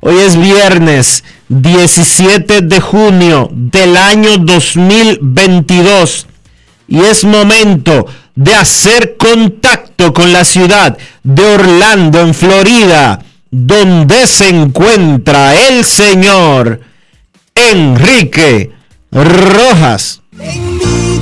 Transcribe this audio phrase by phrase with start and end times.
[0.00, 6.26] Hoy es viernes 17 de junio del año 2022
[6.88, 14.50] y es momento de hacer contacto con la ciudad de Orlando, en Florida, donde se
[14.50, 16.80] encuentra el señor
[17.54, 18.70] Enrique
[19.10, 20.20] Rojas.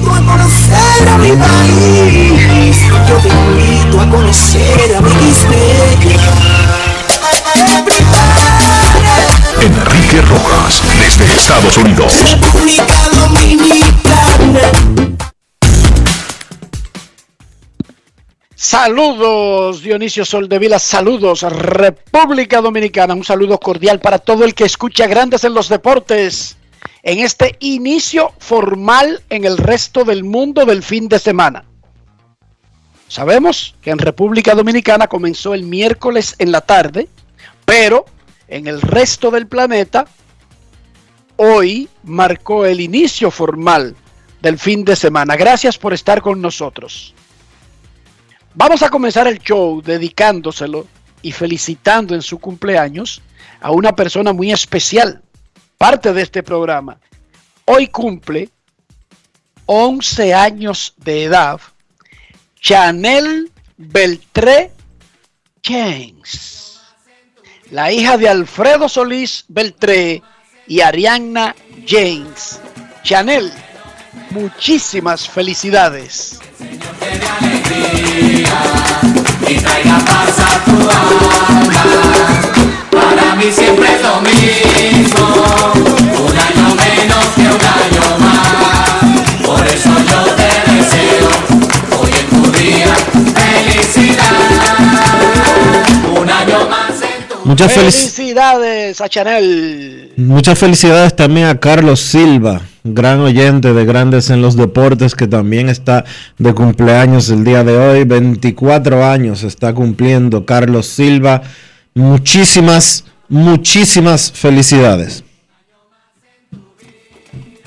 [0.07, 5.33] A conocer a mi país, yo te invito a conocer a mi
[9.65, 12.13] Enrique Rojas, desde Estados Unidos.
[18.55, 25.45] Saludos Dionisio Soldevila, saludos República Dominicana, un saludo cordial para todo el que escucha Grandes
[25.45, 26.59] en los Deportes
[27.03, 31.65] en este inicio formal en el resto del mundo del fin de semana.
[33.09, 37.09] Sabemos que en República Dominicana comenzó el miércoles en la tarde,
[37.65, 38.05] pero
[38.49, 40.07] en el resto del planeta,
[41.37, 43.97] hoy marcó el inicio formal
[44.41, 45.37] del fin de semana.
[45.37, 47.15] Gracias por estar con nosotros.
[48.55, 50.87] Vamos a comenzar el show dedicándoselo
[51.23, 53.23] y felicitando en su cumpleaños
[53.61, 55.23] a una persona muy especial,
[55.79, 56.99] parte de este programa.
[57.65, 58.51] Hoy cumple
[59.67, 61.61] 11 años de edad
[62.61, 64.71] Chanel Beltré
[65.63, 66.64] James
[67.75, 70.23] la hija de Alfredo Solís Beltré
[70.69, 72.61] y Arianna James.
[73.03, 73.53] Chanel,
[74.31, 76.39] muchísimas felicidades.
[82.93, 85.73] Para mí siempre es lo mismo,
[86.29, 88.84] un año menos que un año más.
[97.45, 100.13] Muchas felicidades a Chanel.
[100.17, 105.69] Muchas felicidades también a Carlos Silva, gran oyente de Grandes en los Deportes, que también
[105.69, 106.07] está
[106.39, 108.05] de cumpleaños el día de hoy.
[108.05, 111.43] 24 años está cumpliendo Carlos Silva.
[111.93, 115.23] Muchísimas, muchísimas felicidades.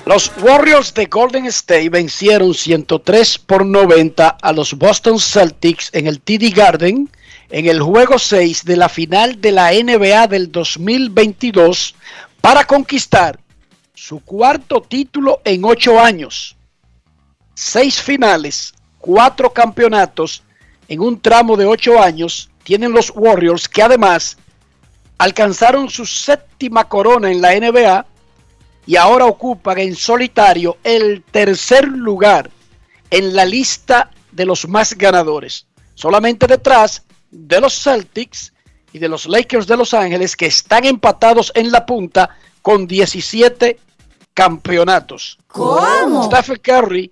[0.07, 6.19] Los Warriors de Golden State vencieron 103 por 90 a los Boston Celtics en el
[6.21, 7.09] TD Garden
[7.49, 11.95] en el juego 6 de la final de la NBA del 2022
[12.41, 13.39] para conquistar
[13.93, 16.55] su cuarto título en ocho años.
[17.53, 20.43] Seis finales, cuatro campeonatos
[20.87, 24.37] en un tramo de ocho años tienen los Warriors que además
[25.17, 28.05] alcanzaron su séptima corona en la NBA
[28.85, 32.51] y ahora ocupan en solitario el tercer lugar
[33.09, 35.65] en la lista de los más ganadores.
[35.95, 38.53] Solamente detrás de los Celtics
[38.93, 43.79] y de los Lakers de Los Ángeles que están empatados en la punta con 17
[44.33, 45.37] campeonatos.
[45.47, 46.25] ¿Cómo?
[46.25, 47.11] Stephen Curry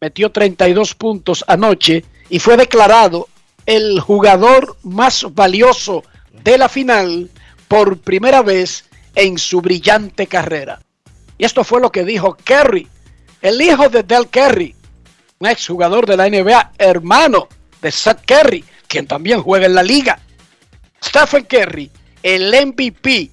[0.00, 3.28] metió 32 puntos anoche y fue declarado
[3.66, 6.02] el jugador más valioso
[6.42, 7.30] de la final
[7.68, 8.84] por primera vez
[9.14, 10.80] en su brillante carrera.
[11.38, 12.88] Y esto fue lo que dijo Kerry,
[13.40, 14.74] el hijo de Del Kerry,
[15.38, 17.48] un exjugador de la NBA, hermano
[17.80, 20.18] de Seth Kerry, quien también juega en la liga.
[21.02, 21.90] Stephen Kerry,
[22.22, 23.30] el MVP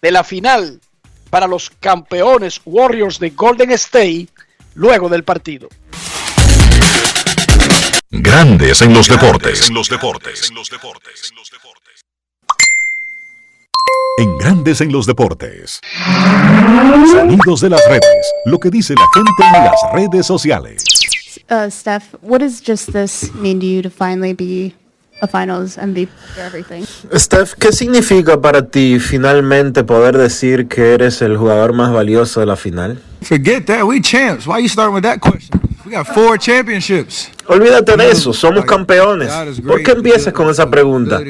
[0.00, 0.80] de la final
[1.28, 4.28] para los campeones Warriors de Golden State
[4.74, 5.68] luego del partido.
[8.10, 9.68] Grandes en los deportes.
[9.68, 10.50] En los deportes.
[14.16, 15.80] En Grandes en los deportes.
[17.10, 18.32] Sonidos de las redes.
[18.46, 20.82] Lo que dice la gente en las redes sociales.
[21.50, 24.74] Uh, Steph, what does just this mean to you to finally be
[25.24, 26.84] a finals MVP for everything?
[27.16, 32.46] Steph, ¿qué significa para ti finalmente poder decir que eres el jugador más valioso de
[32.46, 32.98] la final?
[33.22, 33.84] Forget that.
[33.84, 34.46] We champs.
[34.46, 35.63] Why you starting with that question?
[35.84, 37.30] We got four championships.
[37.46, 39.30] Olvídate de eso, somos campeones.
[39.66, 41.20] ¿Por qué empiezas con esa pregunta?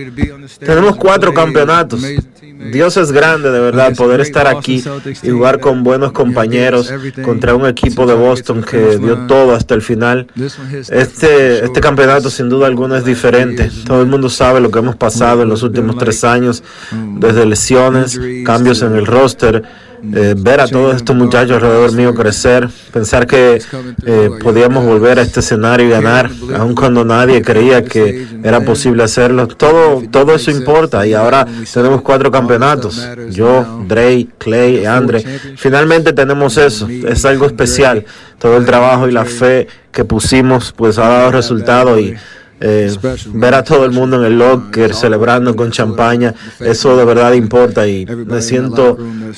[0.61, 2.03] Tenemos cuatro campeonatos.
[2.71, 4.83] Dios es grande, de verdad, poder estar aquí
[5.23, 6.93] y jugar con buenos compañeros
[7.25, 10.29] contra un equipo de Boston que dio todo hasta el final.
[10.89, 13.71] Este, este campeonato sin duda alguna es diferente.
[13.85, 16.63] Todo el mundo sabe lo que hemos pasado en los últimos tres años,
[17.19, 19.65] desde lesiones, cambios en el roster
[20.15, 23.63] eh, ver a todos estos muchachos alrededor mío crecer, pensar que
[24.07, 29.03] eh, podíamos volver a este escenario y ganar, aun cuando nadie creía que era posible
[29.03, 29.49] hacerlo.
[29.49, 33.07] Todo, todo eso importa y ahora tenemos cuatro campeonatos.
[33.31, 35.25] Yo, Dre, Clay, Andre.
[35.57, 36.89] Finalmente tenemos eso.
[36.89, 38.05] Es algo especial.
[38.39, 42.15] Todo el trabajo y la fe que pusimos pues ha dado resultado y
[42.61, 42.95] eh,
[43.29, 47.87] ver a todo el mundo en el locker celebrando con champaña, eso de verdad importa
[47.87, 48.97] y me siento,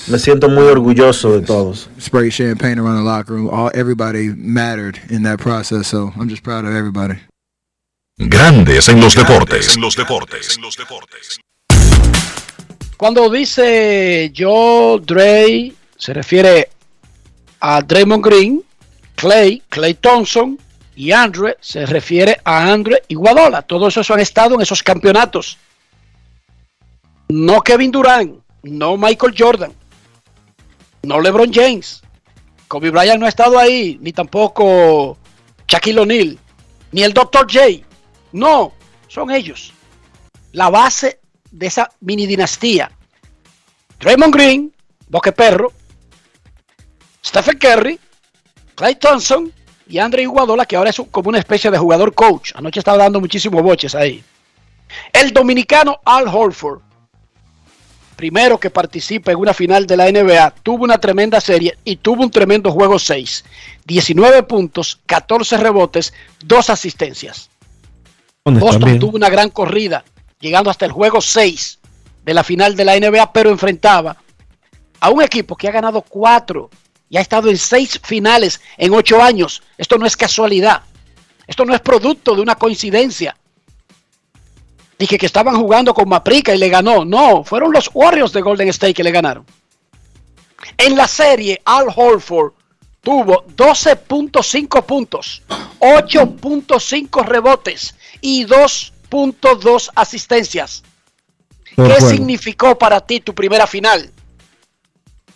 [0.08, 1.88] me siento muy orgulloso de todos.
[2.00, 3.48] Spray champagne around the locker room.
[3.50, 7.18] All everybody mattered in that process, so I'm just proud of everybody.
[8.18, 9.74] Grandes en los deportes.
[9.76, 10.58] En los deportes.
[12.96, 16.70] Cuando dice yo, Dre, se refiere
[17.60, 18.62] a Draymond Green,
[19.16, 20.58] Clay, Clay Thompson,
[20.96, 23.62] y Andre se refiere a Andre y Guadola.
[23.62, 25.58] Todos esos han estado en esos campeonatos.
[27.28, 29.72] No Kevin Durant, no Michael Jordan,
[31.02, 32.02] no LeBron James.
[32.66, 35.18] Kobe Bryant no ha estado ahí, ni tampoco
[35.68, 36.38] Shaquille O'Neal,
[36.92, 37.46] ni el Dr.
[37.48, 37.86] J.
[38.32, 38.72] No,
[39.06, 39.72] son ellos.
[40.52, 41.20] La base
[41.50, 42.90] de esa mini dinastía.
[44.00, 44.74] Draymond Green,
[45.08, 45.72] Boque Perro,
[47.24, 48.00] Stephen Curry,
[48.74, 49.52] Clay Thompson,
[49.88, 52.52] y Andre Iguadola, que ahora es como una especie de jugador coach.
[52.54, 54.22] Anoche estaba dando muchísimos boches ahí.
[55.12, 56.80] El dominicano Al Horford,
[58.16, 62.22] primero que participa en una final de la NBA, tuvo una tremenda serie y tuvo
[62.22, 63.44] un tremendo juego 6.
[63.84, 66.12] 19 puntos, 14 rebotes,
[66.44, 67.50] 2 asistencias.
[68.44, 70.04] Boston tuvo una gran corrida,
[70.40, 71.78] llegando hasta el juego 6
[72.24, 74.16] de la final de la NBA, pero enfrentaba
[75.00, 76.70] a un equipo que ha ganado 4
[77.08, 79.62] y ha estado en seis finales en ocho años.
[79.78, 80.82] Esto no es casualidad.
[81.46, 83.36] Esto no es producto de una coincidencia.
[84.98, 87.04] Dije que estaban jugando con Maprica y le ganó.
[87.04, 89.44] No, fueron los Warriors de Golden State que le ganaron.
[90.78, 92.52] En la serie, Al Holford
[93.02, 95.42] tuvo 12.5 puntos,
[95.78, 100.82] 8.5 rebotes y 2.2 asistencias.
[101.76, 104.10] ¿Qué significó para ti tu primera final?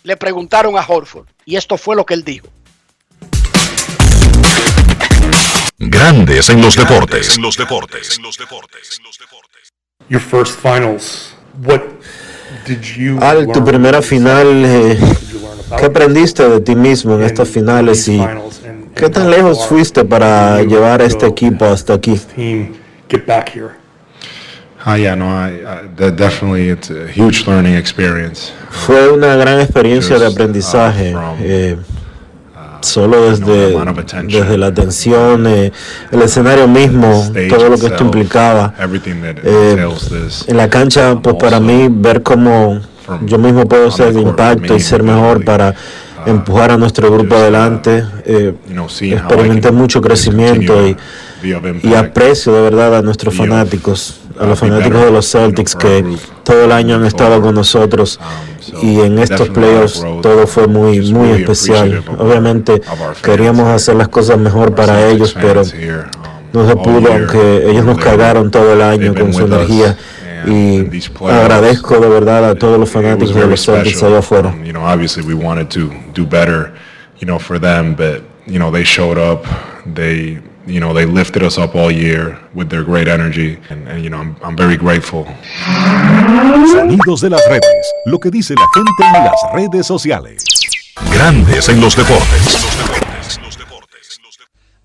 [0.03, 1.27] Le preguntaron a Horford.
[1.45, 2.47] Y esto fue lo que él dijo.
[5.79, 7.35] Grandes en los deportes.
[7.35, 8.19] En los deportes.
[10.09, 11.33] Your first finals.
[11.63, 11.81] What
[12.67, 14.99] did you Al, tu primera final, eh,
[15.77, 18.21] ¿qué aprendiste de ti mismo en estas finales y
[18.95, 22.19] qué tan lejos fuiste para llevar a este equipo hasta aquí?
[24.83, 28.51] Ah, yeah, no, I, I, that definitely it's a huge learning experience.
[28.71, 31.15] Fue una gran experiencia de aprendizaje.
[31.15, 33.77] Uh, eh, uh, solo desde,
[34.23, 35.71] desde la atención, eh,
[36.11, 38.73] el escenario mismo, todo lo que esto implicaba.
[39.43, 39.87] Eh,
[40.47, 42.81] en la cancha, pues para mí, ver cómo
[43.23, 45.75] yo mismo puedo ser de impacto y ser mejor para
[46.25, 48.03] uh, empujar a nuestro grupo adelante.
[48.99, 50.97] experimenté mucho crecimiento y,
[51.83, 56.05] y aprecio de verdad a nuestros fanáticos a los fanáticos de los Celtics que
[56.43, 58.19] todo el año han estado con nosotros
[58.81, 62.03] y en estos playoffs todo fue muy muy especial.
[62.17, 62.81] Obviamente
[63.21, 65.63] queríamos hacer las cosas mejor para ellos, pero
[66.53, 69.97] no se pudo, aunque ellos nos cagaron todo el año con su energía
[70.45, 70.87] y
[71.29, 74.55] agradezco de verdad a todos los fanáticos de los Celtics allá afuera.
[78.47, 79.45] You know, they showed up
[80.65, 84.09] you know, they lifted us up all year with their great energy, and, and you
[84.09, 85.25] know, I'm, I'm very grateful.
[86.71, 90.43] Sonidos de las redes, lo que dice la gente en las redes sociales.
[91.13, 92.67] Grandes en los deportes.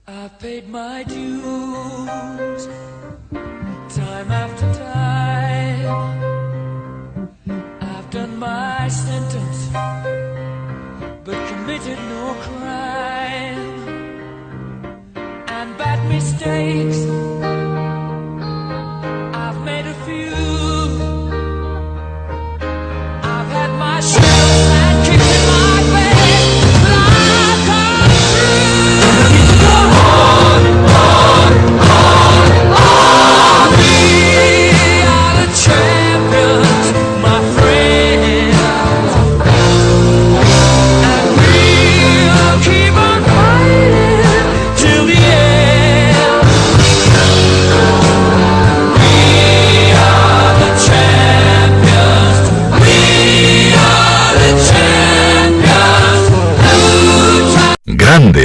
[0.08, 2.68] I've paid my dues
[16.46, 17.35] mistakes,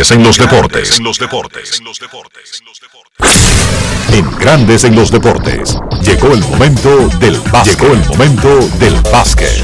[0.02, 1.00] Grandes en los deportes.
[4.12, 5.78] En Grandes en los deportes.
[6.02, 7.80] Llegó el momento del básquet.
[7.80, 9.64] Llegó el momento del básquet.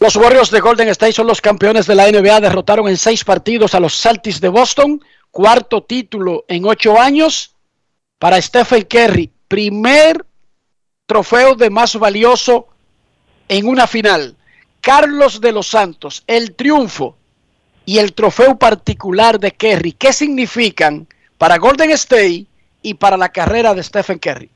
[0.00, 2.40] Los Warriors de Golden State son los campeones de la NBA.
[2.40, 5.04] Derrotaron en seis partidos a los Celtics de Boston.
[5.30, 7.54] Cuarto título en ocho años
[8.18, 9.30] para Stephen Curry.
[9.46, 10.24] Primer
[11.04, 12.68] trofeo de más valioso
[13.46, 14.37] en una final.
[14.80, 17.16] Carlos de los Santos, el triunfo
[17.84, 19.92] y el trofeo particular de Curry.
[19.92, 21.06] ¿Qué significan
[21.38, 22.46] para Golden State
[22.82, 24.50] y para la carrera de Stephen Curry?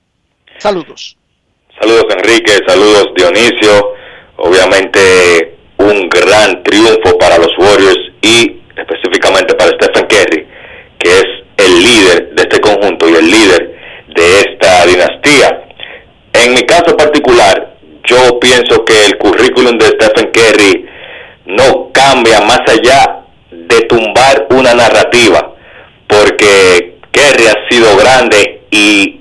[0.58, 1.16] Saludos.
[1.80, 3.94] Saludos Enrique, saludos Dionisio.
[4.36, 10.46] Obviamente un gran triunfo para los Warriors y específicamente para Stephen Curry,
[10.98, 11.24] que es
[11.56, 13.78] el líder de este conjunto y el líder
[14.14, 15.68] de esta dinastía.
[16.32, 17.71] En mi caso particular,
[18.12, 20.86] yo pienso que el currículum de Stephen Curry
[21.46, 25.54] no cambia más allá de tumbar una narrativa,
[26.06, 29.20] porque Curry ha sido grande y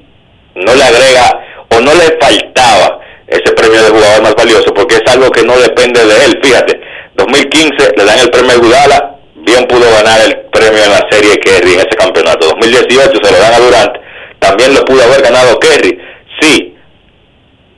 [0.55, 5.13] no le agrega o no le faltaba ese premio de jugador más valioso, porque es
[5.13, 6.39] algo que no depende de él.
[6.43, 6.81] Fíjate,
[7.15, 11.73] 2015 le dan el premio Gudala, bien pudo ganar el premio en la serie Kerry
[11.73, 12.47] en ese campeonato.
[12.47, 13.91] 2018 se lo dan a Durant,
[14.39, 15.97] también lo pudo haber ganado Kerry.
[16.41, 16.75] Sí,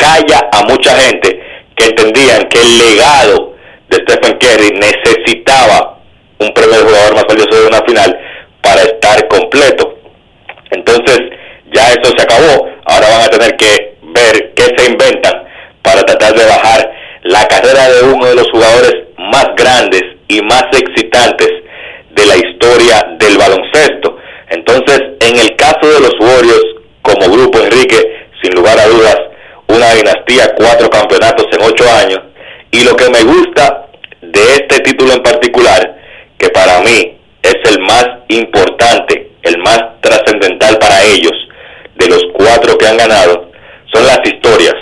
[0.03, 1.39] calla a mucha gente
[1.75, 3.55] que entendían que el legado
[3.88, 6.00] de Stephen Curry necesitaba
[6.39, 8.19] un premio de jugador más valioso de una final
[8.62, 9.98] para estar completo.
[10.72, 11.19] Entonces,
[11.74, 12.67] ya eso se acabó.
[12.86, 15.43] Ahora van a tener que ver qué se inventan
[15.81, 16.91] para tratar de bajar
[17.24, 21.50] la carrera de uno de los jugadores más grandes y más excitantes
[22.10, 24.17] de la historia del baloncesto.
[24.50, 26.65] Entonces, en el caso de los Warriors,
[27.01, 29.17] como grupo, Enrique, sin lugar a dudas,
[29.75, 32.20] una dinastía, cuatro campeonatos en ocho años.
[32.72, 33.88] Y lo que me gusta
[34.22, 35.98] de este título en particular,
[36.38, 41.34] que para mí es el más importante, el más trascendental para ellos,
[41.96, 43.51] de los cuatro que han ganado,
[43.94, 44.75] son las historias.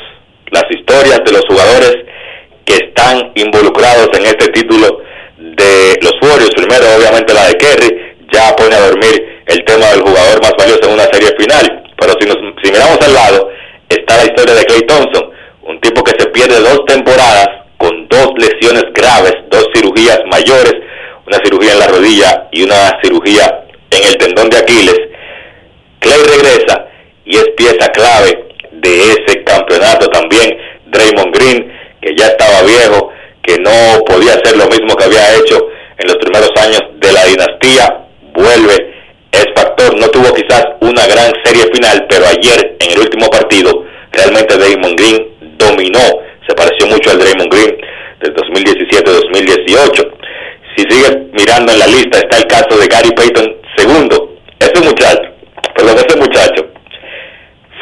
[0.52, 1.96] Las historias de los jugadores
[2.66, 5.02] que están involucrados en este título
[5.38, 6.54] de los Warriors.
[6.56, 10.88] Primero, obviamente, la de Kerry, ya pone a dormir el tema del jugador más valioso
[10.88, 11.84] en una serie final.
[11.98, 13.50] Pero si, nos, si miramos al lado,
[13.94, 15.32] está la historia de Clay Thompson,
[15.64, 20.74] un tipo que se pierde dos temporadas con dos lesiones graves, dos cirugías mayores,
[21.26, 25.00] una cirugía en la rodilla y una cirugía en el tendón de Aquiles.
[26.00, 26.88] Clay regresa
[27.26, 30.58] y es pieza clave de ese campeonato también.
[30.88, 31.72] Draymond Green,
[32.02, 35.68] que ya estaba viejo, que no podía hacer lo mismo que había hecho
[35.98, 38.91] en los primeros años de la dinastía, vuelve,
[39.32, 43.86] es factor, no tuvo quizás una gran serie final, pero ayer en el último partido,
[44.12, 46.02] realmente Draymond Green dominó,
[46.48, 47.78] se pareció mucho al Draymond Green
[48.20, 50.12] del 2017-2018.
[50.76, 54.36] Si sigues mirando en la lista, está el caso de Gary Payton segundo.
[54.60, 55.22] Ese muchacho,
[55.76, 56.68] perdón, ese muchacho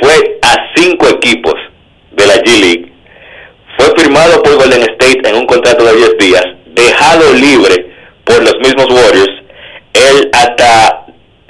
[0.02, 1.56] fue a cinco equipos
[2.12, 2.92] de la G-League,
[3.78, 8.56] fue firmado por Golden State en un contrato de 10 días, dejado libre por los
[8.60, 9.44] mismos Warriors,
[9.94, 10.99] él hasta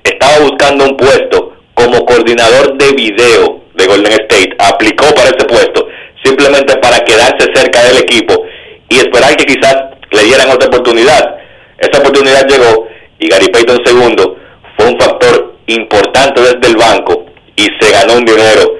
[0.10, 5.88] estaba buscando un puesto como coordinador de video de Golden State, aplicó para ese puesto
[6.24, 8.44] simplemente para quedarse cerca del equipo
[8.90, 9.76] y esperar que quizás
[10.12, 11.38] le dieran otra oportunidad.
[11.78, 12.88] Esa oportunidad llegó
[13.20, 14.38] y Gary Payton segundo
[14.78, 17.26] fue un factor importante desde el banco
[17.56, 18.76] y se ganó un dinero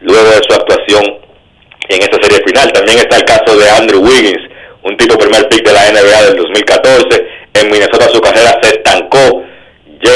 [0.00, 1.04] luego de su actuación
[1.88, 2.72] en esa serie final.
[2.72, 4.42] También está el caso de Andrew Wiggins,
[4.82, 8.71] un tipo primer pick de la NBA del 2014, en Minnesota su carrera se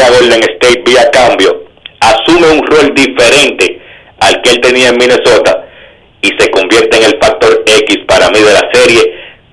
[0.07, 1.65] a Golden State vía cambio,
[2.01, 3.81] asume un rol diferente
[4.21, 5.67] al que él tenía en Minnesota
[6.23, 9.03] y se convierte en el factor X para mí de la serie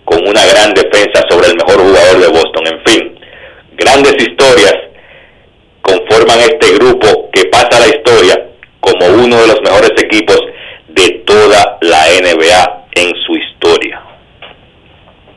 [0.05, 2.67] con una gran defensa sobre el mejor jugador de Boston.
[2.67, 3.19] En fin,
[3.77, 4.75] grandes historias
[5.81, 8.48] conforman este grupo que pasa la historia
[8.79, 10.39] como uno de los mejores equipos
[10.89, 14.01] de toda la NBA en su historia.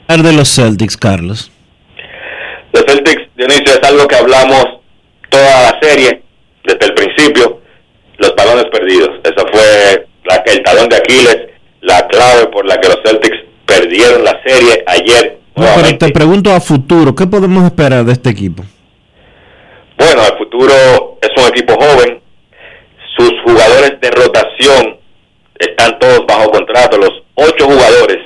[0.09, 1.51] De los Celtics, Carlos.
[2.73, 4.77] Los Celtics, Dionisio, es algo que hablamos
[5.29, 6.23] toda la serie,
[6.65, 7.61] desde el principio,
[8.19, 9.11] los balones perdidos.
[9.25, 11.39] Esa fue la, el talón de Aquiles,
[11.81, 15.39] la clave por la que los Celtics perdieron la serie ayer.
[15.55, 18.63] No, pero te pregunto a futuro, ¿qué podemos esperar de este equipo?
[19.97, 22.21] Bueno, el futuro es un equipo joven.
[23.17, 24.99] Sus jugadores de rotación
[25.59, 26.99] están todos bajo contrato.
[26.99, 28.19] Los ocho jugadores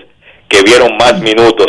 [0.49, 1.67] que vieron más minutos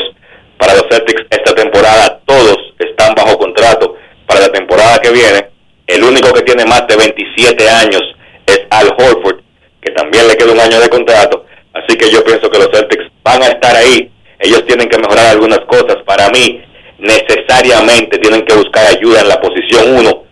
[0.58, 3.91] para los Celtics esta temporada, todos están bajo contrato
[4.32, 5.50] para la temporada que viene.
[5.86, 8.02] El único que tiene más de 27 años
[8.46, 9.42] es Al Horford,
[9.82, 11.46] que también le queda un año de contrato.
[11.74, 14.10] Así que yo pienso que los Celtics van a estar ahí.
[14.40, 15.98] Ellos tienen que mejorar algunas cosas.
[16.06, 16.62] Para mí,
[16.98, 20.24] necesariamente tienen que buscar ayuda en la posición 1.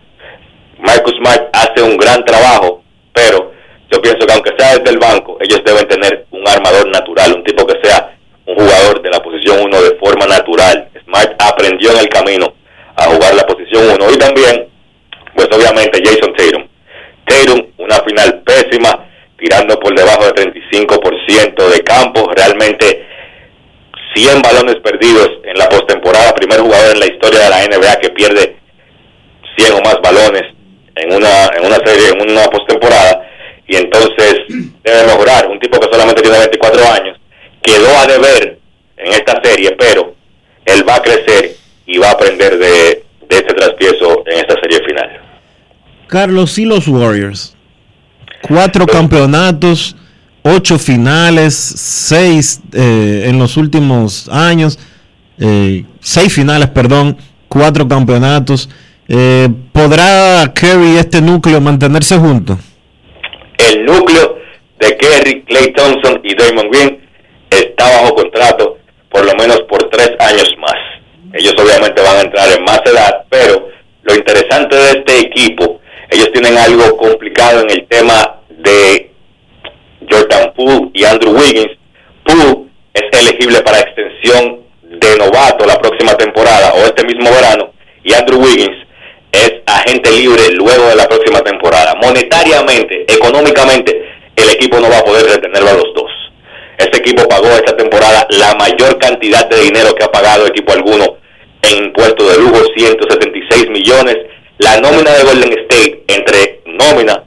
[0.78, 3.52] Marcus Smart hace un gran trabajo, pero
[3.92, 7.44] yo pienso que aunque sea desde el banco, ellos deben tener un armador natural, un
[7.44, 8.16] tipo que sea
[8.46, 10.88] un jugador de la posición 1 de forma natural.
[11.04, 12.54] Smart aprendió en el camino
[13.00, 14.68] a jugar la posición 1 y también,
[15.34, 16.68] pues obviamente Jason Tatum.
[17.24, 23.06] Tatum, una final pésima, tirando por debajo de 35% de campo, realmente
[24.14, 28.10] 100 balones perdidos en la postemporada, primer jugador en la historia de la NBA que
[28.10, 28.56] pierde
[29.56, 30.42] 100 o más balones
[30.96, 33.26] en una en una serie, en una postemporada,
[33.66, 34.34] y entonces
[34.82, 35.46] debe mejorar.
[35.48, 37.18] Un tipo que solamente tiene 24 años,
[37.62, 38.58] quedó a deber
[38.98, 40.14] en esta serie, pero
[40.66, 41.59] él va a crecer
[41.90, 45.20] y va a aprender de, de este traspiezo en esta serie final.
[46.06, 47.56] Carlos, y los Warriors.
[48.42, 49.96] Cuatro campeonatos,
[50.42, 54.78] ocho finales, seis eh, en los últimos años,
[55.38, 57.16] eh, seis finales, perdón,
[57.48, 58.68] cuatro campeonatos.
[59.08, 62.58] Eh, ¿Podrá Curry y este núcleo mantenerse juntos?
[63.68, 64.38] el núcleo
[64.78, 67.00] de Kerry, Clay Thompson y Damon Green
[67.50, 68.78] está bajo contrato
[69.10, 70.99] por lo menos por tres años más.
[71.32, 73.68] Ellos obviamente van a entrar en más edad, pero
[74.02, 79.12] lo interesante de este equipo, ellos tienen algo complicado en el tema de
[80.10, 81.76] Jordan Poole y Andrew Wiggins.
[82.24, 88.12] Poole es elegible para extensión de novato la próxima temporada o este mismo verano y
[88.12, 88.86] Andrew Wiggins
[89.32, 91.94] es agente libre luego de la próxima temporada.
[92.02, 94.02] Monetariamente, económicamente,
[94.34, 96.10] el equipo no va a poder retenerlo a los dos.
[96.80, 101.16] Este equipo pagó esta temporada la mayor cantidad de dinero que ha pagado equipo alguno
[101.62, 104.16] en impuestos de lujo, 176 millones.
[104.58, 107.22] La nómina de Golden State entre nómina,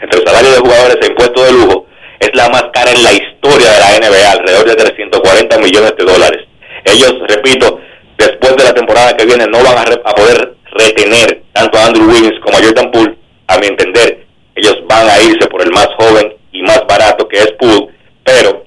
[0.00, 1.86] entre salario de jugadores e impuestos de lujo,
[2.20, 6.04] es la más cara en la historia de la NBA, alrededor de 340 millones de
[6.04, 6.46] dólares.
[6.84, 7.80] Ellos, repito,
[8.18, 11.86] después de la temporada que viene no van a, re- a poder retener tanto a
[11.86, 13.14] Andrew Wiggins como a Jordan Poole,
[13.48, 17.38] a mi entender, ellos van a irse por el más joven y más barato que
[17.38, 17.88] es Poole,
[18.24, 18.64] pero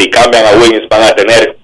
[0.00, 1.56] si cambian a Wiggins van a tener,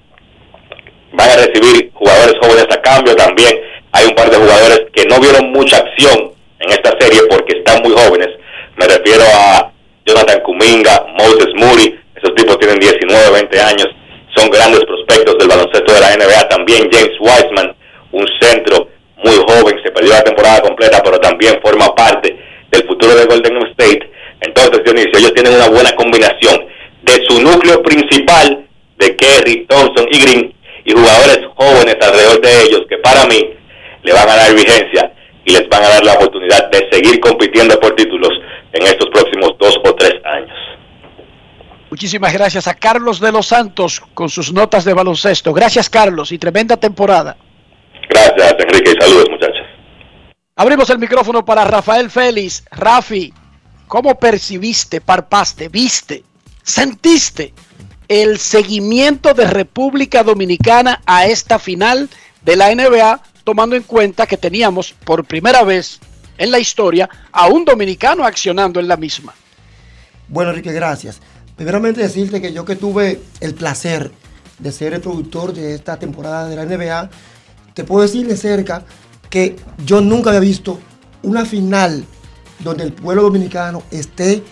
[1.12, 3.58] van a recibir jugadores jóvenes a cambio también.
[3.92, 7.82] Hay un par de jugadores que no vieron mucha acción en esta serie porque están
[7.82, 8.28] muy jóvenes.
[8.76, 9.72] Me refiero a
[10.04, 13.88] Jonathan Kuminga, Moses Moody, esos tipos tienen 19, 20 años,
[14.36, 16.48] son grandes prospectos del baloncesto de la NBA.
[16.48, 17.74] También James Wiseman,
[18.12, 18.88] un centro
[19.24, 22.36] muy joven, se perdió la temporada completa, pero también forma parte
[22.70, 24.10] del futuro de Golden State.
[24.42, 26.75] Entonces, Dionisio, ellos tienen una buena combinación
[27.06, 28.66] de su núcleo principal
[28.98, 33.50] de Kerry, Thompson y Green y jugadores jóvenes alrededor de ellos que para mí
[34.02, 35.12] le van a dar vigencia
[35.44, 38.30] y les van a dar la oportunidad de seguir compitiendo por títulos
[38.72, 40.56] en estos próximos dos o tres años.
[41.90, 45.52] Muchísimas gracias a Carlos de los Santos con sus notas de baloncesto.
[45.52, 47.36] Gracias Carlos y tremenda temporada.
[48.08, 49.66] Gracias, Enrique, y saludos, muchachos.
[50.56, 52.64] Abrimos el micrófono para Rafael Félix.
[52.70, 53.32] Rafi,
[53.86, 56.22] ¿cómo percibiste, parpaste, viste,
[56.66, 57.54] sentiste
[58.08, 62.10] el seguimiento de República Dominicana a esta final
[62.44, 66.00] de la NBA, tomando en cuenta que teníamos por primera vez
[66.36, 69.32] en la historia a un dominicano accionando en la misma?
[70.28, 71.20] Bueno, Enrique, gracias.
[71.56, 74.10] Primeramente decirte que yo que tuve el placer
[74.58, 77.10] de ser el productor de esta temporada de la NBA,
[77.74, 78.84] te puedo decir de cerca
[79.30, 80.80] que yo nunca había visto
[81.22, 82.04] una final
[82.58, 84.42] donde el pueblo dominicano esté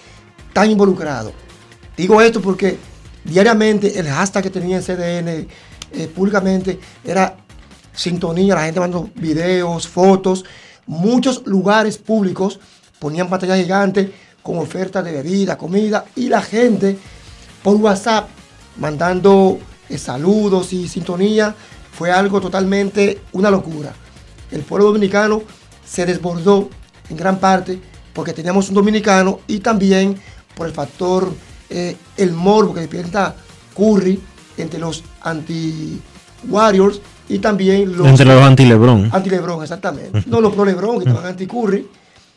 [0.53, 1.33] tan involucrado.
[1.97, 2.79] Digo esto porque
[3.25, 5.29] diariamente el hashtag que tenía en CDN
[5.93, 7.37] eh, públicamente era
[7.95, 10.45] sintonía, la gente mandando videos, fotos.
[10.87, 12.59] Muchos lugares públicos
[12.99, 16.99] ponían pantalla gigante con ofertas de bebida, comida y la gente
[17.63, 18.29] por WhatsApp
[18.77, 21.55] mandando eh, saludos y sintonía.
[21.93, 23.95] Fue algo totalmente una locura.
[24.51, 25.43] El pueblo dominicano
[25.87, 26.69] se desbordó
[27.09, 27.81] en gran parte
[28.13, 30.17] porque teníamos un dominicano y también
[30.57, 31.33] por el factor,
[31.71, 33.35] eh, el morbo que despierta
[33.77, 34.21] Curry
[34.57, 38.07] entre los anti-Warriors y también los...
[38.07, 39.11] Entre los anti-Lebron.
[39.13, 40.23] Anti-Lebron, exactamente.
[40.27, 41.89] No los pro-Lebron que estaban anti-Curry.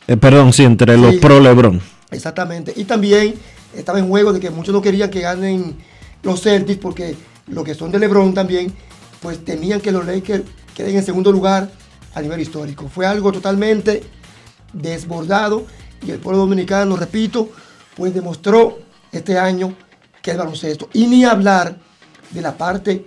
[0.06, 1.18] Eh, perdón, sí, entre los Sí.
[1.18, 1.80] pro Lebron.
[2.10, 2.72] Exactamente.
[2.74, 3.34] Y también
[3.76, 5.76] estaba en juego de que muchos no querían que ganen
[6.22, 7.14] los Celtics porque
[7.48, 8.72] los que son de LeBron también,
[9.20, 11.70] pues tenían que los Lakers queden en segundo lugar
[12.14, 12.88] a nivel histórico.
[12.88, 14.02] Fue algo totalmente
[14.72, 15.66] desbordado
[16.06, 17.50] y el pueblo dominicano, repito,
[17.96, 18.78] pues demostró
[19.12, 19.74] este año
[20.22, 20.88] que es baloncesto.
[20.92, 21.78] Y ni hablar
[22.30, 23.04] de la parte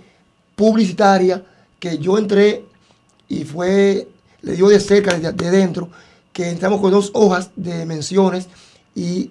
[0.56, 1.44] publicitaria
[1.78, 2.64] que yo entré
[3.28, 4.08] y fue,
[4.42, 5.90] le dio de cerca, de, de dentro,
[6.32, 8.48] que entramos con dos hojas de menciones
[8.94, 9.30] y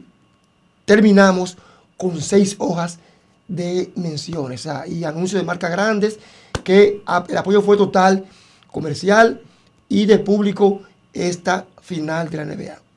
[0.86, 1.58] terminamos
[1.98, 3.00] con seis hojas
[3.48, 6.20] de menciones o y anuncios de marcas grandes
[6.64, 8.26] que el apoyo fue total
[8.72, 9.42] comercial
[9.90, 10.82] y de público
[11.14, 12.91] esta final de la NBA.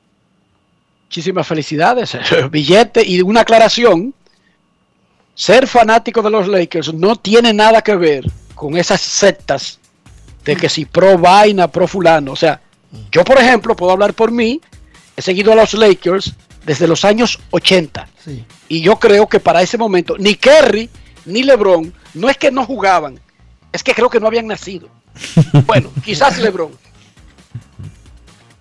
[1.15, 2.17] Muchísimas felicidades.
[2.51, 4.13] Billete y una aclaración.
[5.33, 9.79] Ser fanático de los Lakers no tiene nada que ver con esas sectas
[10.43, 12.33] de que si pro vaina, pro fulano.
[12.33, 12.59] O sea,
[13.13, 14.59] yo por ejemplo puedo hablar por mí.
[15.15, 16.33] He seguido a los Lakers
[16.65, 18.09] desde los años 80.
[18.21, 18.43] Sí.
[18.67, 20.89] Y yo creo que para ese momento ni Kerry
[21.23, 23.21] ni LeBron no es que no jugaban,
[23.71, 24.89] es que creo que no habían nacido.
[25.65, 26.71] Bueno, quizás LeBron.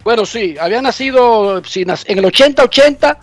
[0.04, 3.16] Bueno, sí, habían nacido en el 80-80.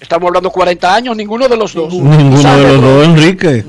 [0.00, 1.92] Estamos hablando 40 años, ninguno de los dos.
[1.92, 3.64] Ninguno de los dos, Enrique.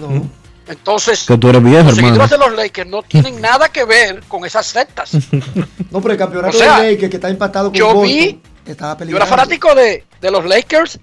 [0.67, 2.15] Entonces, Que tú eres viejo, los hermano.
[2.15, 5.11] seguidores de los Lakers no tienen nada que ver con esas sectas.
[5.91, 8.39] No, pero el campeonato O sea, de Lakers que está empatado con yo Boston, vi-
[8.65, 10.99] estaba Yo era fanático de, de los Lakers.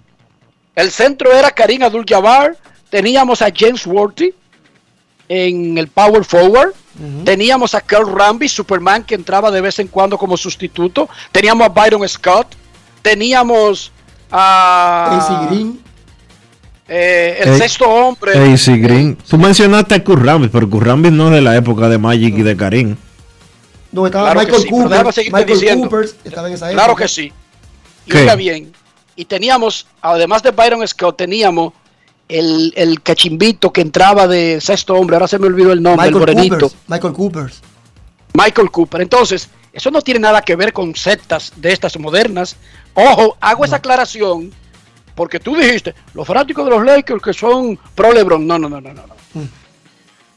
[0.75, 2.57] El centro era Karim Abdul-Jabbar.
[2.91, 4.35] Teníamos a James Worthy
[5.29, 6.73] en el power forward.
[7.25, 11.09] Teníamos a Carl Ramby, Superman, que entraba de vez en cuando como sustituto.
[11.33, 12.49] Teníamos a Byron Scott.
[13.01, 13.91] Teníamos
[14.31, 15.81] a Green.
[16.89, 18.33] eh, el sexto hombre.
[18.53, 19.17] AC Green.
[19.17, 22.57] Tú mencionaste a Currambis, pero Currambis no es de la época de Magic y de
[22.57, 22.97] Karim.
[23.91, 25.05] No, estaba Claro Michael sí, Cooper.
[25.33, 25.89] Michael diciendo.
[25.89, 26.83] Cooper estaba en esa época.
[26.83, 27.33] Claro que sí.
[28.07, 28.73] Y bien.
[29.17, 31.73] Y teníamos, además de Byron Scott, teníamos
[32.29, 35.17] el, el cachimbito que entraba de sexto hombre.
[35.17, 36.69] Ahora se me olvidó el nombre, el Michael morenito.
[36.69, 36.79] Cooper.
[36.89, 37.53] Michael Cooper.
[38.35, 39.01] Michael Cooper.
[39.03, 42.57] Entonces, eso no tiene nada que ver con sectas de estas modernas.
[42.95, 44.53] Ojo, hago esa aclaración
[45.15, 48.47] porque tú dijiste, los fanáticos de los Lakers que son pro LeBron.
[48.47, 49.03] No, no, no, no, no.
[49.35, 49.49] Mm.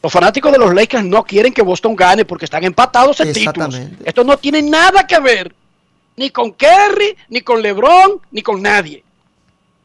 [0.04, 3.80] Los fanáticos de los Lakers no quieren que Boston gane porque están empatados en títulos.
[4.04, 5.54] Esto no tiene nada que ver
[6.18, 9.04] ni con Kerry, ni con LeBron, ni con nadie.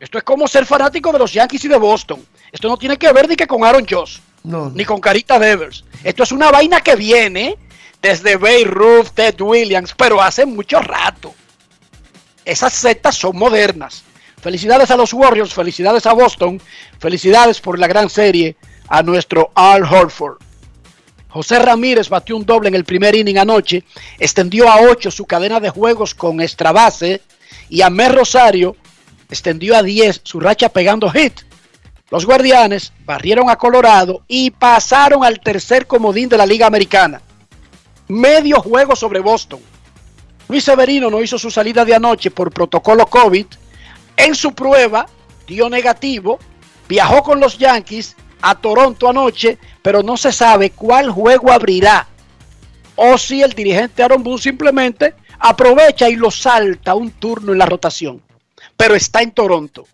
[0.01, 2.25] Esto es como ser fanático de los Yankees y de Boston.
[2.51, 5.85] Esto no tiene que ver ni que con Aaron Josh No, ni con Carita Devers.
[6.03, 7.59] Esto es una vaina que viene
[8.01, 11.35] desde Bay Ruth, Ted Williams, pero hace mucho rato.
[12.47, 14.03] Esas sectas son modernas.
[14.41, 16.63] Felicidades a los Warriors, felicidades a Boston,
[16.99, 18.57] felicidades por la gran serie
[18.89, 20.39] a nuestro Al Horford.
[21.29, 23.85] José Ramírez batió un doble en el primer inning anoche,
[24.19, 27.21] extendió a 8 su cadena de juegos con extra base
[27.69, 28.77] y Amé Rosario
[29.31, 31.41] extendió a 10 su racha pegando hit.
[32.11, 37.23] Los guardianes barrieron a Colorado y pasaron al tercer comodín de la Liga Americana.
[38.09, 39.61] Medio juego sobre Boston.
[40.49, 43.47] Luis Severino no hizo su salida de anoche por protocolo COVID.
[44.17, 45.07] En su prueba
[45.47, 46.41] dio negativo.
[46.89, 52.09] Viajó con los Yankees a Toronto anoche, pero no se sabe cuál juego abrirá.
[52.97, 57.67] O si el dirigente Aaron Boone simplemente aprovecha y lo salta un turno en la
[57.67, 58.21] rotación.
[58.81, 59.87] Pero está en Toronto.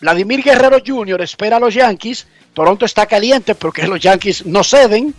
[0.00, 1.20] Vladimir Guerrero Jr.
[1.20, 2.26] espera a los Yankees.
[2.54, 5.14] Toronto está caliente porque los Yankees no ceden.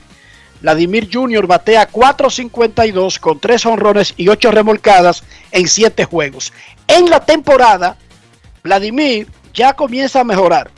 [0.60, 1.46] Vladimir Jr.
[1.46, 6.52] batea 4.52 con 3 honrones y 8 remolcadas en 7 juegos.
[6.88, 7.96] En la temporada,
[8.64, 10.72] Vladimir ya comienza a mejorar.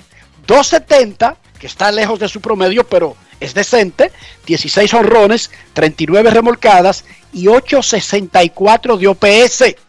[0.47, 4.12] 2.70, que está lejos de su promedio, pero es decente.
[4.45, 9.85] 16 honrones, 39 remolcadas y 8.64 de OPS.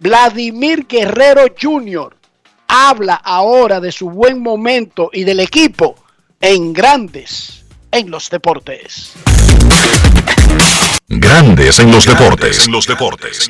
[0.00, 2.16] Vladimir Guerrero Jr.
[2.68, 5.96] habla ahora de su buen momento y del equipo
[6.40, 9.14] en grandes en los deportes.
[11.08, 12.66] Grandes en los deportes.
[12.66, 13.48] En los deportes.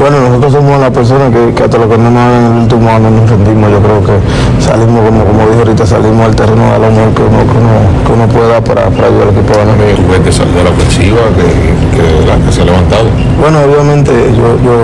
[0.00, 2.88] Bueno, nosotros somos la persona que, que hasta lo que no nos en el último
[2.88, 3.70] año nos rendimos.
[3.70, 7.22] Yo creo que salimos, como, como dije ahorita, salimos al terreno de lo mejor que
[7.22, 9.96] uno, que uno, que uno puede dar para, para ayudar al equipo a ganar.
[9.96, 13.10] Juguete que salió de la ofensiva, que, que, la que se ha levantado.
[13.40, 14.76] Bueno, obviamente yo, yo,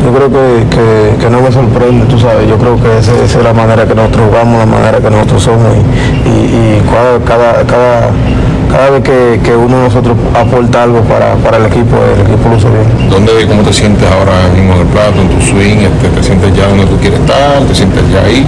[0.00, 0.86] yo creo que, que,
[1.20, 4.28] que no me sorprende, tú sabes, yo creo que esa es la manera que nosotros
[4.30, 8.10] jugamos, la manera que nosotros somos y, y, y cada, cada, cada,
[8.72, 12.48] cada vez que, que uno de nosotros aporta algo para, para el equipo, el equipo
[12.48, 13.10] luce bien.
[13.10, 15.84] ¿Dónde, cómo te sientes ahora mismo en el plato, en tu swing?
[15.84, 17.60] Este, ¿Te sientes ya donde tú quieres estar?
[17.68, 18.46] ¿Te sientes ya ahí?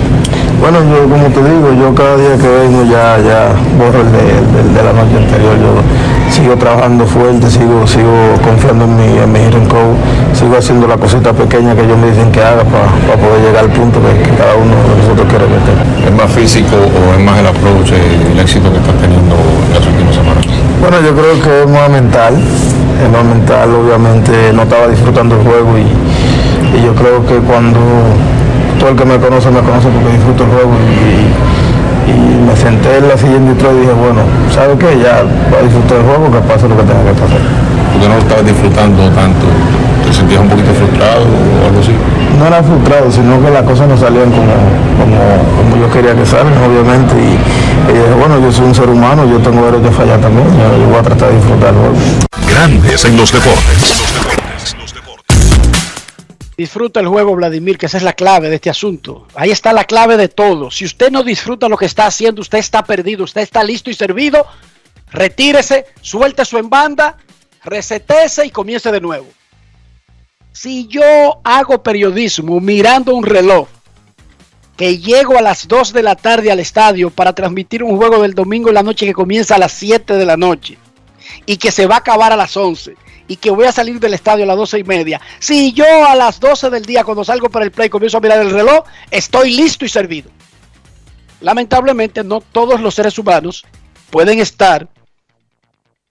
[0.62, 4.24] Bueno, yo como te digo, yo cada día que vengo ya, ya borro el de,
[4.62, 5.58] el de la noche anterior.
[5.58, 5.82] Yo
[6.32, 8.10] sigo trabajando fuerte, sigo, sigo
[8.42, 10.00] confiando en mi, en mi hitting coach,
[10.32, 13.70] sigo haciendo la cosita pequeña que ellos me dicen que haga para poder llegar al
[13.70, 15.72] punto que, que cada uno de nosotros quiere que esté.
[16.08, 19.74] ¿Es más físico o es más el approach, eh, el éxito que estás teniendo en
[19.76, 20.44] las últimas semanas?
[20.80, 25.42] Bueno, yo creo que es más mental, es más mental, obviamente no estaba disfrutando el
[25.44, 27.78] juego y, y yo creo que cuando
[28.80, 31.51] todo el que me conoce me conoce porque disfruto el juego y, y
[32.16, 34.22] me senté en la silla en Detroit y dije, bueno,
[34.52, 34.98] ¿sabe qué?
[35.02, 37.42] Ya voy a disfrutar el juego, que pase lo que tenga que pasar.
[37.92, 39.46] Porque no lo estabas disfrutando tanto,
[40.04, 41.94] ¿te sentías un poquito frustrado o algo así?
[42.38, 44.54] No era frustrado, sino que las cosas no salían como,
[44.98, 45.18] como,
[45.56, 47.14] como yo quería que salgan, obviamente.
[47.16, 50.46] Y, y dije, bueno, yo soy un ser humano, yo tengo derecho a fallar también,
[50.56, 51.96] yo, yo voy a tratar de disfrutar el juego.
[52.48, 53.91] Grandes en los deportes.
[56.56, 59.26] Disfruta el juego, Vladimir, que esa es la clave de este asunto.
[59.34, 60.70] Ahí está la clave de todo.
[60.70, 63.94] Si usted no disfruta lo que está haciendo, usted está perdido, usted está listo y
[63.94, 64.46] servido.
[65.10, 67.16] Retírese, suelte su en banda,
[67.64, 69.26] resetese y comience de nuevo.
[70.52, 73.68] Si yo hago periodismo mirando un reloj,
[74.76, 78.34] que llego a las 2 de la tarde al estadio para transmitir un juego del
[78.34, 80.78] domingo en la noche que comienza a las 7 de la noche
[81.46, 82.96] y que se va a acabar a las 11
[83.32, 85.18] y que voy a salir del estadio a las 12 y media.
[85.38, 88.42] Si yo a las 12 del día, cuando salgo para el play, comienzo a mirar
[88.42, 90.30] el reloj, estoy listo y servido.
[91.40, 93.64] Lamentablemente, no todos los seres humanos
[94.10, 94.86] pueden estar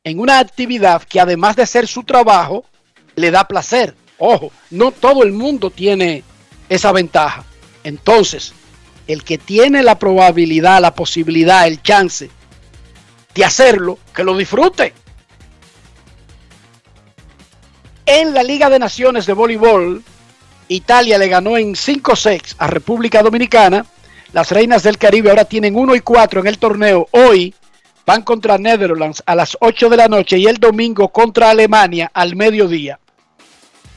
[0.03, 2.65] en una actividad que además de ser su trabajo,
[3.15, 3.93] le da placer.
[4.17, 6.23] Ojo, no todo el mundo tiene
[6.69, 7.45] esa ventaja.
[7.83, 8.51] Entonces,
[9.05, 12.31] el que tiene la probabilidad, la posibilidad, el chance
[13.35, 14.95] de hacerlo, que lo disfrute.
[18.05, 20.03] En la Liga de Naciones de Voleibol,
[20.67, 23.85] Italia le ganó en 5-6 a República Dominicana.
[24.33, 27.07] Las Reinas del Caribe ahora tienen 1 y 4 en el torneo.
[27.11, 27.53] Hoy
[28.05, 32.35] van contra Netherlands a las 8 de la noche y el domingo contra Alemania al
[32.35, 32.99] mediodía.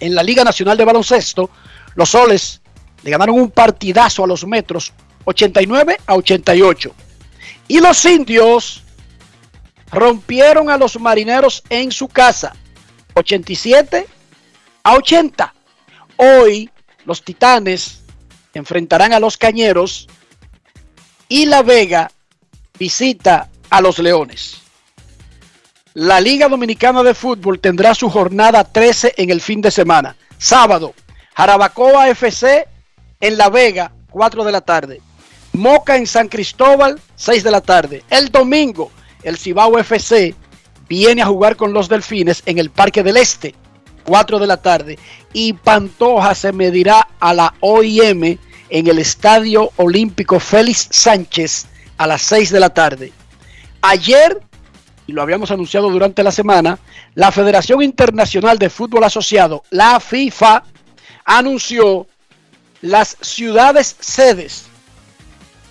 [0.01, 1.49] En la Liga Nacional de Baloncesto,
[1.95, 2.61] los soles
[3.03, 4.93] le ganaron un partidazo a los metros
[5.25, 6.95] 89 a 88.
[7.69, 8.83] Y los indios
[9.91, 12.55] rompieron a los marineros en su casa
[13.15, 14.07] 87
[14.83, 15.55] a 80.
[16.17, 16.71] Hoy
[17.05, 18.03] los titanes
[18.53, 20.09] enfrentarán a los cañeros
[21.29, 22.11] y la Vega
[22.79, 24.61] visita a los leones.
[25.95, 30.17] La Liga Dominicana de Fútbol tendrá su jornada 13 en el fin de semana.
[30.39, 30.95] Sábado,
[31.37, 32.67] Jarabacoa FC
[33.21, 35.01] en La Vega, 4 de la tarde.
[35.53, 38.03] Moca en San Cristóbal, 6 de la tarde.
[38.11, 38.91] El domingo,
[39.23, 40.35] el Cibao FC
[40.89, 43.55] viene a jugar con los Delfines en el Parque del Este,
[44.05, 44.99] 4 de la tarde.
[45.33, 51.67] Y Pantoja se medirá a la OIM en el Estadio Olímpico Félix Sánchez
[51.97, 53.13] a las 6 de la tarde.
[53.83, 54.41] Ayer,
[55.07, 56.79] y lo habíamos anunciado durante la semana,
[57.15, 60.65] la Federación Internacional de Fútbol Asociado, la FIFA,
[61.25, 62.07] anunció
[62.81, 64.67] las ciudades sedes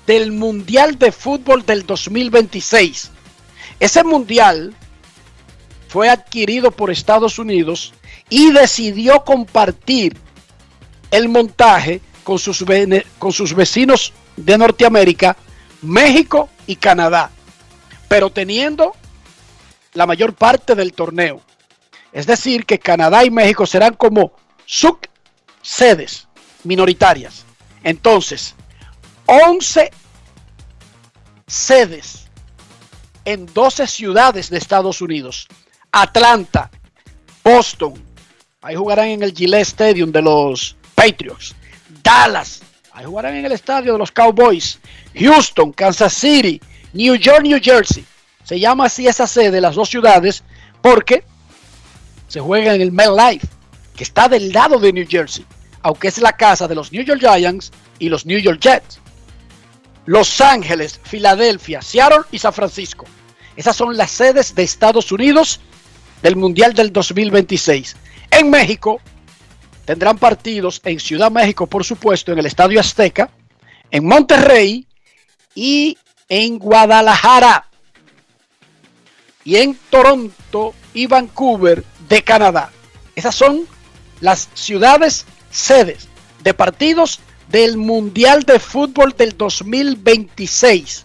[0.08, 3.12] del Mundial de Fútbol del 2026.
[3.80, 4.76] Ese mundial
[5.94, 7.94] fue adquirido por Estados Unidos
[8.28, 10.18] y decidió compartir
[11.12, 12.66] el montaje con sus,
[13.20, 15.38] con sus vecinos de Norteamérica,
[15.84, 17.30] México y Canadá,
[18.08, 18.94] pero teniendo
[19.94, 21.42] la mayor parte del torneo.
[22.12, 24.34] Es decir, que Canadá y México serán como
[24.66, 26.28] subsedes
[26.64, 27.46] minoritarias.
[27.84, 28.56] Entonces,
[29.28, 29.92] 11
[31.46, 32.30] sedes
[33.26, 35.48] en 12 ciudades de Estados Unidos.
[35.96, 36.72] Atlanta,
[37.44, 37.94] Boston,
[38.64, 41.56] ahí jugarán en el Gillette Stadium de los Patriots.
[42.02, 44.80] Dallas, ahí jugarán en el estadio de los Cowboys.
[45.14, 46.60] Houston, Kansas City,
[46.94, 48.04] New York, New Jersey.
[48.44, 50.44] Se llama así esa sede, las dos ciudades,
[50.82, 51.24] porque
[52.28, 53.48] se juega en el MetLife,
[53.96, 55.46] que está del lado de New Jersey,
[55.84, 59.00] aunque es la casa de los New York Giants y los New York Jets.
[60.08, 63.06] Los Ángeles, Filadelfia, Seattle y San Francisco.
[63.56, 65.62] Esas son las sedes de Estados Unidos
[66.24, 67.96] del Mundial del 2026.
[68.32, 69.00] En México,
[69.86, 73.30] tendrán partidos en Ciudad México, por supuesto, en el Estadio Azteca,
[73.92, 74.88] en Monterrey
[75.54, 75.98] y
[76.30, 77.68] en Guadalajara.
[79.44, 82.72] Y en Toronto y Vancouver de Canadá.
[83.14, 83.68] Esas son
[84.22, 86.08] las ciudades sedes
[86.42, 91.04] de partidos del Mundial de Fútbol del 2026.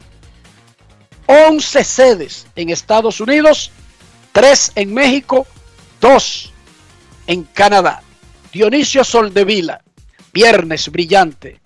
[1.27, 3.73] 11 sedes en Estados Unidos,
[4.38, 5.48] 3 en México,
[6.01, 6.53] 2
[7.27, 8.03] en Canadá.
[8.53, 9.81] Dionisio Soldevila,
[10.33, 11.59] viernes brillante,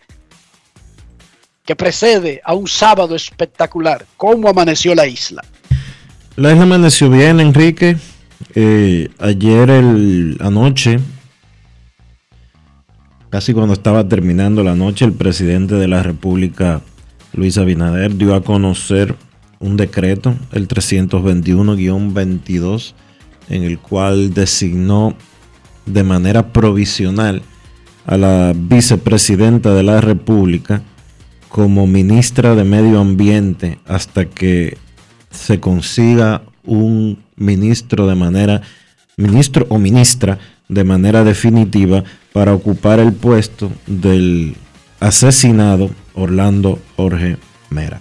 [1.67, 4.07] que precede a un sábado espectacular.
[4.17, 5.45] ¿Cómo amaneció la isla?
[6.37, 7.99] La isla amaneció bien, Enrique.
[8.55, 9.71] Eh, ayer
[10.41, 10.99] anoche,
[13.29, 16.81] casi cuando estaba terminando la noche, el presidente de la República,
[17.35, 19.15] Luis Abinader, dio a conocer
[19.63, 22.93] un decreto, el 321-22,
[23.49, 25.17] en el cual designó
[25.87, 27.43] de manera provisional
[28.05, 30.83] a la vicepresidenta de la República
[31.49, 34.77] como ministra de Medio Ambiente hasta que
[35.31, 38.63] se consiga un ministro de manera
[39.17, 44.57] ministro o ministra de manera definitiva para ocupar el puesto del
[45.01, 47.37] asesinado Orlando Jorge
[47.71, 48.01] Mera.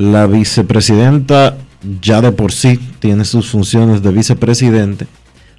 [0.00, 1.58] La vicepresidenta
[2.00, 5.06] ya de por sí tiene sus funciones de vicepresidente,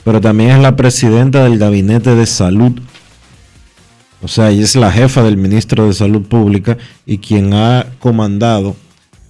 [0.04, 2.72] pero también es la presidenta del gabinete de salud.
[4.24, 8.76] O sea, ella es la jefa del ministro de Salud Pública y quien ha comandado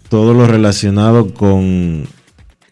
[0.08, 2.08] todo lo relacionado con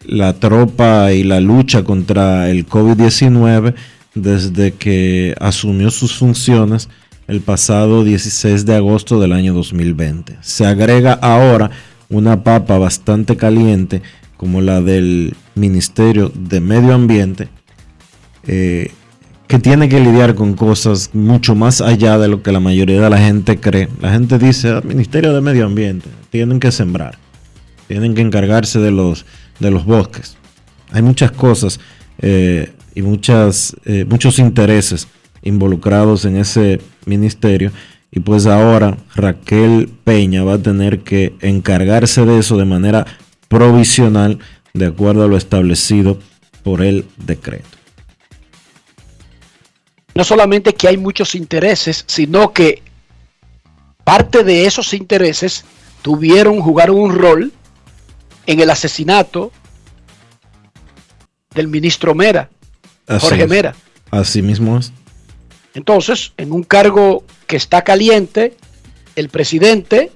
[0.06, 3.74] la tropa y la lucha contra el COVID-19
[4.14, 6.88] desde que asumió sus funciones
[7.28, 10.38] el pasado 16 de agosto del año 2020.
[10.40, 11.70] Se agrega ahora
[12.10, 14.02] una papa bastante caliente
[14.36, 17.48] como la del Ministerio de Medio Ambiente,
[18.46, 18.90] eh,
[19.46, 23.10] que tiene que lidiar con cosas mucho más allá de lo que la mayoría de
[23.10, 23.88] la gente cree.
[24.00, 27.18] La gente dice, "Ah, Ministerio de Medio Ambiente, tienen que sembrar,
[27.88, 29.26] tienen que encargarse de los,
[29.58, 30.36] de los bosques.
[30.92, 31.80] Hay muchas cosas
[32.22, 35.08] eh, y muchas, eh, muchos intereses
[35.42, 37.72] involucrados en ese ministerio.
[38.12, 43.06] Y pues ahora Raquel Peña va a tener que encargarse de eso de manera
[43.48, 44.38] provisional,
[44.74, 46.18] de acuerdo a lo establecido
[46.62, 47.68] por el decreto.
[50.14, 52.82] No solamente que hay muchos intereses, sino que
[54.02, 55.64] parte de esos intereses
[56.02, 57.52] tuvieron, jugaron un rol
[58.46, 59.52] en el asesinato
[61.54, 62.50] del ministro Mera,
[63.06, 63.48] Así Jorge es.
[63.48, 63.74] Mera.
[64.10, 64.92] Así mismo es.
[65.74, 68.54] Entonces, en un cargo que está caliente,
[69.16, 70.12] el presidente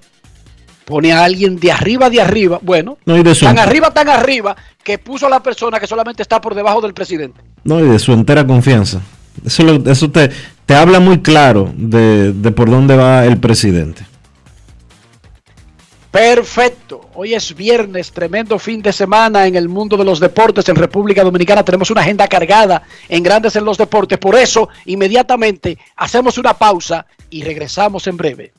[0.85, 4.09] pone a alguien de arriba, de arriba, bueno, No, y de su, tan arriba, tan
[4.09, 7.41] arriba, que puso a la persona que solamente está por debajo del presidente.
[7.65, 9.01] no, y de su entera confianza.
[9.45, 10.31] Eso, lo- eso te,
[10.65, 14.07] te habla muy claro de, de por dónde va el presidente.
[16.15, 17.11] Perfecto.
[17.15, 21.25] Hoy es viernes, tremendo fin de semana en el mundo de los deportes en República
[21.25, 21.65] Dominicana.
[21.65, 24.17] Tenemos una agenda cargada en Grandes en los Deportes.
[24.19, 28.53] Por eso, inmediatamente hacemos una pausa y regresamos en breve.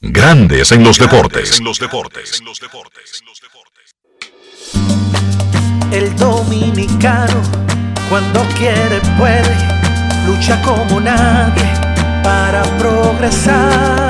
[0.00, 1.62] Grandes en los deportes.
[5.92, 7.40] El dominicano,
[8.08, 9.56] cuando quiere, puede,
[10.26, 11.72] lucha como nadie
[12.24, 14.09] para progresar.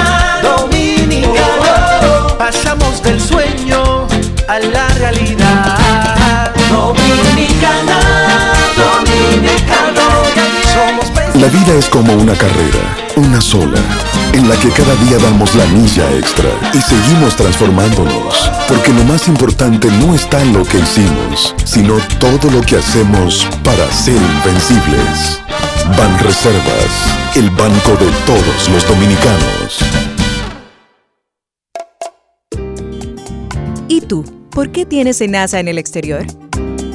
[11.41, 13.79] La vida es como una carrera, una sola,
[14.31, 19.27] en la que cada día damos la milla extra y seguimos transformándonos, porque lo más
[19.27, 25.41] importante no está en lo que hicimos, sino todo lo que hacemos para ser invencibles.
[25.97, 29.79] Ban Reservas, el banco de todos los dominicanos.
[33.87, 34.23] ¿Y tú?
[34.51, 36.23] ¿Por qué tienes enaza en el exterior?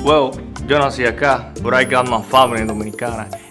[0.04, 0.30] Well,
[0.68, 3.28] yo nací acá, but I got my family dominicana.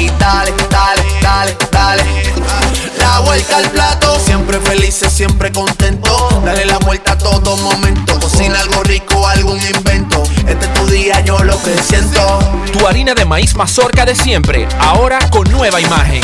[0.00, 2.02] y dale, dale, dale, dale.
[2.98, 6.42] La vuelta al plato, siempre felices, siempre contento.
[6.44, 8.18] Dale la vuelta a todo momento.
[8.18, 10.22] Cocina algo rico, algún invento.
[10.46, 12.38] Este es tu día, yo lo que siento.
[12.72, 16.22] Tu harina de maíz mazorca de siempre, ahora con nueva imagen.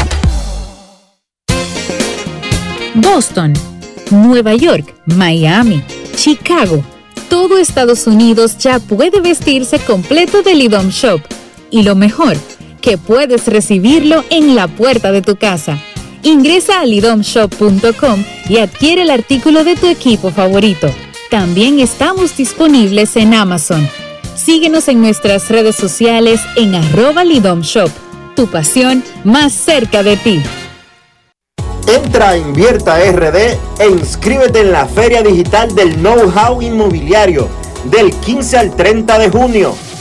[2.95, 3.55] Boston,
[4.11, 5.83] Nueva York, Miami,
[6.17, 6.85] Chicago.
[7.29, 11.21] Todo Estados Unidos ya puede vestirse completo del IDOM Shop.
[11.71, 12.37] Y lo mejor,
[12.85, 15.79] que puedes recibirlo en la puerta de tu casa.
[16.23, 20.89] Ingresa a lidomshop.com y adquiere el artículo de tu equipo favorito.
[21.31, 23.89] También estamos disponibles en Amazon.
[24.37, 27.89] Síguenos en nuestras redes sociales en arroba lidomshop.
[28.37, 30.43] Tu pasión más cerca de ti.
[31.89, 33.37] Entra a Invierta RD
[33.79, 37.49] e inscríbete en la Feria Digital del Know-How Inmobiliario
[37.85, 39.75] del 15 al 30 de junio,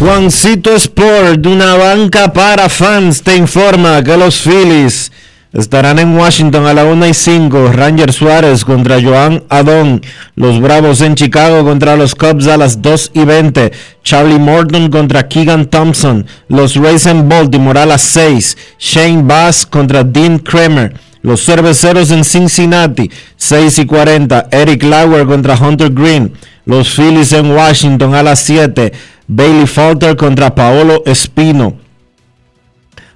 [0.00, 5.12] Juancito Sport, una banca para fans, te informa que los Phillies
[5.52, 7.70] estarán en Washington a la 1 y 5.
[7.70, 10.00] Ranger Suárez contra Joan Adón.
[10.36, 13.72] Los Bravos en Chicago contra los Cubs a las 2 y 20.
[14.02, 16.24] Charlie Morton contra Keegan Thompson.
[16.48, 18.56] Los Rays en Baltimore a las 6.
[18.78, 20.94] Shane Bass contra Dean Kramer.
[21.20, 24.48] Los Cerveceros en Cincinnati, 6 y 40.
[24.50, 26.32] Eric Lauer contra Hunter Green.
[26.64, 28.92] Los Phillies en Washington a las 7.
[29.32, 31.74] Bailey Falter contra Paolo Espino.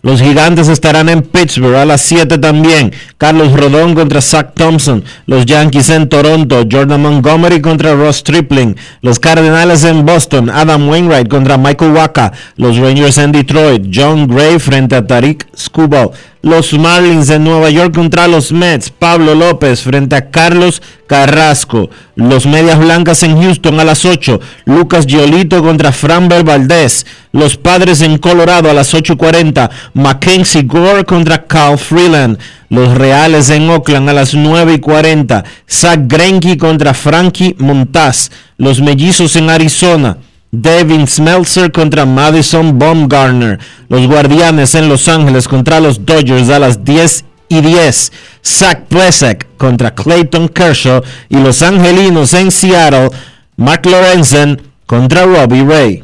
[0.00, 2.92] Los gigantes estarán en Pittsburgh a las 7 también.
[3.18, 5.02] Carlos Rodón contra Zach Thompson.
[5.26, 6.62] Los Yankees en Toronto.
[6.70, 8.76] Jordan Montgomery contra Ross Stripling.
[9.00, 10.50] Los Cardenales en Boston.
[10.50, 12.32] Adam Wainwright contra Michael Waka.
[12.56, 13.86] Los Rangers en Detroit.
[13.92, 16.10] John Gray frente a Tariq Skubal.
[16.45, 18.90] Los Marlins en Nueva York contra los Mets.
[18.90, 21.88] Pablo López frente a Carlos Carrasco.
[22.16, 24.40] Los Medias Blancas en Houston a las 8.
[24.66, 27.07] Lucas Giolito contra Framber Valdez.
[27.32, 29.70] Los Padres en Colorado a las 8.40.
[29.95, 32.38] Mackenzie Gore contra Carl Freeland.
[32.68, 35.45] Los Reales en Oakland a las 9.40.
[35.66, 38.30] Zach Greinke contra Frankie Montaz.
[38.59, 40.18] Los Mellizos en Arizona.
[40.62, 43.59] Devin Smeltzer contra Madison Baumgartner.
[43.88, 48.12] Los Guardianes en Los Ángeles contra los Dodgers a las 10 y 10.
[48.44, 51.02] Zach Plesak contra Clayton Kershaw.
[51.28, 53.11] Y los Angelinos en Seattle.
[53.57, 56.03] Mark Lorenzen contra Robbie Ray.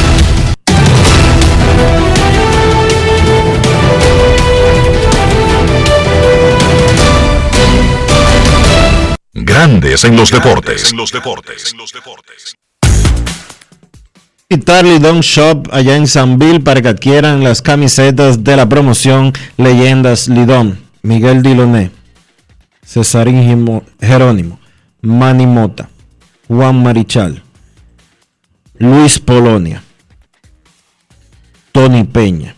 [9.43, 10.93] Grandes en los deportes.
[14.49, 20.27] Visitar Lidón Shop allá en Sanville para que adquieran las camisetas de la promoción Leyendas
[20.27, 20.91] Lidón.
[21.03, 21.89] Miguel Diloné,
[22.85, 24.59] Cesarín Jerónimo,
[25.01, 25.89] Manny Mota,
[26.47, 27.41] Juan Marichal,
[28.75, 29.81] Luis Polonia,
[31.71, 32.55] Tony Peña.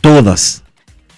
[0.00, 0.64] Todas,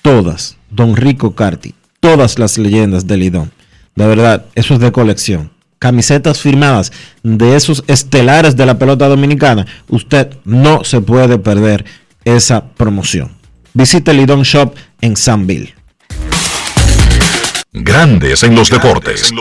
[0.03, 3.51] todas, Don Rico Carti, todas las leyendas de Lidón.
[3.95, 5.51] De verdad, eso es de colección.
[5.79, 9.67] Camisetas firmadas de esos estelares de la pelota dominicana.
[9.89, 11.87] Usted no se puede perder
[12.27, 13.31] esa promoción.
[13.73, 15.75] Visite Lidón Shop en Sanville.
[17.73, 19.33] Grandes en los deportes.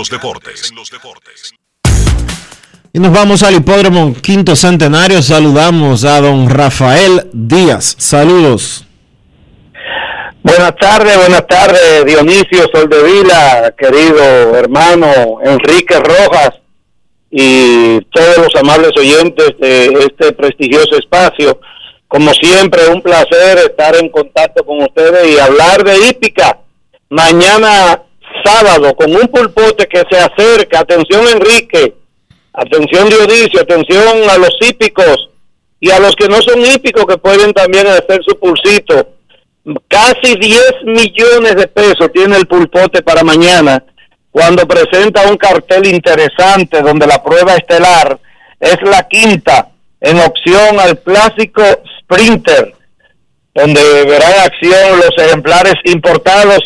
[2.93, 5.21] Y nos vamos al hipódromo Quinto Centenario.
[5.21, 7.95] Saludamos a don Rafael Díaz.
[7.97, 8.84] Saludos.
[10.45, 16.51] Buenas tardes, buenas tardes, Dionisio Soldevila, querido hermano Enrique Rojas
[17.31, 21.59] y todos los amables oyentes de este prestigioso espacio.
[22.07, 26.59] Como siempre, un placer estar en contacto con ustedes y hablar de hípica.
[27.09, 28.03] Mañana
[28.43, 30.81] sábado, con un pulpote que se acerca.
[30.81, 31.95] Atención, Enrique.
[32.53, 33.61] Atención, Dionisio.
[33.61, 35.31] Atención a los hípicos
[35.79, 39.14] y a los que no son hípicos que pueden también hacer su pulsito.
[39.87, 43.83] Casi 10 millones de pesos tiene el pulpote para mañana
[44.29, 48.19] cuando presenta un cartel interesante donde la prueba estelar
[48.59, 49.69] es la quinta
[50.01, 51.63] en opción al clásico
[51.99, 52.75] Sprinter,
[53.55, 56.59] donde verán acción los ejemplares importados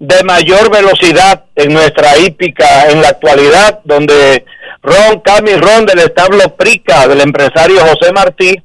[0.00, 4.44] de mayor velocidad en nuestra hípica en la actualidad, donde
[4.82, 8.60] Ron Cami Ron del establo Prica del empresario José Martí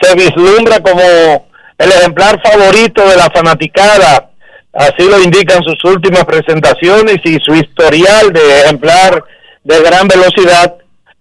[0.00, 1.51] se vislumbra como
[1.82, 4.30] el ejemplar favorito de la fanaticada,
[4.72, 9.24] así lo indican sus últimas presentaciones y su historial de ejemplar
[9.64, 10.76] de gran velocidad.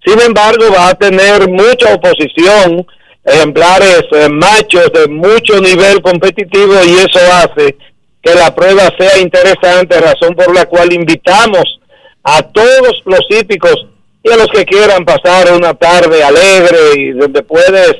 [0.05, 2.85] Sin embargo, va a tener mucha oposición,
[3.23, 7.75] ejemplares eh, machos de mucho nivel competitivo y eso hace
[8.21, 11.63] que la prueba sea interesante, razón por la cual invitamos
[12.23, 13.87] a todos los hípicos
[14.23, 17.95] y a los que quieran pasar una tarde alegre y donde puedes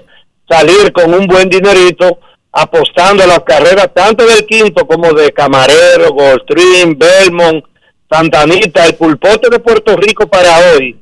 [0.48, 2.20] salir con un buen dinerito
[2.52, 7.64] apostando a las carreras tanto del quinto como de Camarero, Goldstream, Belmont,
[8.10, 10.98] Santanita, el pulpote de Puerto Rico para hoy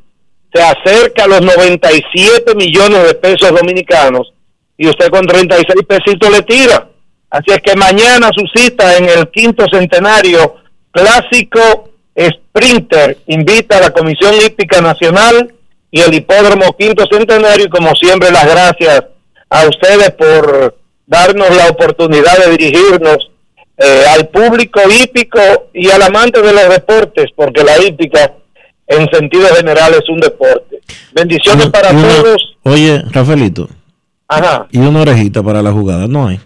[0.53, 4.33] se acerca a los 97 millones de pesos dominicanos
[4.77, 6.87] y usted con 36 pesitos le tira.
[7.29, 10.55] Así es que mañana su cita en el quinto centenario
[10.91, 15.53] clásico Sprinter invita a la Comisión Hípica Nacional
[15.91, 19.05] y el Hipódromo Quinto Centenario y como siempre las gracias
[19.49, 20.78] a ustedes por
[21.09, 23.31] darnos la oportunidad de dirigirnos
[23.77, 25.39] eh, al público hípico
[25.73, 28.33] y al amante de los deportes, porque la hípica
[28.85, 30.79] en sentido general es un deporte.
[31.11, 32.57] Bendiciones para todos.
[32.63, 33.67] Oye, Rafaelito,
[34.27, 34.67] Ajá.
[34.71, 36.39] y una orejita para la jugada, no hay.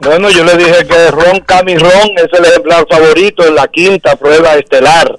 [0.00, 4.16] Bueno, yo le dije que Ron Cami Ron es el ejemplar favorito en la quinta
[4.16, 5.18] prueba estelar.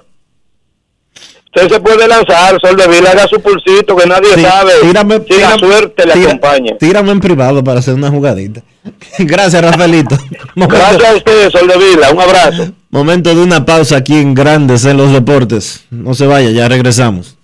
[1.52, 5.24] Usted se puede lanzar, Sol de Vila, haga su pulsito, que nadie Sí, sabe tírame-
[5.26, 6.76] si la tírame- suerte le tira- acompaña.
[6.78, 8.62] Tírame en privado para hacer una jugadita.
[9.18, 10.16] Gracias, Rafaelito.
[10.54, 12.10] Gracias a ustedes, Sol de Vila.
[12.12, 12.68] Un abrazo.
[12.90, 15.82] Momento de una pausa aquí en Grandes en los Deportes.
[15.90, 17.36] No se vaya, ya regresamos.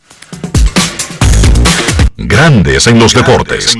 [2.16, 3.76] Grandes en los deportes.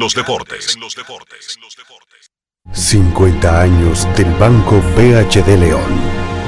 [2.72, 6.16] 50 años del Banco BHD León.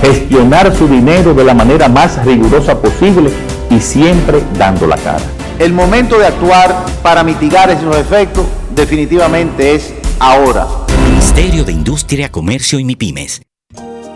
[0.00, 3.30] Gestionar su dinero de la manera más rigurosa posible
[3.70, 5.22] y siempre dando la cara.
[5.58, 10.66] El momento de actuar para mitigar esos efectos definitivamente es ahora.
[11.06, 13.42] Ministerio de Industria, Comercio y MIPIMES.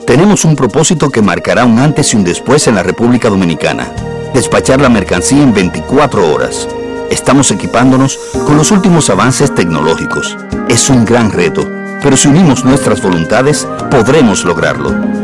[0.07, 3.91] Tenemos un propósito que marcará un antes y un después en la República Dominicana.
[4.32, 6.68] Despachar la mercancía en 24 horas.
[7.11, 10.37] Estamos equipándonos con los últimos avances tecnológicos.
[10.68, 11.66] Es un gran reto,
[12.03, 15.24] pero si unimos nuestras voluntades, podremos lograrlo.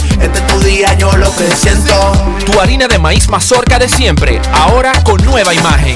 [0.21, 2.11] Este es tu día, yo lo que siento.
[2.45, 5.95] Tu harina de maíz mazorca de siempre, ahora con nueva imagen.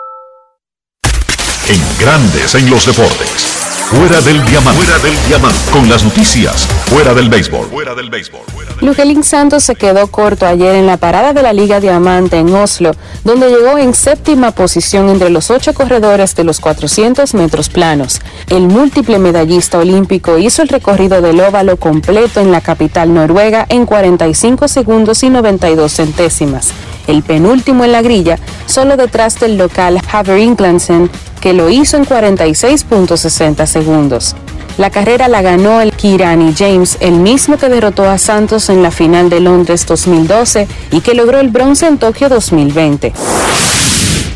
[1.71, 3.43] En Grandes en los Deportes.
[3.85, 4.83] Fuera del diamante.
[4.83, 5.71] Fuera del diamante.
[5.71, 6.67] Con las noticias.
[6.87, 7.67] Fuera del béisbol.
[7.67, 8.41] Fuera del béisbol.
[8.81, 12.91] Lugelín Santos se quedó corto ayer en la parada de la Liga Diamante en Oslo,
[13.23, 18.19] donde llegó en séptima posición entre los ocho corredores de los 400 metros planos.
[18.49, 23.85] El múltiple medallista olímpico hizo el recorrido del óvalo completo en la capital noruega en
[23.85, 26.73] 45 segundos y 92 centésimas.
[27.07, 31.09] El penúltimo en la grilla, solo detrás del local Haver Inglandsen,
[31.41, 34.35] que lo hizo en 46.60 segundos.
[34.77, 38.91] La carrera la ganó el Kirani James, el mismo que derrotó a Santos en la
[38.91, 43.11] final de Londres 2012 y que logró el bronce en Tokio 2020.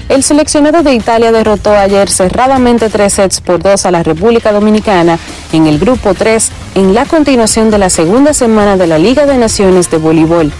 [0.09, 5.17] El seleccionado de Italia derrotó ayer cerradamente tres sets por dos a la República Dominicana
[5.51, 9.37] en el Grupo 3 en la continuación de la segunda semana de la Liga de
[9.37, 10.51] Naciones de Voleibol.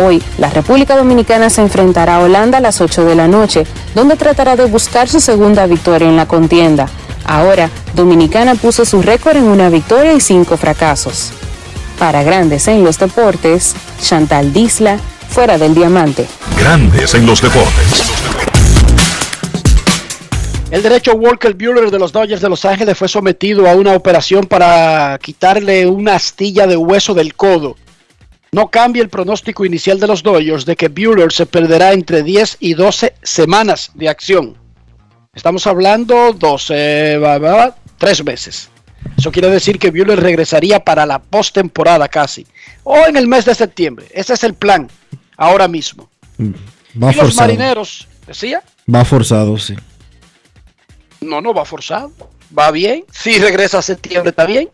[0.00, 4.14] Hoy, la República Dominicana se enfrentará a Holanda a las 8 de la noche, donde
[4.14, 6.88] tratará de buscar su segunda victoria en la contienda.
[7.24, 11.32] Ahora, Dominicana puso su récord en una victoria y cinco fracasos.
[11.98, 16.28] Para Grandes en los Deportes, Chantal Disla, fuera del diamante.
[16.56, 18.04] Grandes en los Deportes.
[20.70, 24.44] El derecho Walker Buehler de los Dodgers de Los Ángeles fue sometido a una operación
[24.44, 27.74] para quitarle una astilla de hueso del codo.
[28.52, 32.56] No cambia el pronóstico inicial de los Dodgers de que Buehler se perderá entre 10
[32.60, 34.56] y 12 semanas de acción.
[35.34, 38.70] Estamos hablando 12, va, tres meses.
[39.16, 42.46] Eso quiere decir que Buehler regresaría para la postemporada casi.
[42.84, 44.06] O en el mes de septiembre.
[44.12, 44.88] Ese es el plan
[45.36, 46.08] ahora mismo.
[46.40, 49.76] Va y los marineros, decía, Va forzado, sí.
[51.20, 52.12] no, no va forzado.
[52.56, 53.04] Va bien.
[53.12, 54.70] Si regresa a septiembre, está bien.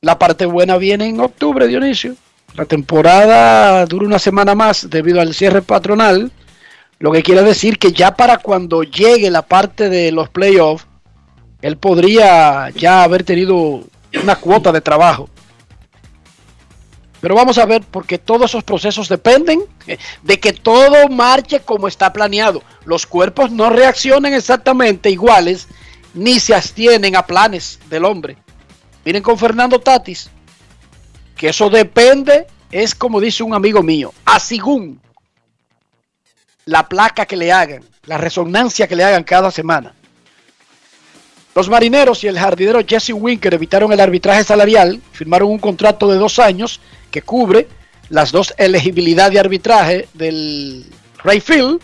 [0.00, 2.14] La parte buena viene en octubre, Dionisio.
[2.54, 6.30] La temporada dura una semana más debido al cierre patronal.
[7.00, 10.86] Lo que quiere decir que ya para cuando llegue la parte de los playoffs,
[11.62, 13.82] él podría ya haber tenido
[14.22, 15.28] una cuota de trabajo.
[17.20, 19.62] Pero vamos a ver, porque todos esos procesos dependen
[20.22, 22.62] de que todo marche como está planeado.
[22.84, 25.66] Los cuerpos no reaccionan exactamente iguales
[26.14, 28.36] ni se abstienen a planes del hombre.
[29.04, 30.30] Miren con Fernando Tatis,
[31.36, 35.00] que eso depende, es como dice un amigo mío, a según
[36.66, 39.94] la placa que le hagan, la resonancia que le hagan cada semana.
[41.54, 46.18] Los marineros y el jardinero Jesse Winker evitaron el arbitraje salarial, firmaron un contrato de
[46.18, 46.80] dos años
[47.10, 47.68] que cubre
[48.10, 50.86] las dos elegibilidades de arbitraje del
[51.22, 51.80] Rayfield,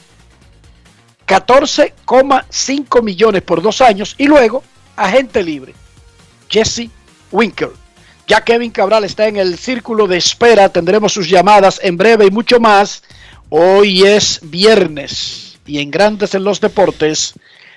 [1.27, 4.63] 14,5 millones por dos años y luego
[4.97, 5.75] agente libre,
[6.49, 6.91] Jesse
[7.35, 7.71] Winker.
[8.27, 12.31] Ya Kevin Cabral está en el círculo de espera, tendremos sus llamadas en breve y
[12.31, 13.03] mucho más.
[13.51, 17.35] Hoy es viernes y en Grandes en los Deportes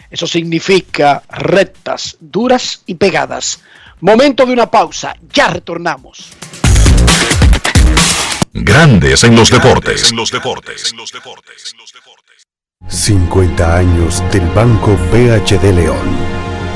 [0.10, 3.60] eso significa rectas, duras y pegadas.
[4.00, 6.30] Momento de una pausa, ya retornamos.
[8.54, 10.14] Grandes en los deportes.
[12.88, 16.37] 50 años del Banco BHD León.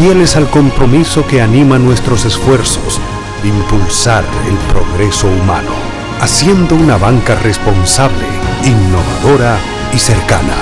[0.00, 2.98] fieles al compromiso que anima nuestros esfuerzos
[3.42, 5.72] de impulsar el progreso humano,
[6.22, 8.24] haciendo una banca responsable,
[8.64, 9.58] innovadora
[9.92, 10.54] y cercana.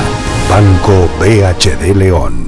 [0.51, 2.48] Banco BHD León.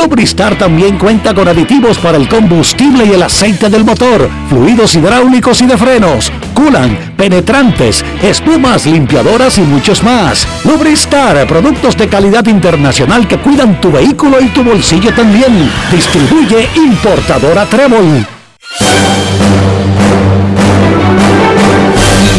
[0.00, 5.60] Lubristar también cuenta con aditivos para el combustible y el aceite del motor fluidos hidráulicos
[5.60, 10.48] y de frenos, culan, penetrantes, espumas, limpiadoras y muchos más.
[10.64, 15.70] Lubristar, productos de calidad internacional que cuidan tu vehículo y tu bolsillo también.
[15.92, 18.26] Distribuye importadora Trébol.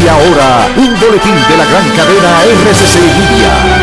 [0.03, 3.81] Y ahora, un boletín de la gran cadena RCC Media.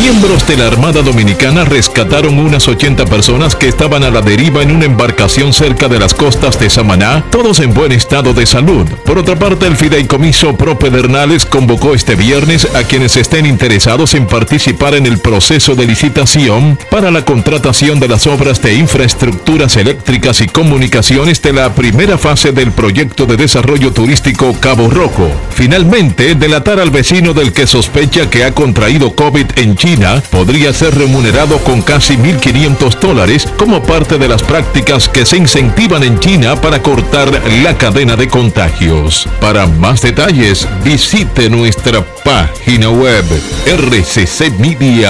[0.00, 4.70] Miembros de la Armada Dominicana rescataron unas 80 personas que estaban a la deriva en
[4.70, 8.86] una embarcación cerca de las costas de Samaná, todos en buen estado de salud.
[9.04, 14.26] Por otra parte, el Fideicomiso Pro Pedernales convocó este viernes a quienes estén interesados en
[14.26, 20.40] participar en el proceso de licitación para la contratación de las obras de infraestructuras eléctricas
[20.40, 25.30] y comunicaciones de la primera fase del proyecto de desarrollo turístico Cabo Rojo.
[25.50, 30.94] Finalmente, delatar al vecino del que sospecha que ha contraído COVID en China podría ser
[30.96, 36.60] remunerado con casi 1.500 dólares como parte de las prácticas que se incentivan en China
[36.60, 37.30] para cortar
[37.62, 39.28] la cadena de contagios.
[39.40, 43.24] Para más detalles, visite nuestra página web
[43.66, 45.08] rccmedia.com.do.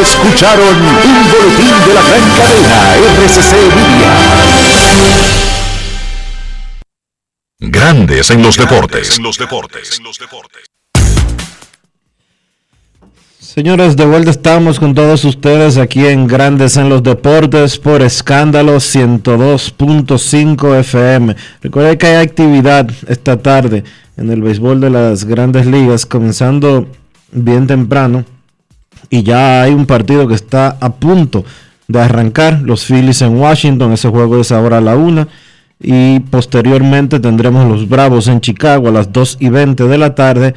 [0.00, 5.41] Escucharon un boletín de la gran cadena RCC Media.
[7.64, 9.20] Grandes en los deportes.
[13.38, 18.78] Señores, de vuelta estamos con todos ustedes aquí en Grandes en los Deportes por Escándalo
[18.78, 21.36] 102.5 FM.
[21.62, 23.84] Recuerden que hay actividad esta tarde
[24.16, 26.88] en el béisbol de las grandes ligas, comenzando
[27.30, 28.24] bien temprano.
[29.08, 31.44] Y ya hay un partido que está a punto
[31.86, 32.60] de arrancar.
[32.62, 35.28] Los Phillies en Washington, ese juego es ahora a la una.
[35.82, 40.54] Y posteriormente tendremos los Bravos en Chicago a las 2 y 20 de la tarde.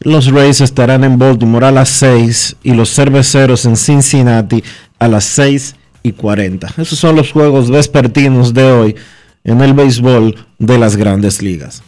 [0.00, 4.62] Los Rays estarán en Baltimore a las 6 y los Cerveceros en Cincinnati
[4.98, 6.68] a las 6 y 40.
[6.78, 8.96] Esos son los juegos vespertinos de hoy
[9.44, 11.82] en el béisbol de las grandes ligas.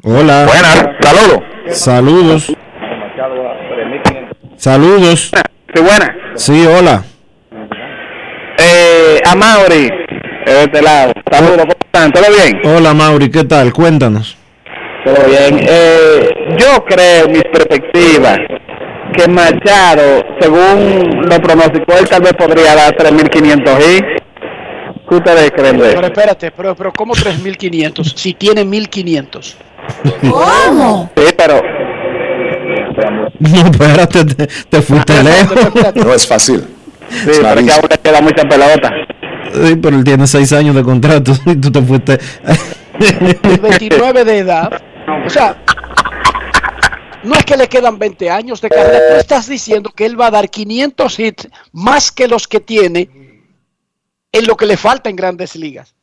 [0.07, 0.44] Hola.
[0.44, 1.40] Buenas, saludos.
[1.68, 2.52] Saludos.
[4.57, 5.30] Saludos.
[5.74, 6.16] Sí, buena.
[6.34, 7.02] Sí, hola.
[8.59, 9.88] Eh, a Mauri,
[10.44, 11.11] de este lado.
[11.30, 12.12] Saludos, ¿cómo están?
[12.12, 12.61] ¿Todo bien?
[12.64, 13.72] Hola, Mauri, ¿qué tal?
[13.72, 14.36] Cuéntanos.
[15.07, 15.59] Todo bien.
[15.66, 16.28] Eh,
[16.59, 18.38] yo creo, mis perspectivas,
[19.16, 24.23] que Machado, según lo pronosticó, él tal vez podría dar 3.500 y.
[25.14, 26.06] ¿Qué ustedes creen de Pero eso?
[26.06, 28.16] espérate, pero, pero ¿cómo 3.500?
[28.16, 29.54] Si tiene 1.500.
[30.30, 31.10] ¿Cómo?
[31.16, 31.62] Sí, pero...
[33.38, 35.56] No, espérate, te, te fuiste lejos.
[35.96, 36.64] No es fácil.
[37.10, 38.90] Sí, pero es que aún le queda mucha pelota.
[39.52, 42.18] Sí, pero él tiene seis años de contrato y tú te fuiste.
[43.60, 44.82] 29 de edad.
[45.26, 45.56] O sea,
[47.24, 49.00] no es que le quedan 20 años de carrera.
[49.10, 53.08] Tú estás diciendo que él va a dar 500 hits más que los que tiene
[54.35, 55.95] en lo que le falta en grandes ligas.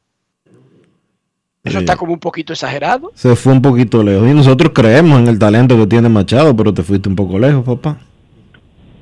[1.64, 3.12] Eso está como un poquito exagerado.
[3.14, 4.28] Se fue un poquito lejos.
[4.28, 7.64] Y nosotros creemos en el talento que tiene Machado, pero te fuiste un poco lejos,
[7.64, 8.00] papá.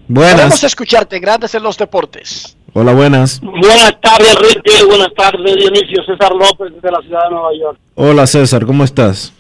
[0.07, 0.63] Buenas.
[0.63, 2.57] escucharte en Grandes en los Deportes.
[2.73, 3.39] Hola, buenas.
[3.39, 4.83] Buenas tardes, Enrique.
[4.87, 6.03] Buenas tardes, Dionisio.
[6.03, 7.79] César López, de la ciudad de Nueva York.
[7.95, 9.31] Hola, César, ¿cómo estás?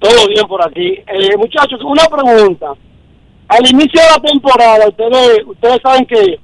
[0.00, 0.98] Todo bien por aquí.
[1.06, 2.72] Eh, muchachos, una pregunta.
[3.48, 6.40] Al inicio de la temporada, ustedes, ustedes saben que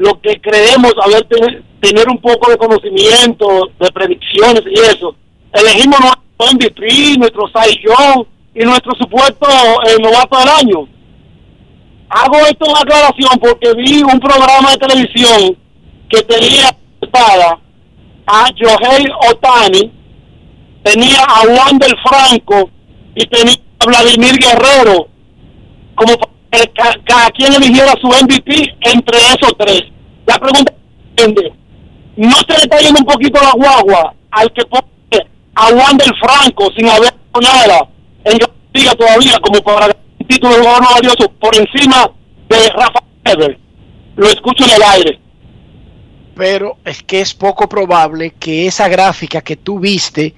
[0.00, 3.46] lo que creemos haber ten- tener un poco de conocimiento,
[3.78, 5.14] de predicciones y eso,
[5.52, 7.80] elegimos nuestro MVP, nuestro Cy
[8.54, 9.46] y nuestro supuesto
[9.86, 10.88] eh, novato del año.
[12.08, 15.56] Hago esto en aclaración porque vi un programa de televisión
[16.08, 16.74] que tenía
[18.26, 19.92] a Joel Otani,
[20.82, 22.70] tenía a Wander Franco
[23.14, 25.08] y tenía a Vladimir Guerrero
[25.94, 26.14] como
[26.50, 29.82] ca- cada quien eligiera su MVP entre esos tres.
[30.26, 30.72] La pregunta
[31.16, 31.28] es,
[32.16, 34.84] ¿no se le está un poquito la guagua al que pone
[35.54, 37.88] a Wander Franco sin haber hecho nada
[38.24, 42.10] en la liga todavía como para un título de jugador valioso por encima
[42.48, 43.58] de Rafa Weber?
[44.16, 45.18] Lo escucho en el aire.
[46.36, 50.34] Pero es que es poco probable que esa gráfica que tú viste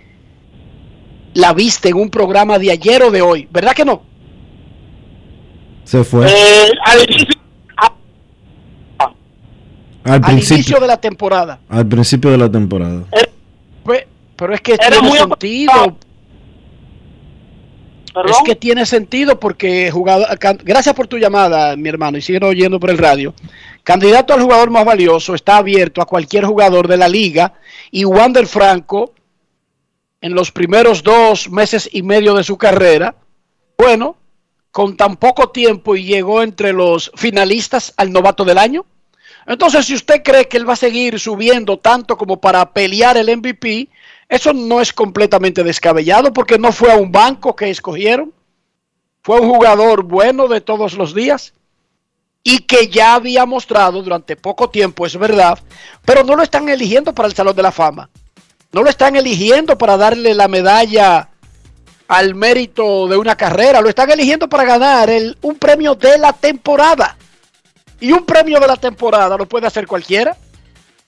[1.34, 3.48] la viste en un programa de ayer o de hoy.
[3.50, 4.02] ¿Verdad que no?
[5.85, 6.26] Se fue.
[6.26, 7.35] Eh, al inicio,
[10.05, 11.61] Al Al principio, inicio de la temporada.
[11.68, 13.05] al principio de la temporada.
[13.85, 14.05] Pues,
[14.37, 15.97] pero es que Era tiene muy sentido.
[18.26, 22.45] Es que tiene sentido porque jugador, can- gracias por tu llamada, mi hermano, y siguen
[22.45, 23.33] oyendo por el radio.
[23.85, 27.55] Candidato al jugador más valioso está abierto a cualquier jugador de la liga
[27.91, 29.14] y Wander Franco
[30.20, 33.14] en los primeros dos meses y medio de su carrera,
[33.78, 34.16] bueno,
[34.73, 38.85] con tan poco tiempo y llegó entre los finalistas al novato del año.
[39.47, 43.37] Entonces, si usted cree que él va a seguir subiendo tanto como para pelear el
[43.37, 43.89] MVP,
[44.29, 48.33] eso no es completamente descabellado porque no fue a un banco que escogieron,
[49.23, 51.53] fue un jugador bueno de todos los días
[52.43, 55.59] y que ya había mostrado durante poco tiempo, es verdad,
[56.05, 58.09] pero no lo están eligiendo para el Salón de la Fama,
[58.73, 61.29] no lo están eligiendo para darle la medalla
[62.09, 66.32] al mérito de una carrera, lo están eligiendo para ganar el, un premio de la
[66.32, 67.16] temporada.
[68.00, 70.36] Y un premio de la temporada lo puede hacer cualquiera.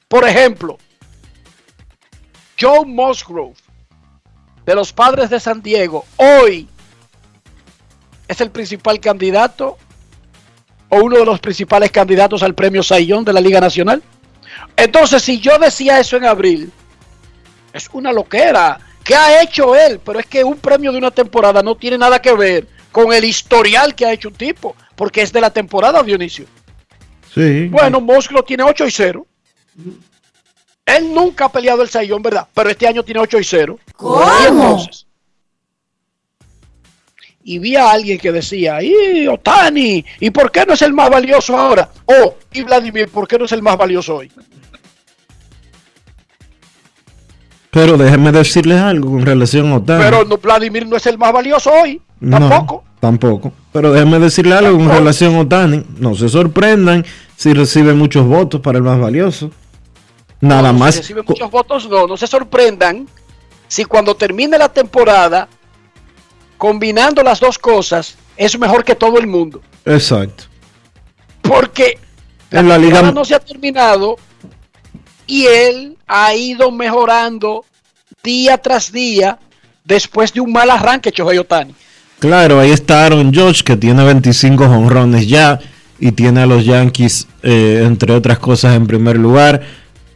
[0.08, 0.78] Por ejemplo,
[2.58, 3.54] Joe Musgrove,
[4.64, 6.68] de los padres de San Diego, hoy
[8.28, 9.76] es el principal candidato
[10.88, 14.02] o uno de los principales candidatos al premio Sayón de la Liga Nacional.
[14.76, 16.72] Entonces, si yo decía eso en abril,
[17.72, 18.78] es una loquera.
[19.04, 20.00] ¿Qué ha hecho él?
[20.04, 23.24] Pero es que un premio de una temporada no tiene nada que ver con el
[23.24, 26.46] historial que ha hecho un tipo, porque es de la temporada, Dionisio.
[27.34, 27.68] Sí.
[27.68, 29.26] Bueno, Musgrove tiene 8 y 0.
[30.86, 32.46] Él nunca ha peleado el Sayón, ¿verdad?
[32.54, 33.78] Pero este año tiene 8 y 0.
[33.86, 35.06] Y entonces.
[37.42, 40.04] Y vi a alguien que decía, ¡y Otani!
[40.20, 41.90] ¿Y por qué no es el más valioso ahora?
[42.06, 44.32] Oh, y Vladimir, ¿por qué no es el más valioso hoy?
[47.74, 50.02] Pero déjenme decirles algo con relación a Otani.
[50.04, 52.00] Pero no, Vladimir no es el más valioso hoy.
[52.30, 52.84] Tampoco.
[52.86, 53.52] No, tampoco.
[53.72, 55.84] Pero déjenme decirle algo con relación a Otani.
[55.98, 57.04] No se sorprendan
[57.36, 59.50] si recibe muchos votos para el más valioso.
[60.40, 60.96] Nada Si más.
[60.98, 63.08] recibe muchos votos, no, no se sorprendan
[63.66, 65.48] si cuando termine la temporada,
[66.56, 69.60] combinando las dos cosas, es mejor que todo el mundo.
[69.84, 70.44] Exacto.
[71.42, 71.98] Porque
[72.50, 74.16] En la liga- temporada no se ha terminado
[75.26, 77.64] y él ha ido mejorando
[78.22, 79.38] día tras día
[79.84, 81.74] después de un mal arranque, Chohei Otani.
[82.18, 85.60] Claro, ahí está Aaron Judge que tiene 25 honrones ya
[85.98, 89.60] y tiene a los Yankees, eh, entre otras cosas, en primer lugar.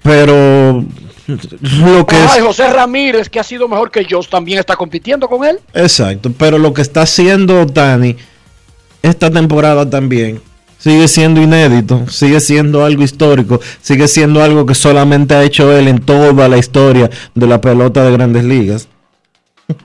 [0.03, 0.85] Pero
[1.27, 2.45] lo que Ay, es...
[2.45, 5.61] José Ramírez, que ha sido mejor que Josh, también está compitiendo con él.
[5.75, 8.17] Exacto, pero lo que está haciendo Otani
[9.03, 10.41] esta temporada también
[10.79, 15.89] sigue siendo inédito, sigue siendo algo histórico, sigue siendo algo que solamente ha hecho él
[15.89, 18.89] en toda la historia de la pelota de grandes ligas.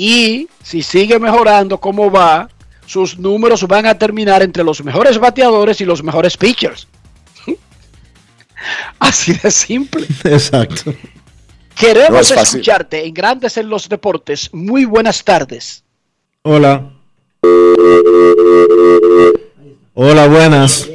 [0.00, 2.48] Y si sigue mejorando como va,
[2.86, 6.86] sus números van a terminar entre los mejores bateadores y los mejores pitchers.
[9.00, 10.06] Así de simple.
[10.24, 10.94] Exacto.
[11.74, 12.60] Queremos No es fácil.
[12.60, 14.50] escucharte en Grandes en los Deportes.
[14.52, 15.82] Muy buenas tardes.
[16.42, 16.90] Hola.
[20.00, 20.88] Hola, buenas.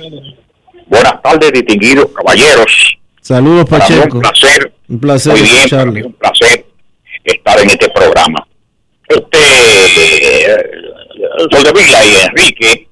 [0.88, 2.98] Buenas tardes, distinguidos caballeros.
[3.20, 4.16] Saludos, Pacheco.
[4.16, 6.66] un placer, Un placer muy bien, un placer
[7.26, 8.48] estar en este programa.
[9.10, 10.58] Este, eh,
[11.52, 12.88] Soldevilla y Enrique,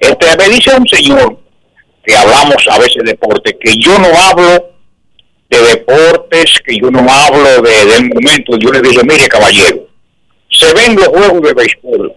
[0.00, 1.38] este, me dice un señor
[2.04, 4.72] que hablamos a veces de deporte, que yo no hablo
[5.48, 8.58] de deportes, que yo no hablo de, del momento.
[8.58, 9.86] Yo le dije, mire caballero,
[10.50, 12.16] se ven los juegos de béisbol.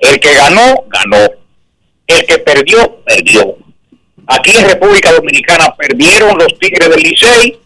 [0.00, 1.39] El que ganó, ganó.
[2.10, 3.56] El que perdió, perdió.
[4.26, 7.58] Aquí en República Dominicana perdieron los Tigres del Licey,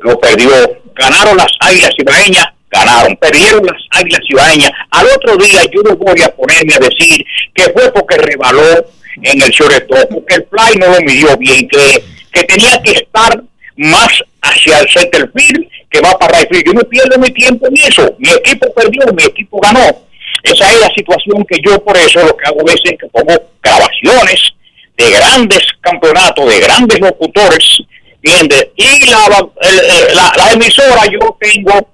[0.00, 0.50] lo perdió.
[0.94, 3.16] Ganaron las Águilas Ibaeñas, ganaron.
[3.16, 4.70] Perdieron las Águilas Ibaeñas.
[4.90, 7.24] Al otro día yo no voy a ponerme a decir
[7.54, 8.86] que fue porque rebaló
[9.22, 13.42] en el shortstop, porque el fly no lo midió bien, que, que tenía que estar
[13.76, 14.08] más
[14.42, 16.66] hacia el center field que va para right field.
[16.66, 18.14] Yo no pierdo mi tiempo en eso.
[18.18, 20.02] Mi equipo perdió, mi equipo ganó.
[20.42, 23.06] Esa es la situación que yo por eso lo que hago a veces es que
[23.08, 24.52] pongo grabaciones
[24.96, 27.82] de grandes campeonatos, de grandes locutores,
[28.22, 28.68] ¿entiendes?
[28.76, 31.88] Y la, la, emisora yo tengo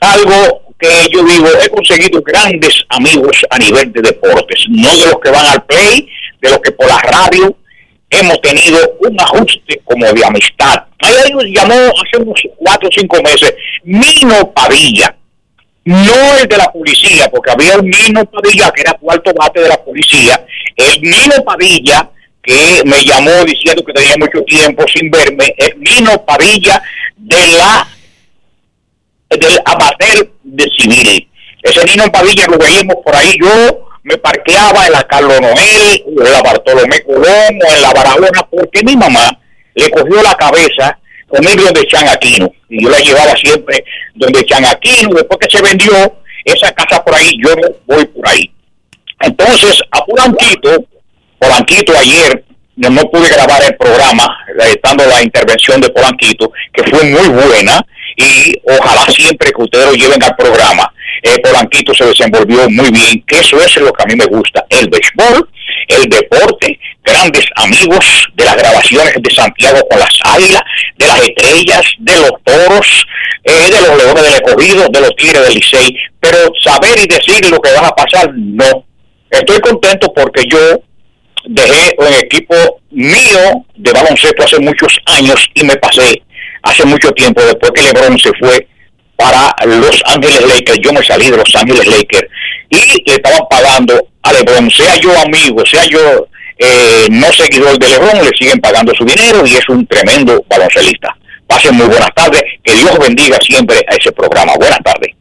[0.00, 5.20] algo que yo digo, he conseguido grandes amigos a nivel de deportes, no de los
[5.22, 6.08] que van al play,
[6.40, 7.54] de los que por la radio
[8.08, 10.84] hemos tenido un ajuste como de amistad.
[10.98, 15.14] Ahí llamó hace unos cuatro o cinco meses Mino Padilla,
[15.90, 19.68] no el de la policía, porque había un Mino Padilla que era cuarto bate de
[19.68, 22.08] la policía, el Mino Padilla
[22.42, 26.80] que me llamó diciendo que tenía mucho tiempo sin verme, el Mino Padilla
[27.16, 27.88] de la
[29.30, 31.28] del amateur de civil.
[31.62, 36.32] Ese Nino Padilla lo veíamos por ahí, yo me parqueaba en la Carlos Noel, en
[36.32, 39.38] la Bartolomé Colón, o en la Barahona, porque mi mamá
[39.74, 40.99] le cogió la cabeza
[41.30, 45.56] con ir donde Chan Aquino, y yo la llevaba siempre donde Chan Aquino, después que
[45.56, 45.92] se vendió
[46.44, 47.54] esa casa por ahí, yo
[47.86, 48.50] voy por ahí.
[49.20, 50.84] Entonces, a Polanquito,
[51.38, 52.44] Polanquito ayer,
[52.76, 54.26] no, no pude grabar el programa,
[54.66, 57.80] estando la intervención de Polanquito, que fue muy buena,
[58.16, 63.22] y ojalá siempre que ustedes lo lleven al programa, eh, Polanquito se desenvolvió muy bien,
[63.26, 65.48] que eso es lo que a mí me gusta, el béisbol,
[65.90, 70.62] el deporte, grandes amigos de las grabaciones de Santiago con las águilas,
[70.96, 73.06] de las estrellas, de los toros,
[73.44, 77.50] eh, de los leones del escogido, de los tigres del Licey, pero saber y decir
[77.50, 78.84] lo que va a pasar, no.
[79.30, 80.58] Estoy contento porque yo
[81.46, 82.54] dejé un equipo
[82.90, 86.22] mío de baloncesto hace muchos años y me pasé
[86.62, 88.66] hace mucho tiempo después que LeBron se fue
[89.16, 90.80] para Los Ángeles Lakers.
[90.82, 92.28] Yo me salí de Los Ángeles Lakers
[92.70, 97.88] y le estaban pagando a LeBron, sea yo amigo, sea yo eh, no seguidor de
[97.88, 101.16] LeBron, le siguen pagando su dinero y es un tremendo baloncelista.
[101.46, 104.52] Pasen muy buenas tardes, que Dios bendiga siempre a ese programa.
[104.56, 105.14] Buenas tardes.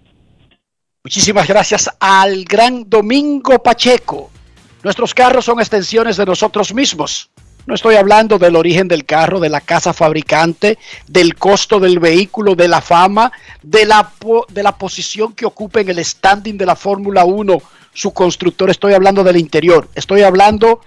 [1.04, 4.30] Muchísimas gracias al gran Domingo Pacheco.
[4.84, 7.30] Nuestros carros son extensiones de nosotros mismos.
[7.70, 12.56] No estoy hablando del origen del carro, de la casa fabricante, del costo del vehículo,
[12.56, 14.12] de la fama, de la,
[14.52, 17.62] de la posición que ocupa en el standing de la Fórmula 1
[17.94, 18.72] su constructor.
[18.72, 19.88] Estoy hablando del interior.
[19.94, 20.82] Estoy hablando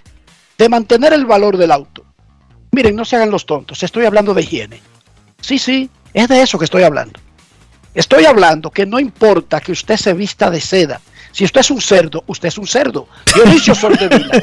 [0.58, 2.04] de mantener el valor del auto.
[2.72, 3.80] Miren, no se hagan los tontos.
[3.84, 4.82] Estoy hablando de higiene.
[5.40, 7.20] Sí, sí, es de eso que estoy hablando.
[7.94, 11.00] Estoy hablando que no importa que usted se vista de seda.
[11.32, 13.08] Si usted es un cerdo, usted es un cerdo.
[13.34, 14.42] Dionisio Soldevila.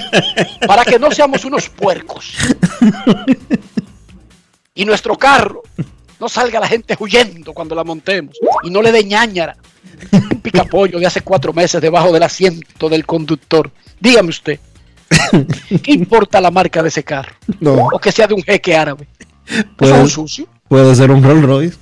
[0.67, 2.33] para que no seamos unos puercos.
[4.75, 5.61] Y nuestro carro
[6.19, 8.35] no salga la gente huyendo cuando la montemos.
[8.63, 9.55] Y no le dé ñañara.
[10.11, 13.71] Un picapollo de hace cuatro meses debajo del asiento del conductor.
[13.99, 14.59] Dígame usted.
[15.83, 17.35] ¿Qué importa la marca de ese carro?
[17.59, 17.87] No.
[17.91, 19.07] O que sea de un jeque árabe.
[19.79, 20.47] Eso es un sucio.
[20.67, 21.77] puede ser un Rolls Royce.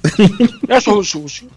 [0.67, 1.49] Eso es un sucio.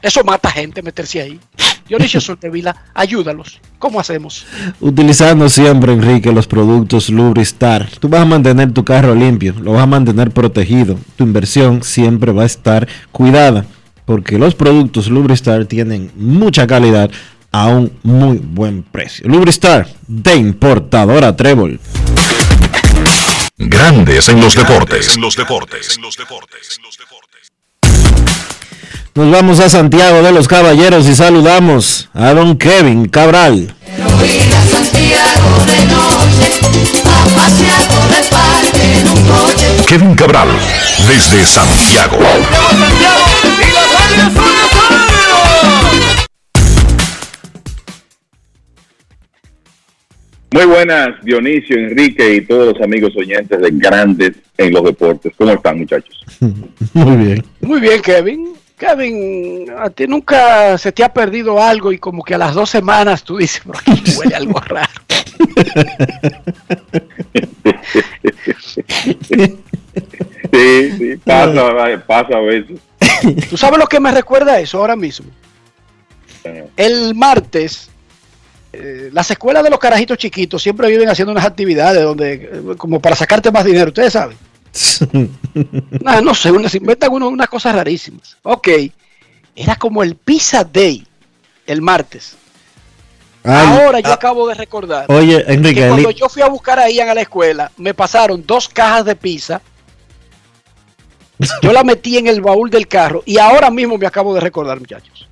[0.00, 1.40] Eso mata gente meterse ahí.
[1.88, 3.60] Dionisio Soltevila, ayúdalos.
[3.78, 4.46] ¿Cómo hacemos?
[4.80, 7.88] Utilizando siempre, Enrique, los productos Lubristar.
[8.00, 10.98] Tú vas a mantener tu carro limpio, lo vas a mantener protegido.
[11.16, 13.66] Tu inversión siempre va a estar cuidada,
[14.06, 17.10] porque los productos Lubristar tienen mucha calidad
[17.52, 19.28] a un muy buen precio.
[19.28, 21.78] Lubristar, de importadora Trébol.
[23.58, 25.14] Grandes en los deportes.
[25.14, 25.98] En los deportes.
[29.16, 33.72] Nos vamos a Santiago de los Caballeros y saludamos a don Kevin Cabral.
[39.86, 40.48] Kevin Cabral,
[41.06, 42.18] desde Santiago.
[50.50, 55.32] Muy buenas, Dionisio, Enrique y todos los amigos oyentes de Grandes en los Deportes.
[55.38, 56.20] ¿Cómo están, muchachos?
[56.94, 57.44] Muy bien.
[57.60, 58.63] Muy bien, Kevin.
[58.84, 62.68] Kevin, a ti nunca se te ha perdido algo y como que a las dos
[62.68, 64.90] semanas tú dices, por aquí huele algo raro.
[70.52, 72.78] Sí, sí, pasa, pasa a veces.
[73.48, 75.26] ¿Tú sabes lo que me recuerda eso ahora mismo?
[76.76, 77.90] El martes,
[78.72, 83.00] eh, las escuelas de los carajitos chiquitos siempre viven haciendo unas actividades donde, eh, como
[83.00, 84.36] para sacarte más dinero, ustedes saben.
[85.12, 88.36] No, no sé, uno, se inventan uno, unas cosas rarísimas.
[88.42, 88.68] Ok,
[89.54, 91.06] era como el Pizza Day
[91.66, 92.36] el martes.
[93.42, 96.78] Ay, Ahora yo ah, acabo de recordar Oye, Enrique, que cuando yo fui a buscar
[96.78, 99.60] a Ian a la escuela, me pasaron dos cajas de pizza.
[101.60, 104.80] Yo la metí en el baúl del carro y ahora mismo me acabo de recordar,
[104.80, 105.28] muchachos.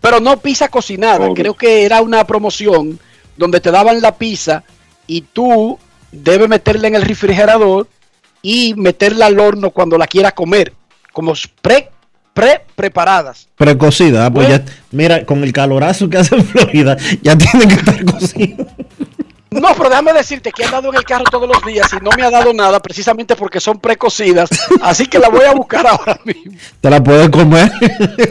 [0.00, 2.98] Pero no pizza cocinada, creo que era una promoción
[3.36, 4.64] donde te daban la pizza
[5.06, 5.78] y tú
[6.10, 7.86] debes meterla en el refrigerador
[8.44, 10.72] y meterla al horno cuando la quieras comer,
[11.12, 11.32] como
[11.62, 11.88] pre,
[12.34, 13.48] pre preparadas.
[13.56, 17.74] Precocida, ah, pues ya, mira, con el calorazo que hace en Florida, ya tiene que
[17.74, 18.66] estar cocido.
[19.50, 22.10] No, pero déjame decirte que he andado en el carro todos los días y no
[22.16, 24.50] me ha dado nada precisamente porque son precocidas,
[24.82, 26.52] así que la voy a buscar ahora mismo.
[26.80, 27.72] Te la puedes comer.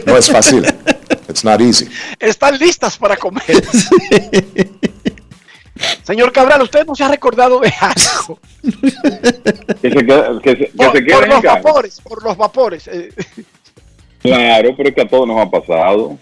[0.06, 0.64] No es fácil.
[1.28, 1.88] It's not easy.
[2.20, 3.42] Están listas para comer.
[6.04, 8.38] Señor Cabral, usted no se ha recordado de algo.
[9.82, 11.54] Que se, queda- que se, que Por, se por los casa.
[11.62, 12.88] vapores, por los vapores.
[12.88, 13.10] eh,
[14.22, 16.16] Claro, pero es que a todos nos ha pasado.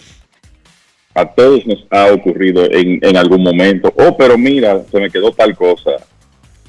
[1.15, 3.93] A todos nos ha ocurrido en, en algún momento.
[3.97, 5.91] Oh, pero mira, se me quedó tal cosa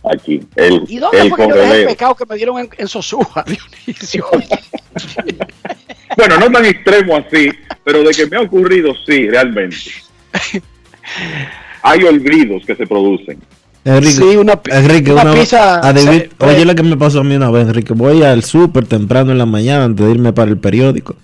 [0.04, 0.42] aquí.
[0.56, 2.88] El, ¿Y dónde el fue que yo dejé el pecado que me dieron en, en
[2.90, 4.28] Sosúa, Dionisio?
[6.18, 7.50] Bueno, no tan extremo así,
[7.86, 9.78] pero de que me ha ocurrido, sí, realmente.
[11.84, 13.40] Hay olvidos que se producen.
[13.86, 17.24] Enrique, Sí, una pi- Enrique, una una- pizza, se- oye lo que me pasó a
[17.26, 17.94] mí una vez, Enrique.
[17.94, 21.18] Voy al súper temprano en la mañana antes de irme para el periódico,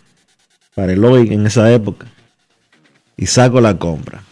[0.75, 2.07] para el hoy en esa época,
[3.15, 4.23] y saco la compra.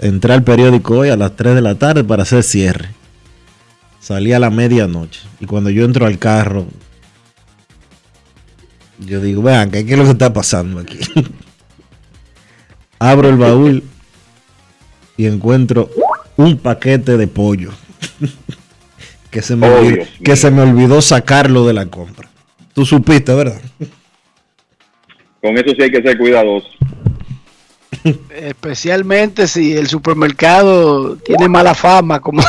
[0.00, 2.88] Entré al periódico hoy a las 3 de la tarde para hacer cierre.
[4.00, 5.20] Salí a la medianoche.
[5.40, 6.66] Y cuando yo entro al carro,
[8.98, 10.98] yo digo, vean, ¿qué es lo que está pasando aquí?
[12.98, 13.82] Abro el baúl
[15.20, 15.90] y encuentro
[16.38, 17.72] un paquete de pollo
[19.30, 22.30] que se me, Oh, olvidó, que se me olvidó sacarlo de la compra.
[22.72, 23.60] Tú supiste, ¿verdad?
[25.42, 26.68] Con eso sí hay que ser cuidadoso.
[28.34, 32.42] Especialmente si el supermercado tiene mala fama, como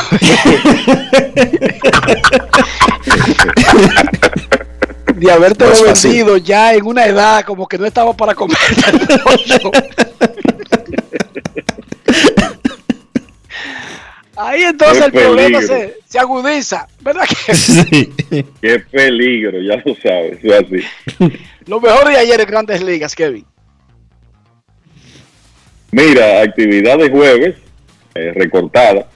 [5.14, 8.56] de haberte No vendido ya en una edad como que no estaba para comer.
[14.36, 15.76] Ahí entonces Qué el problema peligro.
[15.76, 17.24] se, se agudiza, ¿verdad?
[17.46, 18.12] Que Sí.
[18.60, 20.38] Qué peligro, ya lo sabes.
[20.42, 21.36] es así.
[21.66, 23.44] lo mejor de ayer en Grandes Ligas, Kevin.
[25.90, 27.56] Mira, actividad de jueves
[28.14, 29.08] eh, recortada.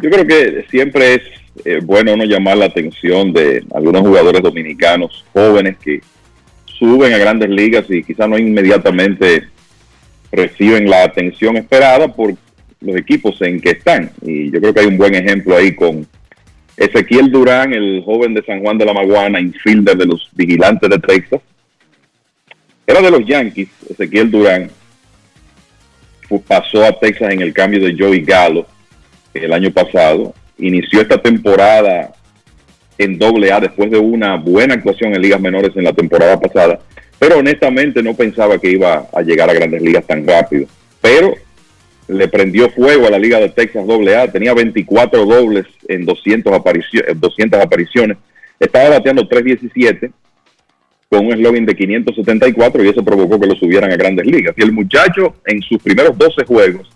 [0.00, 1.22] Yo creo que siempre es
[1.64, 6.00] eh, bueno no llamar la atención de algunos jugadores dominicanos jóvenes que
[6.78, 9.48] suben a grandes ligas y quizás no inmediatamente
[10.30, 12.34] reciben la atención esperada por
[12.80, 14.10] los equipos en que están.
[14.22, 16.06] Y yo creo que hay un buen ejemplo ahí con
[16.76, 20.98] Ezequiel Durán, el joven de San Juan de la Maguana, infielder de los vigilantes de
[20.98, 21.40] Texas.
[22.86, 24.70] Era de los Yankees, Ezequiel Durán.
[26.46, 28.66] Pasó a Texas en el cambio de Joey Gallo
[29.32, 30.34] el año pasado.
[30.58, 32.12] Inició esta temporada
[32.98, 36.80] en doble A después de una buena actuación en ligas menores en la temporada pasada.
[37.18, 40.66] Pero honestamente no pensaba que iba a llegar a grandes ligas tan rápido.
[41.00, 41.34] Pero
[42.08, 47.04] le prendió fuego a la Liga de Texas AA, tenía 24 dobles en 200, aparicio-
[47.08, 48.16] en 200 apariciones,
[48.60, 50.12] estaba bateando 3.17
[51.08, 54.54] con un eslogan de 574 y eso provocó que lo subieran a grandes ligas.
[54.56, 56.88] Y el muchacho en sus primeros 12 juegos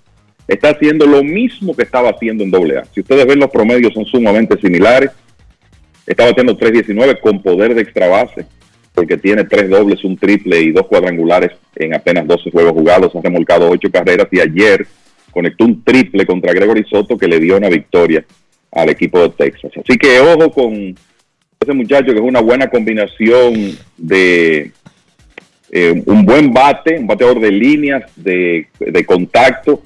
[0.48, 2.84] está haciendo lo mismo que estaba haciendo en AA.
[2.92, 5.10] Si ustedes ven los promedios son sumamente similares.
[6.06, 8.44] Está batiendo 3.19 con poder de extra base,
[9.00, 13.16] porque tiene tres dobles, un triple y dos cuadrangulares en apenas 12 juegos jugados.
[13.16, 14.86] Ha remolcado ocho carreras y ayer
[15.30, 18.22] conectó un triple contra Gregory Soto que le dio una victoria
[18.70, 19.72] al equipo de Texas.
[19.74, 20.94] Así que ojo con
[21.58, 24.70] ese muchacho que es una buena combinación de
[25.70, 28.68] eh, un buen bate, un bateador de líneas, de,
[29.06, 29.82] contacto,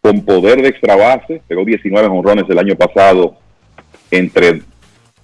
[0.00, 1.42] con poder de extra base.
[1.46, 3.36] Pegó 19 honrones el año pasado
[4.10, 4.62] entre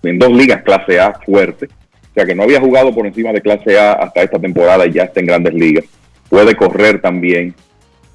[0.02, 1.68] en dos ligas clase A fuerte.
[2.10, 4.92] O sea que no había jugado por encima de clase A hasta esta temporada y
[4.92, 5.84] ya está en grandes ligas.
[6.28, 7.54] Puede correr también.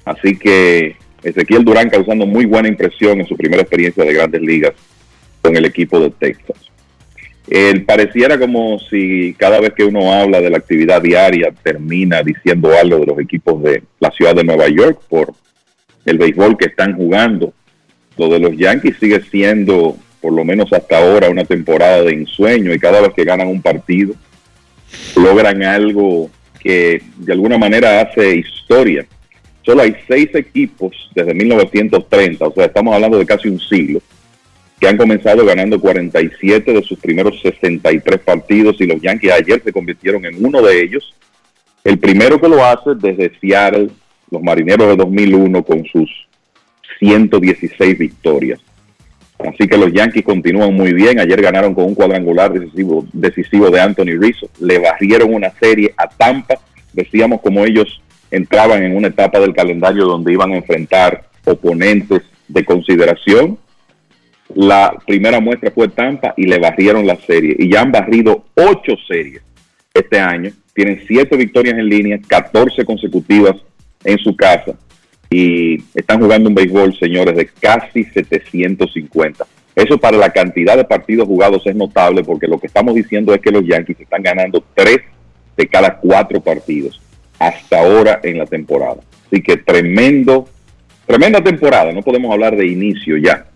[0.04, 4.72] Así que Ezequiel Durán causando muy buena impresión en su primera experiencia de grandes ligas
[5.42, 6.56] con el equipo de Texas.
[7.48, 12.72] El pareciera como si cada vez que uno habla de la actividad diaria termina diciendo
[12.76, 15.32] algo de los equipos de la ciudad de Nueva York por
[16.04, 17.52] el béisbol que están jugando.
[18.16, 22.74] Lo de los Yankees sigue siendo, por lo menos hasta ahora, una temporada de ensueño
[22.74, 24.12] y cada vez que ganan un partido
[25.14, 26.28] logran algo
[26.58, 29.06] que de alguna manera hace historia.
[29.62, 34.02] Solo hay seis equipos desde 1930, o sea, estamos hablando de casi un siglo,
[34.80, 39.72] que han comenzado ganando 47 de sus primeros 63 partidos y los Yankees ayer se
[39.72, 41.14] convirtieron en uno de ellos.
[41.84, 43.90] El primero que lo hace desde Seattle,
[44.32, 46.10] los Marineros de 2001 con sus
[46.98, 48.60] 116 victorias.
[49.38, 51.20] Así que los Yankees continúan muy bien.
[51.20, 54.48] Ayer ganaron con un cuadrangular decisivo, de Anthony Rizzo.
[54.60, 56.54] Le barrieron una serie a Tampa.
[56.92, 58.00] Decíamos como ellos
[58.30, 63.58] entraban en una etapa del calendario donde iban a enfrentar oponentes de consideración
[64.54, 67.56] la primera muestra fue Tampa y le barrieron la serie.
[67.58, 69.42] Y ya han barrido ocho series
[69.92, 70.50] este año.
[70.72, 73.56] Tienen siete victorias en línea, 14 consecutivas
[74.04, 74.74] en su casa.
[75.30, 79.46] Y están jugando un béisbol, señores, de casi 750.
[79.74, 83.40] Eso para la cantidad de partidos jugados es notable porque lo que estamos diciendo es
[83.40, 85.00] que los Yankees están ganando tres
[85.56, 87.00] de cada cuatro partidos
[87.38, 89.02] hasta ahora en la temporada.
[89.26, 90.48] Así que tremendo,
[91.06, 91.92] tremenda temporada.
[91.92, 93.46] No podemos hablar de inicio ya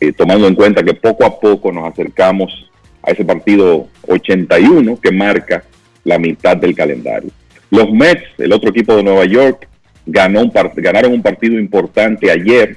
[0.00, 2.70] eh, tomando en cuenta que poco a poco nos acercamos
[3.02, 5.62] a ese partido 81 que marca
[6.04, 7.30] la mitad del calendario.
[7.70, 9.68] Los Mets, el otro equipo de Nueva York,
[10.10, 12.76] ganó un ganaron un partido importante ayer.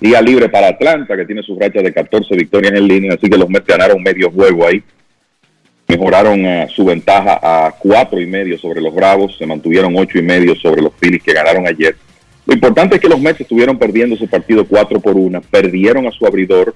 [0.00, 3.38] Día libre para Atlanta, que tiene su racha de 14 victorias en línea, así que
[3.38, 4.82] los Mets ganaron medio juego ahí.
[5.86, 10.22] Mejoraron eh, su ventaja a cuatro y medio sobre los Bravos, se mantuvieron ocho y
[10.22, 11.94] medio sobre los Phillies que ganaron ayer.
[12.46, 16.10] Lo importante es que los Mets estuvieron perdiendo su partido 4 por 1, perdieron a
[16.10, 16.74] su abridor,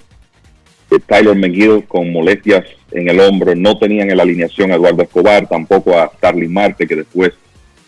[0.93, 5.03] eh, Tyler McGill, con molestias en el hombro, no tenían en la alineación a Eduardo
[5.03, 7.32] Escobar, tampoco a Starling Marte, que después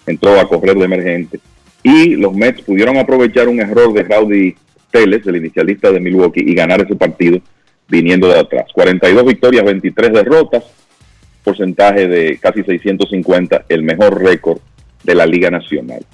[0.08, 1.40] entró a correr de emergente.
[1.82, 4.54] Y los Mets pudieron aprovechar un error de Rowdy
[4.90, 7.40] Teles, el inicialista de Milwaukee, y ganar ese partido
[7.88, 8.66] viniendo de atrás.
[8.72, 10.64] 42 victorias, 23 derrotas,
[11.44, 14.58] porcentaje de casi 650, el mejor récord
[15.04, 16.04] de la Liga Nacional.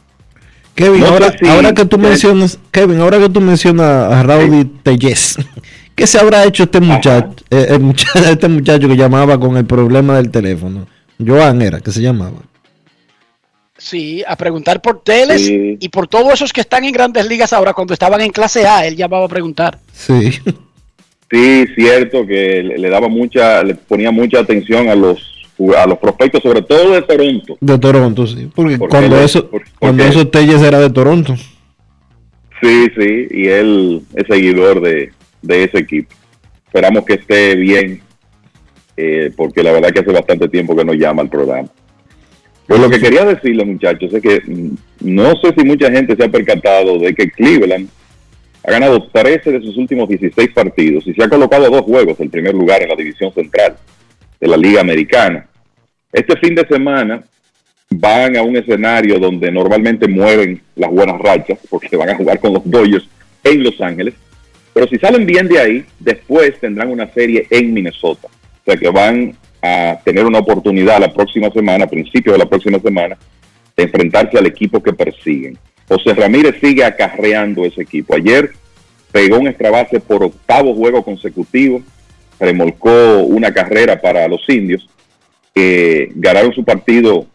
[0.75, 5.39] Kevin, ahora, que tú mencionas, Kevin, ahora que tú mencionas a Rowdy Telles,
[5.95, 7.79] ¿qué se habrá hecho este muchacho, eh,
[8.29, 10.87] este muchacho que llamaba con el problema del teléfono?
[11.25, 12.39] Joan era, que se llamaba.
[13.85, 17.75] Sí, a preguntar por Teles y por todos esos que están en grandes ligas ahora,
[17.75, 19.79] cuando estaban en clase A, él llamaba a preguntar.
[19.93, 20.31] Sí.
[21.31, 25.33] Sí, cierto que le daba mucha, le ponía mucha atención a los
[25.77, 27.59] a los prospectos, sobre todo de Toronto.
[27.61, 28.51] De Toronto, sí.
[28.55, 31.37] Porque, cuando, eso, cuando eso Telles era de Toronto.
[32.63, 35.13] Sí, sí, y él es seguidor de,
[35.47, 36.09] ese equipo.
[36.67, 38.01] Esperamos que esté bien,
[38.97, 41.69] eh, porque la verdad que hace bastante tiempo que no llama al programa.
[42.67, 44.43] Pues lo que quería decirle, muchachos, es que
[45.01, 47.89] no sé si mucha gente se ha percatado de que Cleveland
[48.67, 52.31] ha ganado 13 de sus últimos 16 partidos y se ha colocado dos juegos el
[52.31, 53.77] primer lugar en la división central
[54.41, 55.47] de la Liga Americana.
[56.11, 57.23] Este fin de semana
[57.91, 62.55] van a un escenario donde normalmente mueven las buenas rachas, porque van a jugar con
[62.55, 63.09] los Dodgers
[63.43, 64.15] en Los Ángeles.
[64.73, 68.29] Pero si salen bien de ahí, después tendrán una serie en Minnesota.
[68.29, 72.49] O sea que van a tener una oportunidad la próxima semana, a principios de la
[72.49, 73.17] próxima semana,
[73.77, 75.57] de enfrentarse al equipo que persiguen.
[75.89, 78.15] José Ramírez sigue acarreando ese equipo.
[78.15, 78.53] Ayer
[79.11, 81.83] pegó un extra base por octavo juego consecutivo
[82.39, 84.89] remolcó una carrera para los indios,
[85.55, 87.27] que ganaron su partido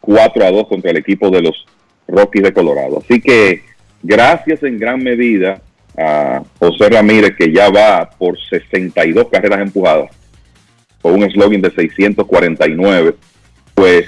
[0.00, 1.66] 4 a 2 contra el equipo de los
[2.06, 3.02] Rockies de Colorado.
[3.04, 3.62] Así que
[4.02, 5.60] gracias en gran medida
[5.96, 10.10] a José Ramírez, que ya va por 62 carreras empujadas,
[11.02, 13.14] con un eslogan de 649.
[13.74, 14.06] pues,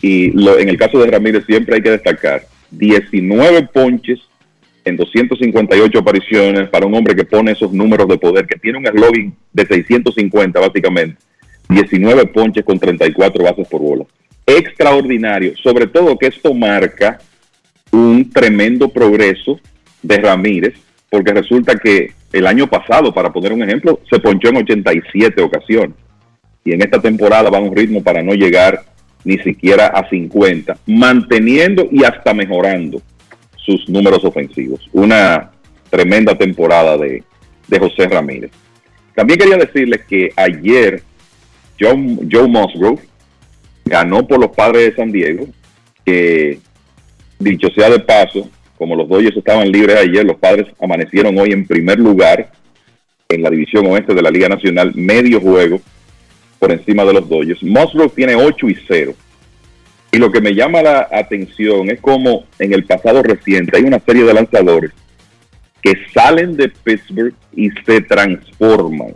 [0.00, 4.20] y lo- en el caso de Ramírez siempre hay que destacar, 19 ponches
[4.84, 8.86] en 258 apariciones para un hombre que pone esos números de poder, que tiene un
[8.86, 11.16] eslogan de 650 básicamente,
[11.68, 14.04] 19 ponches con 34 bases por bola.
[14.46, 17.18] Extraordinario, sobre todo que esto marca
[17.90, 19.58] un tremendo progreso
[20.02, 20.74] de Ramírez,
[21.10, 25.96] porque resulta que el año pasado, para poner un ejemplo, se ponchó en 87 ocasiones.
[26.68, 28.82] Y en esta temporada va a un ritmo para no llegar
[29.24, 33.00] ni siquiera a 50, manteniendo y hasta mejorando
[33.56, 34.86] sus números ofensivos.
[34.92, 35.50] Una
[35.88, 37.24] tremenda temporada de,
[37.68, 38.50] de José Ramírez.
[39.14, 41.02] También quería decirles que ayer
[41.80, 43.00] Joe, Joe Musgrove
[43.86, 45.46] ganó por los padres de San Diego,
[46.04, 46.58] que
[47.38, 51.66] dicho sea de paso, como los Dodgers estaban libres ayer, los padres amanecieron hoy en
[51.66, 52.50] primer lugar
[53.26, 55.80] en la división oeste de la Liga Nacional, medio juego
[56.58, 57.62] por encima de los Dodgers.
[57.62, 59.14] Musgrove tiene 8 y 0.
[60.10, 64.00] Y lo que me llama la atención es como en el pasado reciente hay una
[64.00, 64.92] serie de lanzadores
[65.82, 69.14] que salen de Pittsburgh y se transforman.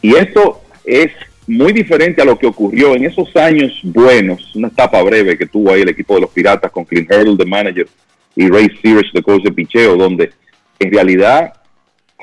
[0.00, 1.10] Y esto es
[1.46, 5.72] muy diferente a lo que ocurrió en esos años buenos, una etapa breve que tuvo
[5.72, 7.88] ahí el equipo de los Piratas con Clint Hurdle de manager
[8.36, 10.32] y Ray Sears de coach de picheo, donde
[10.78, 11.52] en realidad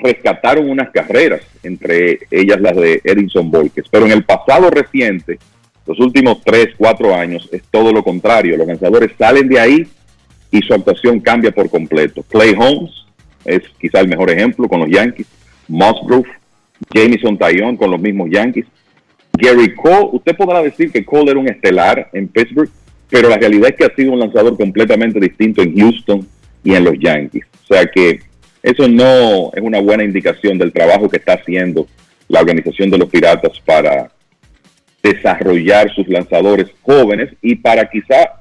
[0.02, 3.86] rescataron unas carreras, entre ellas las de Edinson Volquez.
[3.92, 5.40] Pero en el pasado reciente,
[5.86, 8.58] los últimos 3, 4 años, es todo lo contrario.
[8.58, 9.88] Los lanzadores salen de ahí
[10.52, 12.24] y su actuación cambia por completo.
[12.30, 12.92] Clay Holmes
[13.46, 15.28] es quizá el mejor ejemplo con los Yankees.
[15.68, 16.28] Musgrove,
[16.94, 18.66] Jamison Taillon con los mismos Yankees.
[19.34, 22.70] Gary Cole, usted podrá decir que Cole era un estelar en Pittsburgh,
[23.10, 26.28] pero la realidad es que ha sido un lanzador completamente distinto en Houston
[26.64, 27.46] y en los Yankees.
[27.64, 28.20] O sea que
[28.64, 31.88] eso no es una buena indicación del trabajo que está haciendo
[32.27, 34.11] la organización de los Piratas para
[35.02, 38.34] desarrollar sus lanzadores jóvenes y para quizá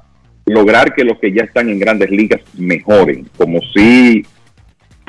[0.47, 4.25] lograr que los que ya están en grandes ligas mejoren, como si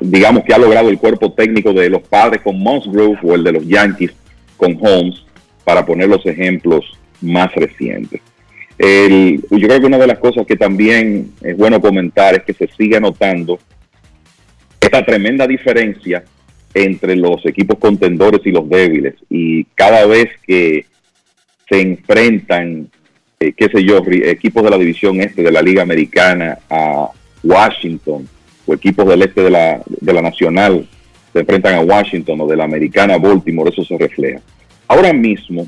[0.01, 3.53] digamos que ha logrado el cuerpo técnico de los padres con Musgrove o el de
[3.53, 4.11] los Yankees
[4.57, 5.23] con Holmes,
[5.63, 6.85] para poner los ejemplos
[7.21, 8.21] más recientes.
[8.77, 12.53] El- yo creo que una de las cosas que también es bueno comentar es que
[12.53, 13.59] se sigue notando
[14.81, 16.23] esta tremenda diferencia
[16.73, 19.15] entre los equipos contendores y los débiles.
[19.29, 20.85] Y cada vez que
[21.67, 22.89] se enfrentan,
[23.39, 27.09] eh, qué sé yo, equipos de la división este de la Liga Americana a
[27.43, 28.27] Washington
[28.65, 30.87] o equipos del este de la, de la Nacional
[31.33, 34.41] se enfrentan a Washington o de la Americana a Baltimore, eso se refleja.
[34.87, 35.67] Ahora mismo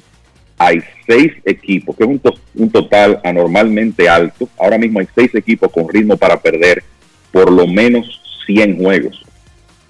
[0.57, 4.47] hay seis equipos, que es un, to- un total anormalmente alto.
[4.59, 6.83] Ahora mismo hay seis equipos con ritmo para perder
[7.31, 8.20] por lo menos
[8.53, 9.23] 100 juegos.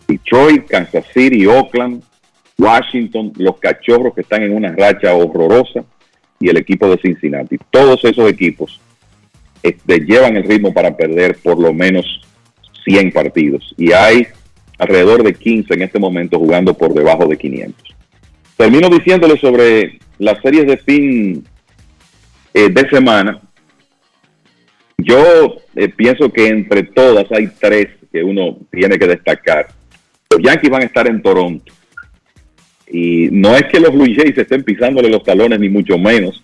[0.08, 2.04] Detroit, Kansas City, Oakland,
[2.58, 5.84] Washington, los cachorros que están en una racha horrorosa
[6.40, 7.58] y el equipo de Cincinnati.
[7.70, 8.80] Todos esos equipos
[9.64, 12.06] este, llevan el ritmo para perder por lo menos
[12.86, 13.74] 100 partidos.
[13.78, 14.28] Y hay
[14.78, 17.96] alrededor de 15 en este momento jugando por debajo de 500.
[18.58, 21.44] Termino diciéndole sobre las series de fin
[22.54, 23.40] eh, de semana.
[24.98, 29.68] Yo eh, pienso que entre todas hay tres que uno tiene que destacar.
[30.30, 31.74] Los Yankees van a estar en Toronto.
[32.88, 36.44] Y no es que los Blue Jays estén pisándole los talones, ni mucho menos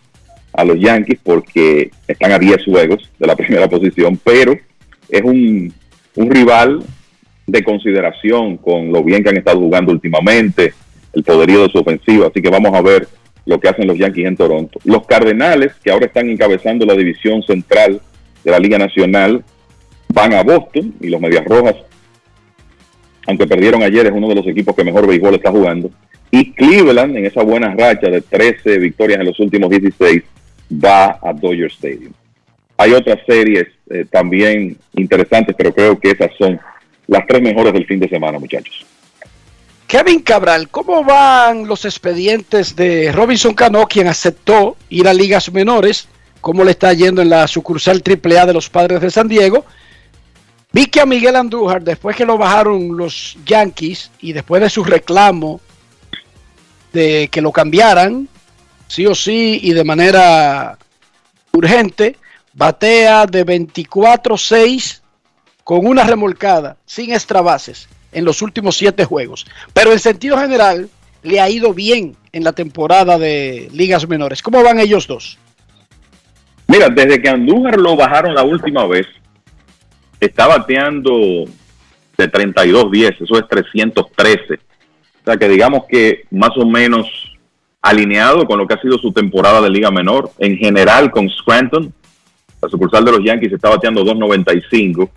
[0.54, 4.58] a los Yankees, porque están a 10 juegos de la primera posición, pero
[5.10, 5.74] es un,
[6.16, 6.84] un rival
[7.46, 10.74] de consideración con lo bien que han estado jugando últimamente,
[11.14, 12.28] el poderío de su ofensiva.
[12.28, 13.08] Así que vamos a ver
[13.46, 14.80] lo que hacen los Yankees en Toronto.
[14.84, 18.02] Los Cardenales, que ahora están encabezando la división central
[18.44, 19.44] de la Liga Nacional,
[20.10, 21.76] van a Boston y los Medias Rojas,
[23.28, 25.92] aunque perdieron ayer, es uno de los equipos que mejor béisbol está jugando.
[26.32, 30.24] Y Cleveland, en esa buena racha de 13 victorias en los últimos 16,
[30.72, 32.14] va a Dodger Stadium.
[32.78, 36.60] Hay otras series eh, también interesantes, pero creo que esas son
[37.08, 38.86] las tres mejores del fin de semana, muchachos.
[39.88, 46.10] Kevin Cabral, ¿cómo van los expedientes de Robinson Cano, quien aceptó ir a ligas menores?
[46.42, 49.66] ¿Cómo le está yendo en la sucursal AAA de los Padres de San Diego?
[50.78, 54.84] Vi que a Miguel Andújar, después que lo bajaron los Yankees y después de su
[54.84, 55.60] reclamo
[56.94, 58.30] de que lo cambiaran,
[58.88, 60.78] sí o sí y de manera
[61.52, 62.16] urgente,
[62.54, 65.02] batea de 24-6
[65.64, 69.48] con una remolcada, sin extra bases, en los últimos siete juegos.
[69.74, 70.92] Pero en sentido general,
[71.24, 74.44] le ha ido bien en la temporada de ligas menores.
[74.44, 75.40] ¿Cómo van ellos dos?
[76.68, 79.08] Mira, desde que Andújar lo bajaron la última vez,
[80.20, 81.46] está bateando
[82.18, 84.54] de 32-10, eso es 313.
[84.54, 84.58] O
[85.26, 87.08] sea que digamos que más o menos
[87.82, 90.32] alineado con lo que ha sido su temporada de Liga Menor.
[90.40, 91.94] En general, con Scranton,
[92.62, 95.10] la sucursal de los Yankees está bateando 2.95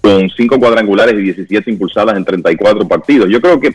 [0.00, 3.28] con 5 cuadrangulares y 17 impulsadas en 34 partidos.
[3.28, 3.74] Yo creo que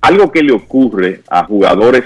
[0.00, 2.04] algo que le ocurre a jugadores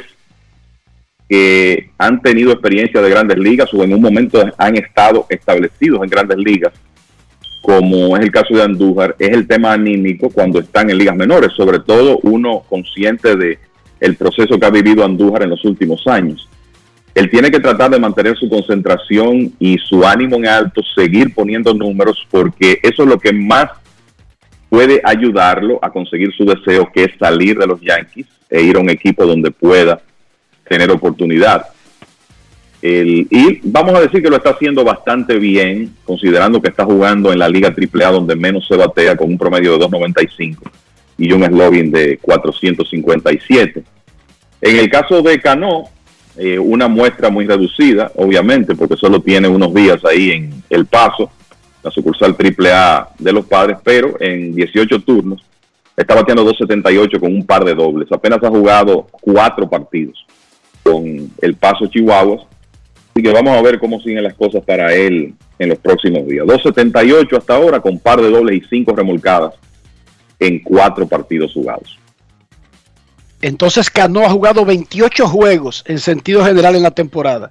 [1.28, 6.10] que han tenido experiencia de grandes ligas o en un momento han estado establecidos en
[6.10, 6.74] grandes ligas,
[7.62, 11.52] como es el caso de Andújar, es el tema anímico cuando están en ligas menores,
[11.56, 13.59] sobre todo uno consciente de
[14.01, 16.48] el proceso que ha vivido Andújar en los últimos años.
[17.14, 21.72] Él tiene que tratar de mantener su concentración y su ánimo en alto, seguir poniendo
[21.72, 23.68] números, porque eso es lo que más
[24.68, 28.80] puede ayudarlo a conseguir su deseo, que es salir de los Yankees e ir a
[28.80, 30.01] un equipo donde pueda
[30.68, 31.66] tener oportunidad.
[32.82, 37.38] Y vamos a decir que lo está haciendo bastante bien, considerando que está jugando en
[37.38, 40.59] la Liga AAA donde menos se batea con un promedio de 2.95
[41.18, 43.84] y un slogan de 457.
[44.60, 45.84] En el caso de Cano,
[46.36, 51.30] eh, una muestra muy reducida, obviamente, porque solo tiene unos días ahí en El Paso,
[51.82, 55.44] la sucursal AAA de los padres, pero en 18 turnos
[55.96, 58.10] está bateando 2.78 con un par de dobles.
[58.10, 60.24] Apenas ha jugado cuatro partidos
[60.82, 62.42] con El Paso Chihuahuas.
[63.14, 66.47] Así que vamos a ver cómo siguen las cosas para él en los próximos días.
[66.47, 69.55] 2.78 hasta ahora con par de dobles y cinco remolcadas
[70.39, 71.98] en cuatro partidos jugados.
[73.43, 77.51] Entonces Cano ha jugado 28 juegos en sentido general en la temporada.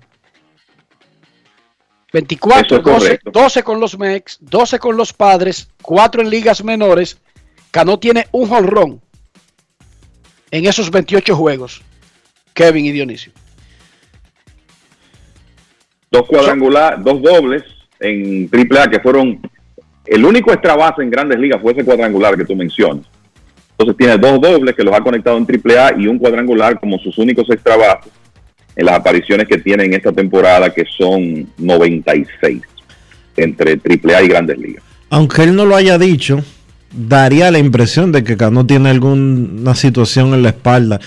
[2.14, 7.18] 24, 12, 12, con los Mex, 12 con los Padres, 4 en ligas menores.
[7.70, 9.02] Cano tiene un jonrón
[10.50, 11.82] en esos 28 juegos.
[12.54, 13.32] Kevin y Dionisio.
[16.12, 17.64] Dos cuadrangulares, dos dobles
[18.00, 19.40] en AAA que fueron
[20.06, 23.06] el único extra en grandes ligas fue ese cuadrangular que tú mencionas.
[23.72, 27.18] Entonces tiene dos dobles que los ha conectado en AAA y un cuadrangular como sus
[27.18, 28.12] únicos extra bases
[28.76, 32.62] en las apariciones que tiene en esta temporada, que son 96
[33.38, 34.84] entre AAA y grandes ligas.
[35.10, 36.44] Aunque él no lo haya dicho,
[36.92, 41.00] daría la impresión de que no tiene alguna situación en la espalda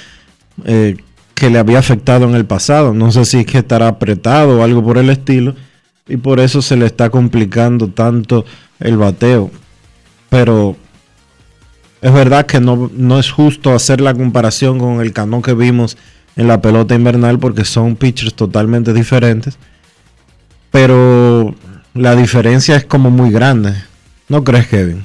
[0.64, 0.96] eh,
[1.44, 2.94] que le había afectado en el pasado.
[2.94, 5.54] No sé si es que estará apretado o algo por el estilo,
[6.08, 8.46] y por eso se le está complicando tanto
[8.80, 9.50] el bateo.
[10.30, 10.74] Pero
[12.00, 15.98] es verdad que no, no es justo hacer la comparación con el Cano que vimos
[16.34, 19.58] en la pelota invernal porque son pitchers totalmente diferentes.
[20.70, 21.54] Pero
[21.92, 23.74] la diferencia es como muy grande.
[24.30, 25.04] ¿No crees, Kevin?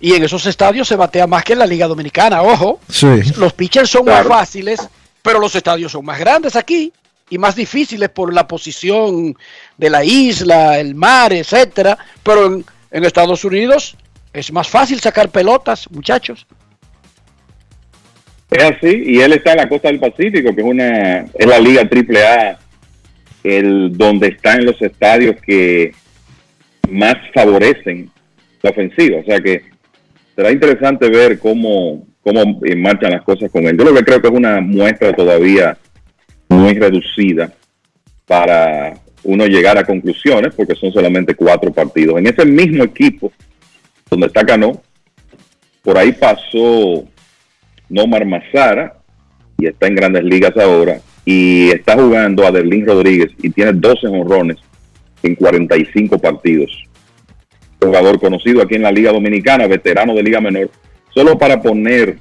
[0.00, 2.80] Y en esos estadios se batea más que en la Liga Dominicana, ojo.
[2.88, 3.06] Sí.
[3.36, 4.80] Los pitchers son más fáciles,
[5.24, 6.92] pero los estadios son más grandes aquí
[7.30, 9.34] y más difíciles por la posición
[9.78, 11.96] de la isla, el mar, etcétera.
[12.22, 13.96] Pero en, en Estados Unidos
[14.34, 16.46] es más fácil sacar pelotas, muchachos.
[18.50, 21.58] Es así, y él está en la costa del Pacífico, que es una es la
[21.58, 22.58] liga AAA,
[23.44, 25.94] el donde están los estadios que
[26.90, 28.10] más favorecen
[28.60, 29.20] la ofensiva.
[29.20, 29.62] O sea que
[30.36, 33.76] será interesante ver cómo, cómo marchan las cosas con él.
[33.76, 35.76] Yo lo que creo que es una muestra todavía
[36.48, 37.52] muy reducida
[38.26, 42.18] para uno llegar a conclusiones, porque son solamente cuatro partidos.
[42.18, 43.30] En ese mismo equipo
[44.10, 44.80] donde está Cano,
[45.82, 47.04] por ahí pasó
[47.88, 48.96] Nomar Mazara
[49.58, 54.06] y está en grandes ligas ahora y está jugando a Derlín Rodríguez y tiene 12
[54.08, 54.58] honrones
[55.22, 56.70] en 45 partidos.
[57.80, 60.70] Jugador conocido aquí en la Liga Dominicana, veterano de Liga Menor,
[61.14, 62.18] solo para poner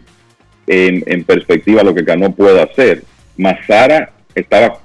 [0.67, 3.03] en, perspectiva lo que Cano puede hacer.
[3.37, 4.79] Mazara estaba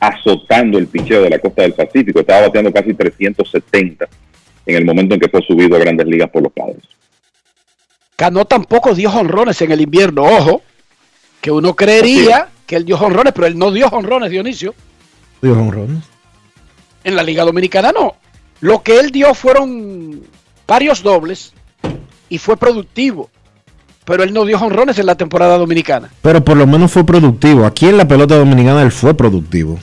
[0.00, 4.08] azotando el picheo de la costa del Pacífico, estaba bateando casi 370
[4.66, 6.82] en el momento en que fue subido a grandes ligas por los padres.
[8.16, 10.62] Cano tampoco dio honrones en el invierno, ojo,
[11.40, 14.74] que uno creería que él dio honrones, pero él no dio honrones, Dionisio.
[15.40, 16.04] ¿Dio honrones?
[17.02, 18.14] En la Liga Dominicana no.
[18.60, 20.22] Lo que él dio fueron
[20.68, 21.52] varios dobles
[22.32, 23.28] y fue productivo.
[24.06, 26.10] Pero él no dio honrones en la temporada dominicana.
[26.22, 27.66] Pero por lo menos fue productivo.
[27.66, 29.78] Aquí en la pelota dominicana él fue productivo.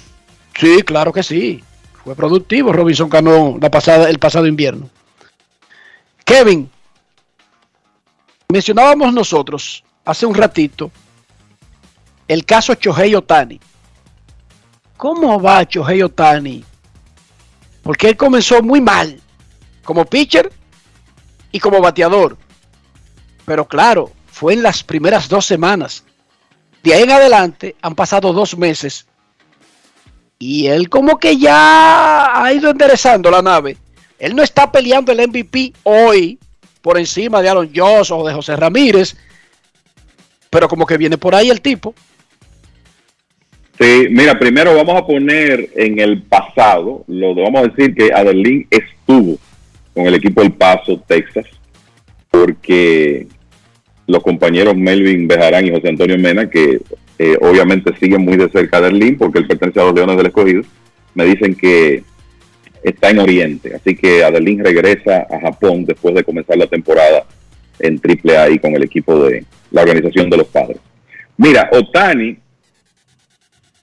[0.60, 1.64] Sí, claro que sí.
[2.04, 4.90] Fue productivo Robinson Cano la pasada, el pasado invierno.
[6.26, 6.68] Kevin,
[8.52, 10.90] mencionábamos nosotros hace un ratito
[12.28, 13.60] el caso Chohei Otani.
[14.98, 16.66] ¿Cómo va Chohei Otani?
[17.84, 19.22] Porque él comenzó muy mal
[19.84, 20.52] como pitcher
[21.52, 22.38] y como bateador.
[23.46, 26.04] Pero claro, fue en las primeras dos semanas.
[26.84, 29.06] De ahí en adelante han pasado dos meses
[30.38, 33.76] y él como que ya ha ido enderezando la nave.
[34.18, 36.40] Él no está peleando el MVP hoy
[36.82, 39.18] por encima de Aaron Joss o de José Ramírez,
[40.50, 41.94] pero como que viene por ahí el tipo.
[43.78, 48.68] Sí, mira, primero vamos a poner en el pasado, lo vamos a decir que Adelín
[48.70, 49.38] estuvo
[50.00, 51.46] con el equipo del Paso, Texas,
[52.32, 53.28] porque
[54.08, 56.80] los compañeros Melvin Bejarán y José Antonio Mena, que
[57.18, 60.62] eh, obviamente siguen muy de cerca a porque él pertenece a los Leones del Escogido,
[61.16, 62.06] me dicen que
[62.82, 67.26] está en Oriente, así que Adelín regresa a Japón después de comenzar la temporada
[67.80, 70.78] en AAA y con el equipo de la organización de los padres.
[71.36, 72.38] Mira, Otani,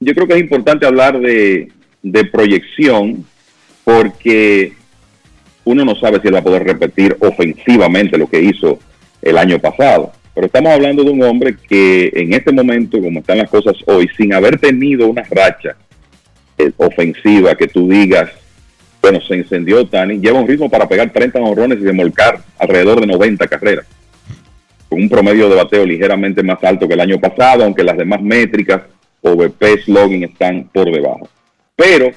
[0.01, 1.70] yo creo que es importante hablar de,
[2.02, 3.22] de proyección
[3.84, 4.72] porque
[5.66, 8.78] uno no sabe si él va a poder repetir ofensivamente lo que hizo
[9.20, 10.12] el año pasado.
[10.32, 14.09] Pero estamos hablando de un hombre que en este momento, como están las cosas hoy,
[14.16, 15.76] sin haber tenido una racha
[16.56, 18.30] eh, ofensiva que tú digas,
[19.02, 23.09] bueno, se encendió Tani, lleva un ritmo para pegar 30 honrones y demolcar alrededor de
[23.09, 23.86] 90 carreras,
[24.88, 28.22] con un promedio de bateo ligeramente más alto que el año pasado, aunque las demás
[28.22, 28.82] métricas,
[29.22, 31.28] OVP, slogan, están por debajo.
[31.74, 32.10] Pero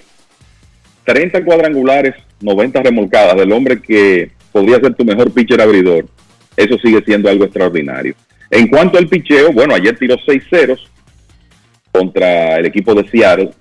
[1.05, 6.05] 30 cuadrangulares, 90 remolcadas del hombre que podría ser tu mejor pitcher abridor,
[6.55, 8.15] eso sigue siendo algo extraordinario.
[8.51, 10.89] En cuanto al picheo, bueno, ayer tiró 6 ceros
[11.91, 13.51] contra el equipo de Seattle.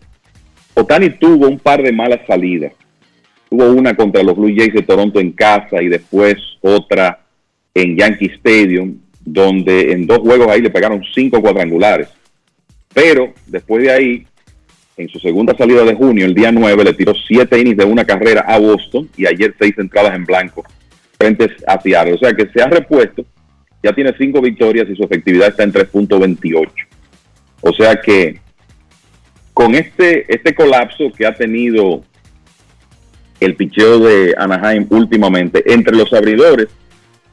[0.75, 2.73] Otani tuvo un par de malas salidas.
[3.51, 7.21] Tuvo una contra los Blue Jays de Toronto en casa y después otra
[7.75, 12.09] en Yankee Stadium, donde en dos juegos ahí le pegaron cinco cuadrangulares.
[12.93, 14.27] Pero después de ahí,
[14.99, 18.05] en su segunda salida de junio, el día 9, le tiró siete innings de una
[18.05, 20.65] carrera a Boston y ayer seis entradas en blanco
[21.17, 22.15] frente a Seattle.
[22.15, 23.25] O sea que se ha repuesto,
[23.83, 26.69] ya tiene cinco victorias y su efectividad está en 3.28.
[27.61, 28.41] O sea que
[29.55, 32.03] con este, este colapso que ha tenido
[33.39, 36.69] el picheo de Anaheim últimamente, entre los abridores,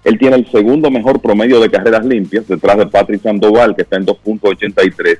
[0.04, 3.98] él tiene el segundo mejor promedio de carreras limpias, detrás de Patrick Sandoval, que está
[3.98, 5.18] en 2.83,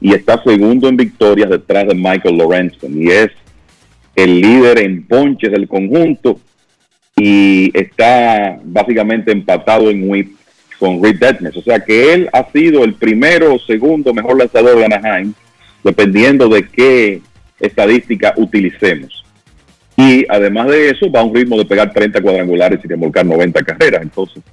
[0.00, 3.30] y está segundo en victorias detrás de Michael Lorenzen, y es
[4.14, 6.40] el líder en ponches del conjunto,
[7.16, 10.36] y está básicamente empatado en whip
[10.78, 11.56] con Rick Detmes.
[11.56, 15.32] O sea que él ha sido el primero o segundo mejor lanzador de Anaheim,
[15.82, 17.20] dependiendo de qué
[17.58, 19.24] estadística utilicemos.
[19.96, 23.64] Y además de eso, va a un ritmo de pegar 30 cuadrangulares y remolcar 90
[23.64, 24.02] carreras.
[24.02, 24.44] Entonces,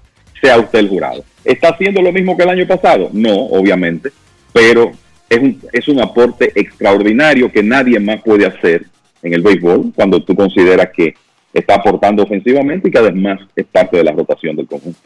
[0.42, 1.24] sea usted el jurado.
[1.44, 3.10] ¿Está haciendo lo mismo que el año pasado?
[3.14, 4.10] No, obviamente,
[4.52, 4.92] pero
[5.30, 8.86] es un, es un aporte extraordinario que nadie más puede hacer
[9.22, 11.16] en el béisbol cuando tú consideras que
[11.54, 15.00] está aportando ofensivamente y que además es parte de la rotación del conjunto.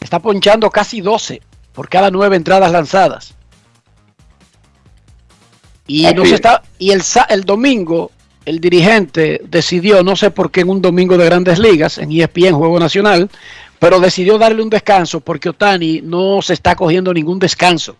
[0.00, 1.40] Está ponchando casi 12
[1.72, 3.34] por cada nueve entradas lanzadas.
[5.86, 8.10] Y, no se está, y el, el domingo
[8.44, 12.54] el dirigente decidió, no sé por qué en un domingo de grandes ligas, en ESPN
[12.54, 13.30] Juego Nacional,
[13.78, 17.96] pero decidió darle un descanso porque Otani no se está cogiendo ningún descanso.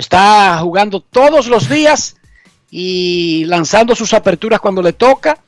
[0.00, 2.16] Está jugando todos los días
[2.70, 5.38] y lanzando sus aperturas cuando le toca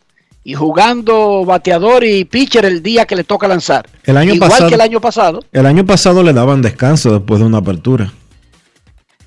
[0.43, 3.89] y jugando bateador y pitcher el día que le toca lanzar.
[4.05, 5.45] El año Igual pasado, que el año pasado.
[5.53, 8.13] El año pasado le daban descanso después de una apertura.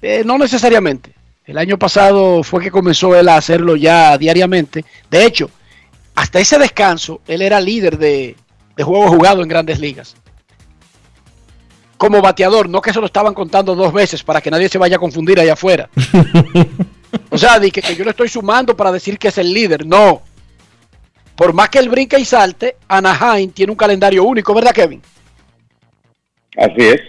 [0.02, 1.14] Eh, no necesariamente.
[1.45, 4.86] El año pasado fue que comenzó él a hacerlo ya diariamente.
[5.12, 5.50] De hecho,
[6.16, 8.36] hasta ese descanso, él era líder de,
[8.76, 10.16] de juegos jugados en grandes ligas.
[12.03, 14.97] Como bateador, no que se lo estaban contando dos veces para que nadie se vaya
[14.97, 15.89] a confundir allá afuera.
[17.30, 19.85] o sea, di que, que yo le estoy sumando para decir que es el líder.
[19.85, 20.21] No.
[21.34, 25.01] Por más que él brinque y salte, Anaheim tiene un calendario único, ¿verdad, Kevin?
[26.57, 26.99] Así es.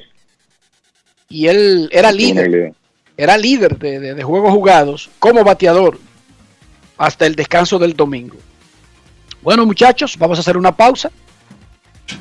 [1.28, 2.72] Y él era líder
[3.16, 5.98] era líder de, de, de, juegos jugados como bateador
[6.98, 8.36] hasta el descanso del domingo.
[9.42, 11.10] Bueno, muchachos, vamos a hacer una pausa.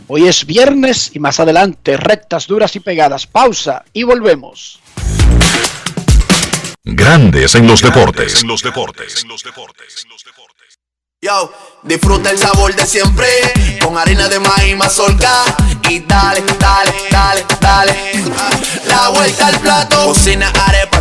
[0.08, 3.28] Hoy es viernes y más adelante rectas duras y pegadas.
[3.28, 4.80] Pausa y volvemos.
[6.84, 8.42] Grandes en los deportes.
[8.42, 9.26] En los deportes.
[11.22, 11.54] Yo,
[11.84, 13.28] disfruta el sabor de siempre
[13.82, 15.32] con harina de maíz mazorca
[15.90, 17.96] y dale, dale, dale, dale.
[18.86, 20.93] La vuelta al plato, cocina arepa,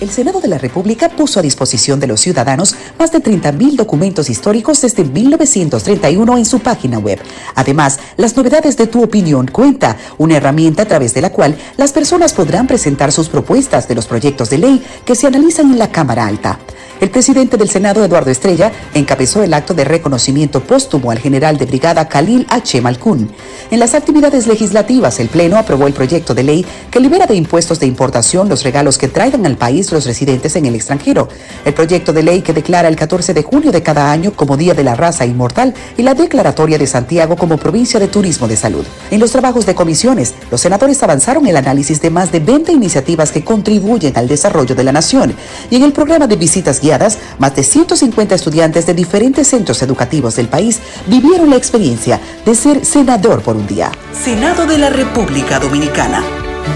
[0.00, 4.30] El Senado de la República puso a disposición de los ciudadanos más de 30.000 documentos
[4.30, 7.20] históricos desde 1931 en su página web.
[7.54, 11.92] Además, las novedades de tu opinión cuenta, una herramienta a través de la cual las
[11.92, 15.92] personas podrán presentar sus propuestas de los proyectos de ley que se analizan en la
[15.92, 16.58] Cámara Alta.
[17.00, 21.64] El presidente del Senado, Eduardo Estrella, encabezó el acto de reconocimiento póstumo al general de
[21.64, 22.80] brigada Khalil H.
[22.82, 23.30] Malkun.
[23.70, 27.80] En las actividades legislativas, el Pleno aprobó el proyecto de ley que libera de impuestos
[27.80, 31.28] de importación los regalos que traigan al país los residentes en el extranjero.
[31.64, 34.74] El proyecto de ley que declara el 14 de junio de cada año como Día
[34.74, 38.84] de la Raza Inmortal y la declaratoria de Santiago como provincia de turismo de salud.
[39.10, 43.32] En los trabajos de comisiones, los senadores avanzaron el análisis de más de 20 iniciativas
[43.32, 45.34] que contribuyen al desarrollo de la nación.
[45.70, 50.36] Y en el programa de visitas guiadas, más de 150 estudiantes de diferentes centros educativos
[50.36, 53.90] del país vivieron la experiencia de ser senador por un día.
[54.12, 56.22] Senado de la República Dominicana.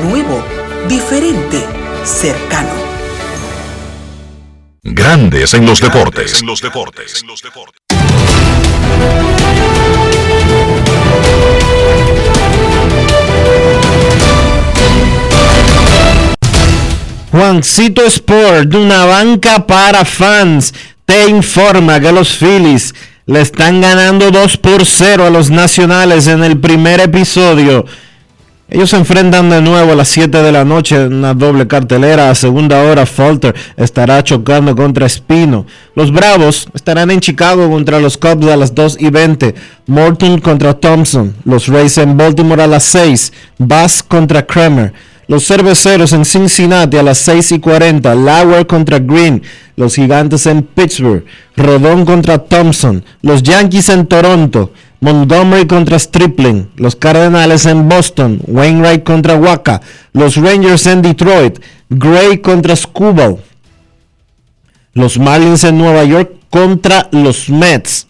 [0.08, 0.42] Nuevo,
[0.88, 1.62] diferente,
[2.04, 2.83] cercano.
[4.86, 6.42] Grandes en los deportes.
[6.42, 7.24] En los deportes.
[17.30, 20.74] Juancito Sport, de una banca para fans,
[21.06, 22.94] te informa que los Phillies
[23.24, 27.86] le están ganando 2 por 0 a los nacionales en el primer episodio.
[28.74, 32.28] Ellos se enfrentan de nuevo a las 7 de la noche en una doble cartelera.
[32.28, 35.64] A segunda hora, Falter estará chocando contra Espino.
[35.94, 39.54] Los Bravos estarán en Chicago contra los Cubs a las 2 y 20.
[39.86, 41.36] Morton contra Thompson.
[41.44, 43.32] Los Rays en Baltimore a las 6.
[43.58, 44.92] Bass contra Kramer.
[45.28, 48.12] Los cerveceros en Cincinnati a las 6 y 40.
[48.16, 49.40] Lauer contra Green.
[49.76, 51.24] Los gigantes en Pittsburgh.
[51.56, 53.04] Rodón contra Thompson.
[53.22, 54.72] Los Yankees en Toronto.
[55.04, 56.70] Montgomery contra Stripling.
[56.76, 58.40] Los Cardenales en Boston.
[58.46, 59.82] Wainwright contra Waka.
[60.14, 61.58] Los Rangers en Detroit.
[61.90, 63.36] Gray contra Scubal.
[64.94, 68.06] Los Marlins en Nueva York contra los Mets.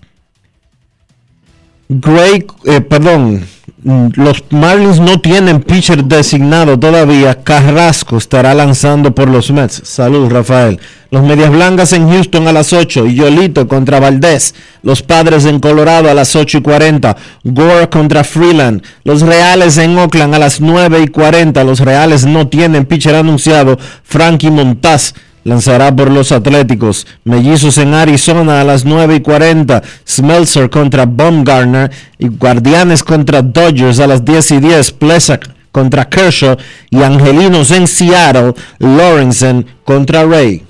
[1.88, 3.44] Gray, eh, perdón,
[3.84, 7.42] los Marlins no tienen pitcher designado todavía.
[7.42, 9.82] Carrasco estará lanzando por los Mets.
[9.84, 10.80] Salud, Rafael.
[11.10, 13.04] Los Medias Blancas en Houston a las 8.
[13.04, 14.54] Y Yolito contra Valdés.
[14.82, 17.14] Los Padres en Colorado a las 8 y 40.
[17.44, 18.82] Gore contra Freeland.
[19.04, 21.62] Los Reales en Oakland a las 9 y 40.
[21.62, 23.78] Los Reales no tienen pitcher anunciado.
[24.02, 25.12] Frankie Montaz
[25.44, 27.06] lanzará por los Atléticos.
[27.24, 29.82] Mellizos en Arizona a las 9 y 40.
[30.06, 31.90] Smeltzer contra Baumgartner.
[32.18, 34.90] Y Guardianes contra Dodgers a las 10 y 10.
[34.92, 36.56] Plesak contra Kershaw.
[36.90, 38.54] Y Angelinos en Seattle.
[38.78, 40.64] Lawrence contra Ray.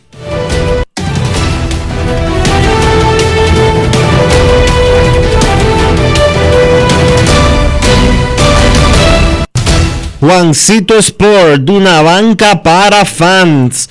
[10.21, 13.91] Juancito Sport, una banca para fans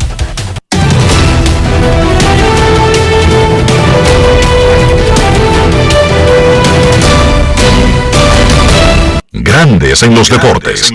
[9.43, 10.93] Grandes en los deportes.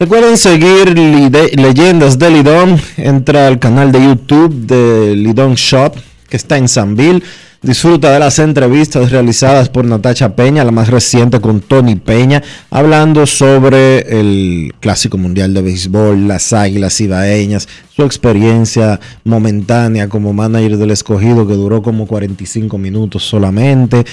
[0.00, 2.80] Recuerden seguir Leyendas de Lidón.
[2.96, 5.96] Entra al canal de YouTube de Lidón Shop.
[6.28, 7.22] que está en Sanville.
[7.62, 13.26] Disfruta de las entrevistas realizadas por Natacha Peña, la más reciente con Tony Peña, hablando
[13.26, 20.92] sobre el Clásico Mundial de Béisbol, las Águilas Ibaeñas, su experiencia momentánea como manager del
[20.92, 24.04] escogido que duró como 45 minutos solamente.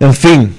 [0.00, 0.54] En fin,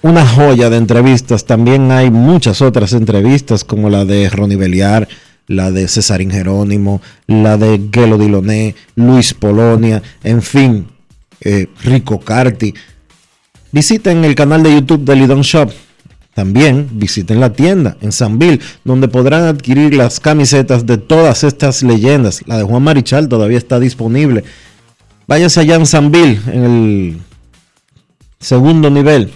[0.00, 1.44] una joya de entrevistas.
[1.44, 5.06] También hay muchas otras entrevistas como la de Ronnie Beliar,
[5.46, 10.86] la de Cesarín Jerónimo, la de Gelo Diloné, Luis Polonia, en fin,
[11.42, 12.72] eh, Rico Carti.
[13.70, 15.70] Visiten el canal de YouTube de Lidon Shop.
[16.32, 22.42] También visiten la tienda en Sanville, donde podrán adquirir las camisetas de todas estas leyendas.
[22.46, 24.42] La de Juan Marichal todavía está disponible.
[25.28, 27.18] Váyase allá en Sanville, en el
[28.40, 29.32] segundo nivel.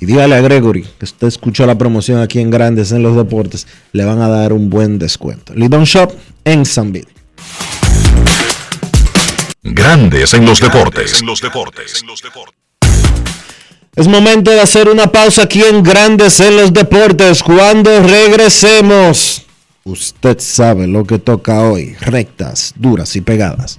[0.00, 3.68] Y dígale a Gregory que usted escuchó la promoción aquí en Grandes en los Deportes,
[3.92, 5.54] le van a dar un buen descuento.
[5.54, 6.12] Lidon Shop
[6.44, 7.06] en Sanville.
[9.62, 11.20] Grandes en los deportes.
[11.20, 12.02] En los deportes.
[13.94, 17.42] Es momento de hacer una pausa aquí en Grandes en los Deportes.
[17.42, 19.44] Cuando regresemos,
[19.84, 21.94] usted sabe lo que toca hoy.
[22.00, 23.78] Rectas, duras y pegadas.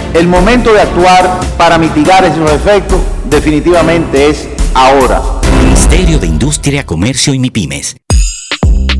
[0.13, 5.21] El momento de actuar para mitigar esos efectos definitivamente es ahora.
[5.63, 7.95] Ministerio de Industria, Comercio y MIPIMES.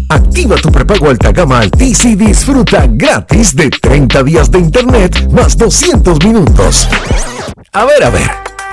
[0.09, 5.57] Activa tu prepago alta gama Altis y disfruta gratis de 30 días de internet más
[5.57, 6.87] 200 minutos.
[7.73, 8.50] A ver, a ver.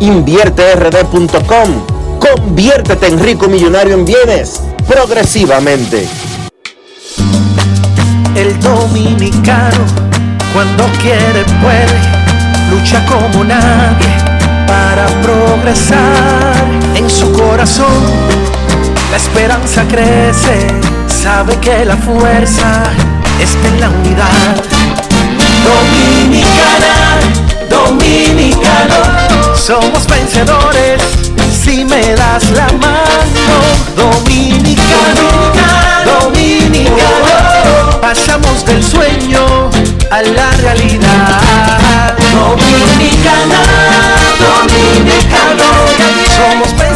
[0.00, 1.86] invierterd.com.
[2.18, 6.08] Conviértete en rico millonario en bienes progresivamente.
[8.34, 9.84] El dominicano,
[10.52, 11.98] cuando quiere, puede,
[12.70, 14.08] lucha como nadie
[14.66, 16.54] para progresar.
[16.94, 18.04] En su corazón,
[19.10, 20.66] la esperanza crece,
[21.06, 22.84] sabe que la fuerza
[23.40, 24.56] está en la unidad.
[25.64, 26.94] Dominicana,
[27.68, 29.17] dominicano,
[29.58, 31.02] somos vencedores
[31.52, 33.56] si me das la mano.
[33.96, 35.52] Dominicano,
[36.04, 39.70] dominicano, pasamos del sueño
[40.10, 42.14] a la realidad.
[42.32, 43.60] Dominicana,
[44.38, 45.64] dominicano,
[46.36, 46.77] somos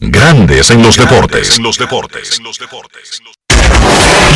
[0.00, 1.56] Grandes en los deportes.
[1.60, 2.40] los deportes.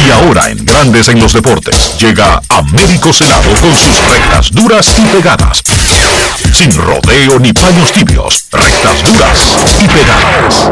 [0.06, 5.02] Y ahora en Grandes en los deportes llega Américo Celado con sus rectas duras y
[5.16, 5.62] pegadas.
[6.52, 10.70] Sin rodeo ni paños tibios, rectas duras y pegadas.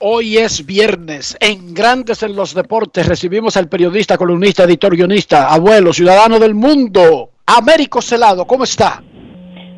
[0.00, 1.38] Hoy es viernes.
[1.40, 7.30] En Grandes en los Deportes recibimos al periodista, columnista, editor, guionista, abuelo, ciudadano del mundo,
[7.46, 8.46] Américo Celado.
[8.46, 9.02] ¿Cómo está?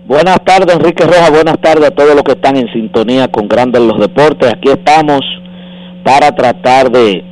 [0.07, 1.31] Buenas tardes, Enrique Roja.
[1.31, 4.53] Buenas tardes a todos los que están en sintonía con Grandes los Deportes.
[4.53, 5.21] Aquí estamos
[6.05, 7.25] para tratar de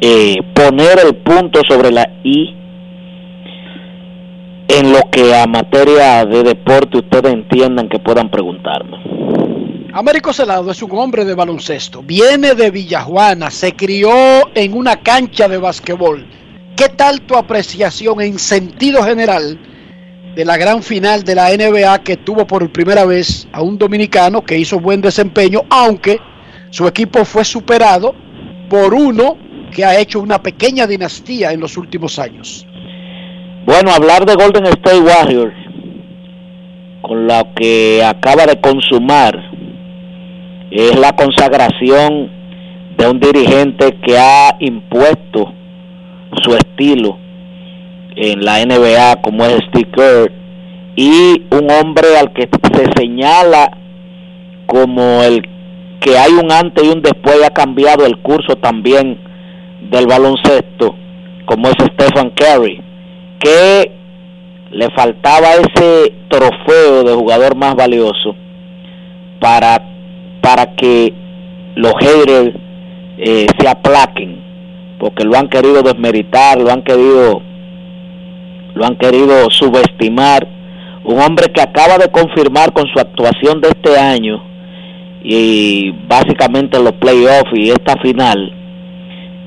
[0.00, 2.56] eh, poner el punto sobre la I
[4.68, 8.96] en lo que a materia de deporte ustedes entiendan que puedan preguntarme.
[9.92, 12.02] Américo Celado es un hombre de baloncesto.
[12.02, 14.10] Viene de Villajuana, se crió
[14.54, 16.26] en una cancha de basquetbol.
[16.76, 19.58] ¿Qué tal tu apreciación en sentido general
[20.34, 24.42] de la gran final de la NBA que tuvo por primera vez a un dominicano
[24.42, 26.18] que hizo buen desempeño, aunque
[26.70, 28.14] su equipo fue superado
[28.68, 29.36] por uno
[29.70, 32.66] que ha hecho una pequeña dinastía en los últimos años?
[33.66, 35.54] Bueno, hablar de Golden State Warriors,
[37.02, 39.38] con lo que acaba de consumar,
[40.70, 42.30] es la consagración
[42.96, 45.52] de un dirigente que ha impuesto
[46.42, 47.18] su estilo
[48.16, 50.32] en la NBA como es Steve Kerr
[50.96, 53.70] y un hombre al que se señala
[54.66, 55.42] como el
[56.00, 59.18] que hay un antes y un después ha cambiado el curso también
[59.90, 60.96] del baloncesto
[61.46, 62.82] como es Stephen Curry
[63.38, 63.92] que
[64.70, 68.36] le faltaba ese trofeo de jugador más valioso
[69.40, 69.82] para,
[70.40, 71.12] para que
[71.74, 72.54] los haters
[73.18, 74.40] eh, se aplaquen,
[74.98, 77.42] porque lo han querido desmeritar, lo han querido,
[78.74, 80.46] lo han querido subestimar.
[81.04, 84.42] Un hombre que acaba de confirmar con su actuación de este año
[85.22, 88.56] y básicamente los playoffs y esta final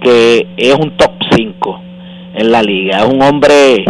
[0.02, 1.82] que es un top 5
[2.36, 3.00] en la liga.
[3.00, 3.86] Es un hombre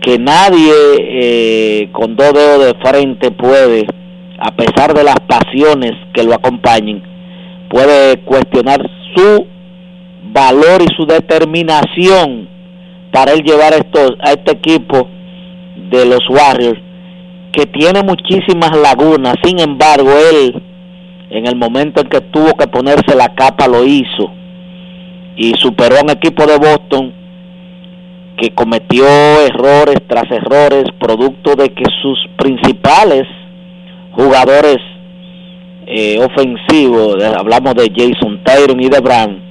[0.00, 3.86] que nadie eh, con dos dedos de frente puede,
[4.38, 7.02] a pesar de las pasiones que lo acompañen,
[7.68, 8.80] puede cuestionar
[9.14, 9.46] su
[10.32, 12.48] valor y su determinación
[13.12, 15.08] para él llevar esto, a este equipo
[15.90, 16.80] de los Warriors,
[17.52, 20.62] que tiene muchísimas lagunas, sin embargo, él
[21.30, 24.32] en el momento en que tuvo que ponerse la capa lo hizo.
[25.36, 27.12] Y superó a un equipo de Boston
[28.38, 29.06] que cometió
[29.42, 33.24] errores tras errores, producto de que sus principales
[34.12, 34.78] jugadores
[35.86, 39.45] eh, ofensivos, hablamos de Jason Tyron y de Brown,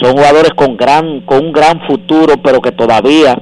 [0.00, 3.36] son jugadores con gran con un gran futuro, pero que todavía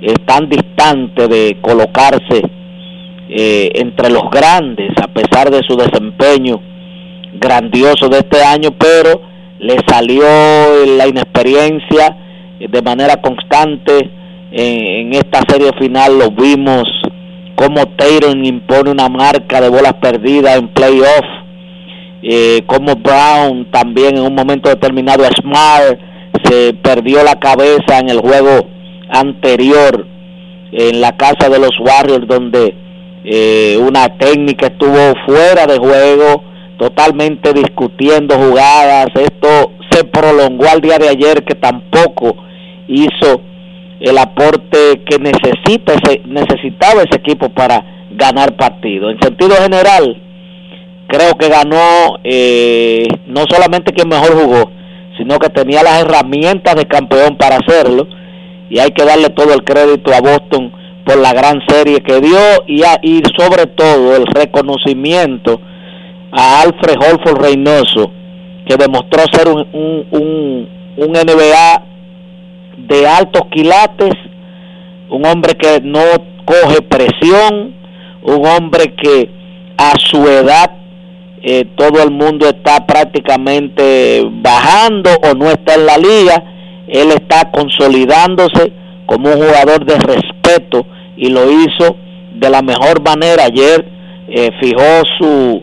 [0.00, 2.42] están distantes de colocarse
[3.28, 6.60] eh, entre los grandes, a pesar de su desempeño
[7.34, 9.22] grandioso de este año, pero
[9.58, 10.24] le salió
[10.96, 12.16] la inexperiencia
[12.58, 14.10] de manera constante.
[14.50, 16.84] En, esta serie final lo vimos
[17.54, 21.41] como Taylor impone una marca de bolas perdidas en playoff
[22.22, 25.98] eh, como Brown también en un momento determinado Smart
[26.44, 28.68] se perdió la cabeza en el juego
[29.10, 30.06] anterior
[30.72, 32.74] en la casa de los Warriors donde
[33.24, 36.44] eh, una técnica estuvo fuera de juego
[36.78, 42.36] totalmente discutiendo jugadas esto se prolongó al día de ayer que tampoco
[42.88, 43.42] hizo
[44.02, 49.10] el aporte que necesita ese, necesitaba ese equipo para ganar partido.
[49.10, 50.20] En sentido general,
[51.12, 54.70] creo que ganó eh, no solamente quien mejor jugó,
[55.18, 58.08] sino que tenía las herramientas de campeón para hacerlo.
[58.70, 60.72] Y hay que darle todo el crédito a Boston
[61.04, 65.60] por la gran serie que dio y, y sobre todo el reconocimiento
[66.32, 68.10] a Alfred Holford Reynoso,
[68.66, 71.82] que demostró ser un, un, un, un NBA
[72.88, 74.14] de altos quilates,
[75.10, 76.00] un hombre que no
[76.46, 77.74] coge presión,
[78.22, 79.28] un hombre que
[79.76, 80.81] a su edad
[81.44, 86.44] eh, todo el mundo está prácticamente bajando o no está en la liga,
[86.86, 88.72] él está consolidándose
[89.06, 90.86] como un jugador de respeto
[91.16, 91.96] y lo hizo
[92.34, 93.44] de la mejor manera.
[93.46, 93.84] Ayer
[94.28, 95.62] eh, fijó su,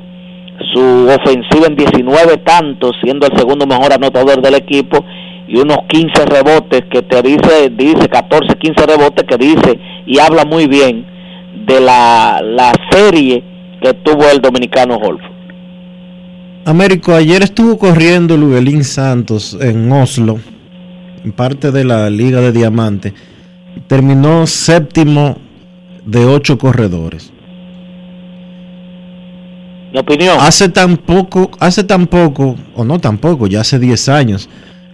[0.73, 5.05] su ofensiva en 19 tantos, siendo el segundo mejor anotador del equipo
[5.47, 10.43] y unos 15 rebotes que te dice, dice 14, 15 rebotes que dice y habla
[10.43, 11.05] muy bien
[11.65, 13.43] de la, la serie
[13.81, 15.38] que tuvo el dominicano Holford.
[16.69, 20.39] Américo, ayer estuvo corriendo Luguelín Santos en Oslo,
[21.25, 23.11] en parte de la Liga de Diamante.
[23.87, 25.39] Terminó séptimo
[26.05, 27.33] de ocho corredores.
[29.91, 30.37] Mi opinión.
[30.39, 34.47] Hace tan poco, hace tan poco, o no tampoco, ya hace 10 años,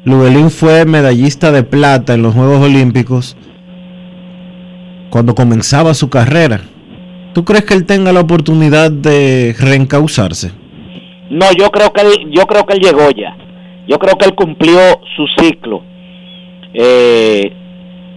[0.06, 3.36] Luguelín fue medallista de plata en los Juegos Olímpicos
[5.10, 6.62] cuando comenzaba su carrera.
[7.34, 10.64] ¿Tú crees que él tenga la oportunidad de reencauzarse?
[11.30, 13.36] No, yo creo que él, yo creo que él llegó ya.
[13.88, 14.80] Yo creo que él cumplió
[15.16, 15.84] su ciclo.
[16.74, 17.52] Eh,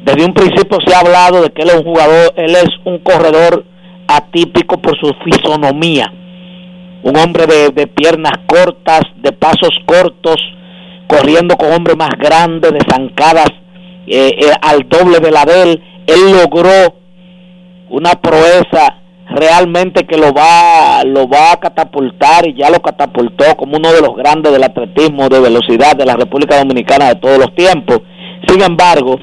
[0.05, 2.99] desde un principio se ha hablado de que él es un jugador, él es un
[2.99, 3.65] corredor
[4.07, 6.13] atípico por su fisonomía.
[7.03, 10.37] Un hombre de, de piernas cortas, de pasos cortos,
[11.07, 13.51] corriendo con hombres más grandes, de zancadas
[14.07, 15.83] eh, eh, al doble de la de él.
[16.07, 16.95] Él logró
[17.91, 18.98] una proeza
[19.39, 24.01] realmente que lo va lo va a catapultar y ya lo catapultó como uno de
[24.01, 28.01] los grandes del atletismo de velocidad de la República Dominicana de todos los tiempos.
[28.47, 29.19] Sin embargo,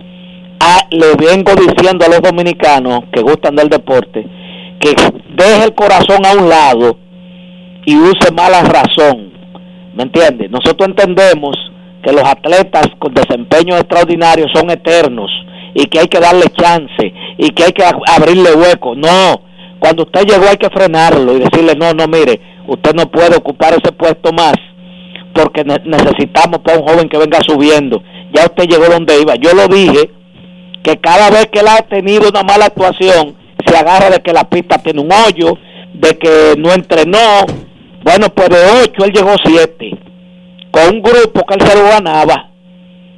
[0.92, 4.26] le vengo diciendo a los dominicanos que gustan del deporte
[4.80, 4.96] que
[5.36, 6.98] deje el corazón a un lado
[7.86, 9.34] y use mala razón.
[9.94, 10.50] ¿Me entiende?
[10.50, 11.56] Nosotros entendemos
[12.04, 15.32] que los atletas con desempeño extraordinario son eternos
[15.74, 18.96] y que hay que darle chance y que hay que abrirle hueco.
[18.96, 19.42] No,
[19.86, 23.72] cuando usted llegó hay que frenarlo y decirle, no, no, mire, usted no puede ocupar
[23.74, 24.56] ese puesto más
[25.32, 28.02] porque necesitamos para un joven que venga subiendo.
[28.34, 29.36] Ya usted llegó donde iba.
[29.36, 30.10] Yo lo dije,
[30.82, 34.50] que cada vez que él ha tenido una mala actuación, se agarra de que la
[34.50, 35.56] pista tiene un hoyo,
[35.94, 37.46] de que no entrenó.
[38.04, 39.92] Bueno, pues de ocho él llegó siete,
[40.72, 42.50] con un grupo que él se lo ganaba,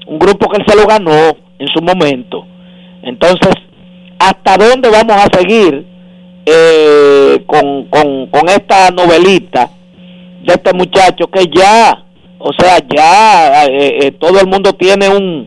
[0.05, 2.45] un grupo que él se lo ganó en su momento.
[3.03, 3.53] Entonces,
[4.19, 5.96] ¿hasta dónde vamos a seguir
[6.49, 9.69] eh, con, con, esta novelita
[10.41, 12.05] de este muchacho que ya,
[12.39, 15.45] o sea, ya eh, eh, todo el mundo tiene un,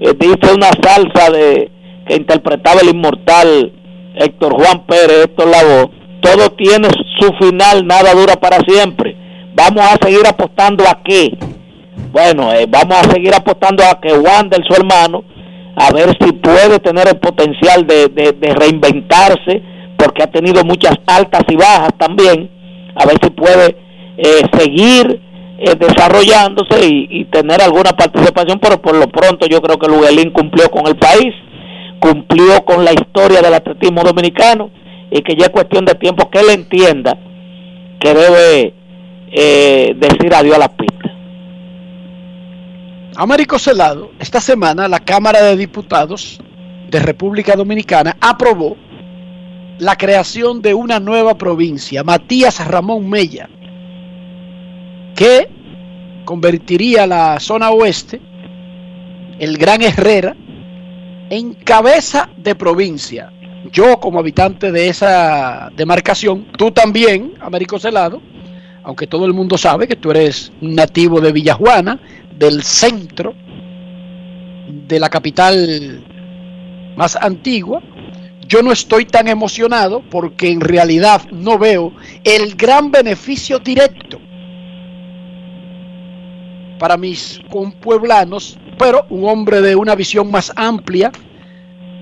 [0.00, 1.70] dice una salsa de
[2.08, 3.72] que interpretaba el inmortal
[4.16, 5.90] Héctor Juan Pérez, Héctor Lavoe,
[6.20, 6.88] todo tiene
[7.20, 9.16] su final, nada dura para siempre.
[9.54, 11.30] Vamos a seguir apostando a qué?
[12.10, 15.22] Bueno, vamos a seguir apostando a que Wander, su hermano,
[15.76, 19.73] a ver si puede tener el potencial de, de reinventarse,
[20.04, 22.50] porque ha tenido muchas altas y bajas también,
[22.94, 23.76] a ver si puede
[24.18, 25.20] eh, seguir
[25.58, 30.70] eh, desarrollándose y, tener alguna participación, pero por lo pronto yo creo que Luguelín cumplió
[30.70, 31.32] con el país,
[32.00, 34.70] cumplió con la historia del atletismo dominicano
[35.10, 37.16] y que ya es cuestión de tiempo que él entienda
[37.98, 38.74] que debe
[39.32, 41.10] eh, decir adiós a la pista.
[43.16, 46.40] Américo Celado, esta semana la Cámara de Diputados
[46.90, 48.76] de República Dominicana aprobó
[49.78, 53.48] la creación de una nueva provincia, Matías Ramón Mella,
[55.16, 55.48] que
[56.24, 58.20] convertiría la zona oeste,
[59.38, 60.36] el Gran Herrera,
[61.30, 63.32] en cabeza de provincia.
[63.72, 68.20] Yo como habitante de esa demarcación, tú también, Américo Celado,
[68.84, 71.98] aunque todo el mundo sabe que tú eres un nativo de Villajuana,
[72.38, 73.34] del centro
[74.68, 76.04] de la capital
[76.96, 77.82] más antigua,
[78.54, 84.20] yo no estoy tan emocionado porque en realidad no veo el gran beneficio directo
[86.78, 91.10] para mis compueblanos, pero un hombre de una visión más amplia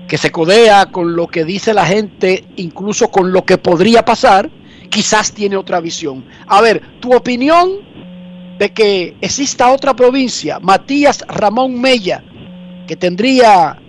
[0.07, 4.47] que se codea con lo que dice la gente, incluso con lo que podría pasar,
[4.91, 6.23] quizás tiene otra visión.
[6.45, 7.79] A ver, tu opinión
[8.59, 12.23] de que exista otra provincia, Matías Ramón Mella,
[12.85, 13.81] que tendría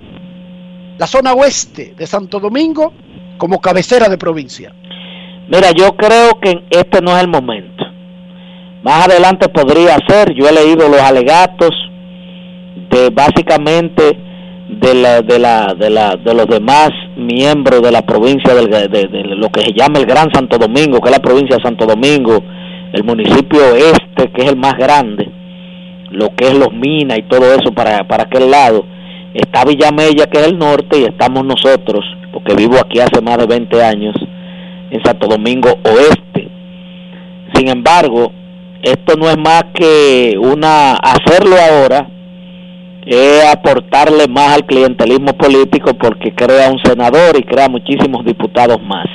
[0.98, 2.92] la zona oeste de Santo Domingo
[3.38, 4.72] como cabecera de provincia?
[5.48, 7.84] Mira, yo creo que este no es el momento.
[8.82, 11.70] Más adelante podría ser, yo he leído los alegatos
[12.90, 14.18] de básicamente
[14.68, 19.08] de la, de la, de la, de los demás miembros de la provincia del, de,
[19.36, 22.42] lo que se llama el Gran Santo Domingo, que es la provincia de Santo Domingo,
[22.92, 25.30] el municipio este que es el más grande,
[26.10, 28.84] lo que es los minas y todo eso para, para aquel lado
[29.34, 33.46] Está Villamella, que es el norte, y estamos nosotros, porque vivo aquí hace más de
[33.46, 34.14] 20 años,
[34.90, 36.48] en Santo Domingo Oeste.
[37.54, 38.32] Sin embargo,
[38.82, 42.08] esto no es más que una hacerlo ahora
[43.06, 49.06] es aportarle más al clientelismo político porque crea un senador y crea muchísimos diputados más.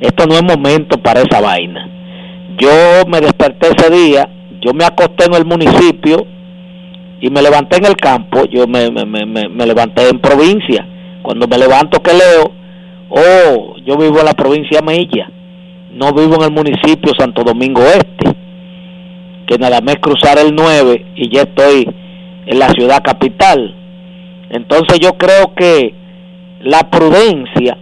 [0.00, 1.88] Esto no es momento para esa vaina.
[2.56, 2.68] Yo
[3.08, 4.28] me desperté ese día,
[4.60, 6.26] yo me acosté en el municipio
[7.20, 10.86] y me levanté en el campo, yo me, me, me, me levanté en provincia.
[11.22, 12.52] Cuando me levanto que leo,
[13.10, 15.30] oh, yo vivo en la provincia Mella,
[15.92, 18.32] no vivo en el municipio Santo Domingo Este,
[19.46, 21.86] que nada más cruzar el 9 y ya estoy
[22.46, 23.74] en la ciudad capital.
[24.50, 25.94] Entonces yo creo que
[26.60, 27.76] la prudencia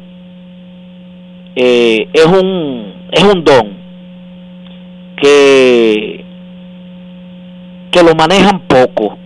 [1.54, 3.76] eh, es un es un don
[5.20, 6.24] que
[7.90, 9.17] que lo manejan poco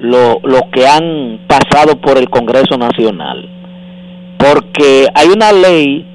[0.00, 3.48] lo, lo que han pasado por el Congreso Nacional.
[4.38, 6.06] Porque hay una ley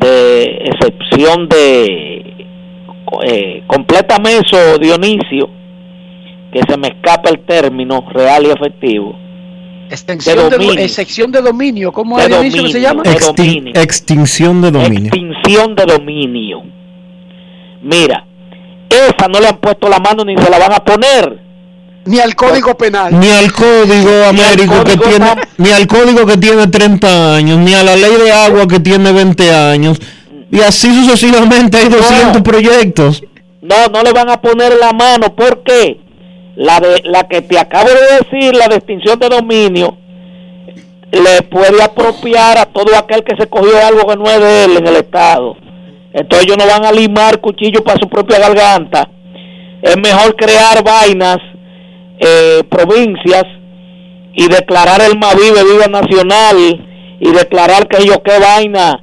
[0.00, 2.46] de excepción de
[3.26, 5.50] eh, complétame eso, Dionisio,
[6.52, 9.18] que se me escapa el término real y efectivo.
[9.90, 10.84] Extensión De de, dominio.
[10.84, 13.02] eh, sección de dominio, ¿cómo De es Dionisio que se llama?
[13.02, 13.18] dominio.
[13.20, 13.72] Extin- dominio.
[13.82, 15.06] extinción de dominio.
[15.12, 16.62] Extinción de dominio.
[17.82, 18.24] Mira,
[18.88, 21.38] esa no le han puesto la mano ni se la van a poner.
[22.04, 23.18] Ni al Código Penal.
[23.18, 25.26] Ni al código Américo que código tiene,
[25.58, 29.12] ni al código que tiene 30 años, ni a la ley de agua que tiene
[29.12, 29.98] 20 años.
[30.50, 33.22] Y así sucesivamente hay 200 proyectos.
[33.62, 35.34] No, no le van a poner la mano.
[35.34, 36.00] ¿Por qué?
[36.56, 39.96] La, de, la que te acabo de decir, la de extinción de dominio,
[41.12, 44.76] le puede apropiar a todo aquel que se cogió algo que no es de él
[44.78, 45.56] en el Estado.
[46.12, 49.08] Entonces ellos no van a limar cuchillo para su propia garganta.
[49.80, 51.38] Es mejor crear vainas,
[52.24, 53.44] eh, provincias,
[54.34, 56.56] y declarar el Mavive Viva Nacional,
[57.20, 59.02] y declarar que yo qué vaina.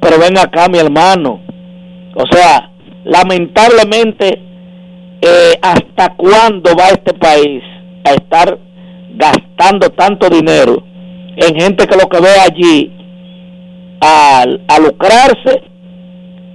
[0.00, 1.40] Pero ven acá, mi hermano.
[2.14, 2.70] O sea,
[3.04, 4.40] lamentablemente,
[5.20, 7.62] eh, ¿hasta cuándo va este país
[8.04, 8.58] a estar
[9.14, 10.82] gastando tanto dinero
[11.36, 12.92] en gente que lo que ve allí
[14.00, 15.62] a, a lucrarse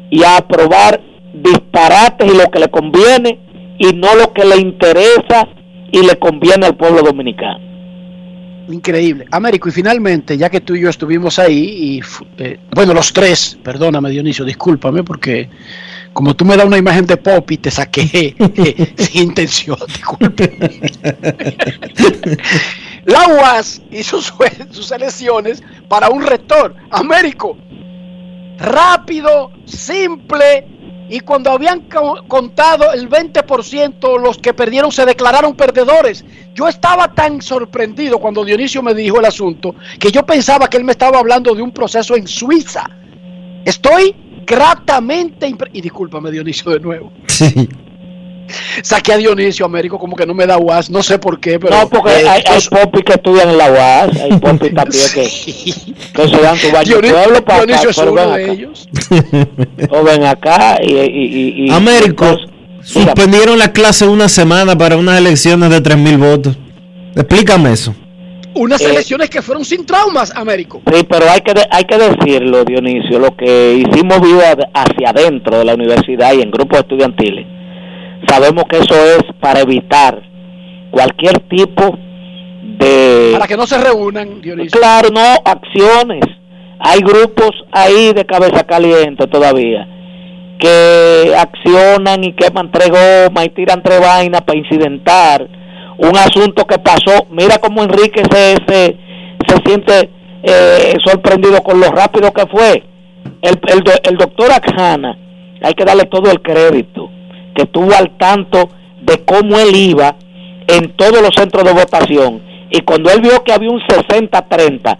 [0.10, 1.02] y a aprobar
[1.34, 3.40] disparates y lo que le conviene
[3.78, 5.48] y no lo que le interesa
[6.00, 7.60] y le conviene al pueblo dominicano?
[8.68, 9.26] Increíble.
[9.32, 12.02] Américo, y finalmente, ya que tú y yo estuvimos ahí, y
[12.44, 15.50] eh, bueno, los tres, perdóname Dionisio, discúlpame, porque
[16.14, 20.58] como tú me das una imagen de Poppy, te saqué eh, sin intención, disculpe.
[23.06, 24.34] La UAS hizo su-
[24.72, 27.58] sus elecciones para un rector, Américo.
[28.58, 30.66] Rápido, simple,
[31.10, 36.26] y cuando habían co- contado el 20%, los que perdieron se declararon perdedores.
[36.53, 40.84] Yo estaba tan sorprendido cuando Dionisio me dijo el asunto que yo pensaba que él
[40.84, 42.90] me estaba hablando de un proceso en Suiza.
[43.65, 44.15] Estoy
[44.45, 47.11] gratamente y discúlpame Dionisio de nuevo.
[47.27, 47.68] Sí.
[48.84, 51.76] Saqué a Dionisio Américo como que no me da UAS, no sé por qué, pero
[51.78, 55.04] No, porque eh, hay, hay yo- popis que estudian en la UAS, hay popis también
[55.14, 55.22] que,
[56.14, 58.40] que se dan su baño Dionisio- pueblo para Dionisio es uno de acá.
[58.52, 58.88] ellos.
[59.90, 60.92] O ven acá y...
[60.94, 62.50] y, y- y- Américo, entonces,
[62.84, 66.58] suspendieron la clase una semana para unas elecciones de 3.000 votos.
[67.16, 67.96] Explícame eso.
[68.54, 70.82] Unas Eh, elecciones que fueron sin traumas, Américo.
[70.92, 75.58] Sí, pero hay que, de- hay que decirlo, Dionisio, lo que hicimos vida hacia adentro
[75.60, 77.46] de la universidad y en grupos estudiantiles,
[78.28, 80.22] sabemos que eso es para evitar
[80.92, 81.98] cualquier tipo
[82.80, 83.30] de...
[83.34, 84.80] Para que no se reúnan, Dionisio.
[84.80, 86.22] Claro, no, acciones.
[86.80, 89.88] Hay grupos ahí de cabeza caliente todavía
[90.60, 95.48] que accionan y queman tres gomas y tiran tres vainas para incidentar
[95.98, 97.28] un asunto que pasó.
[97.30, 98.98] Mira cómo Enrique se, se,
[99.48, 100.10] se siente
[100.44, 102.84] eh, sorprendido con lo rápido que fue.
[103.42, 105.18] El, el, do- el doctor Akjana,
[105.62, 107.10] hay que darle todo el crédito,
[107.56, 108.69] que estuvo al tanto
[109.02, 110.15] de cómo él iba
[110.68, 112.41] en todos los centros de votación.
[112.69, 114.98] Y cuando él vio que había un 60-30,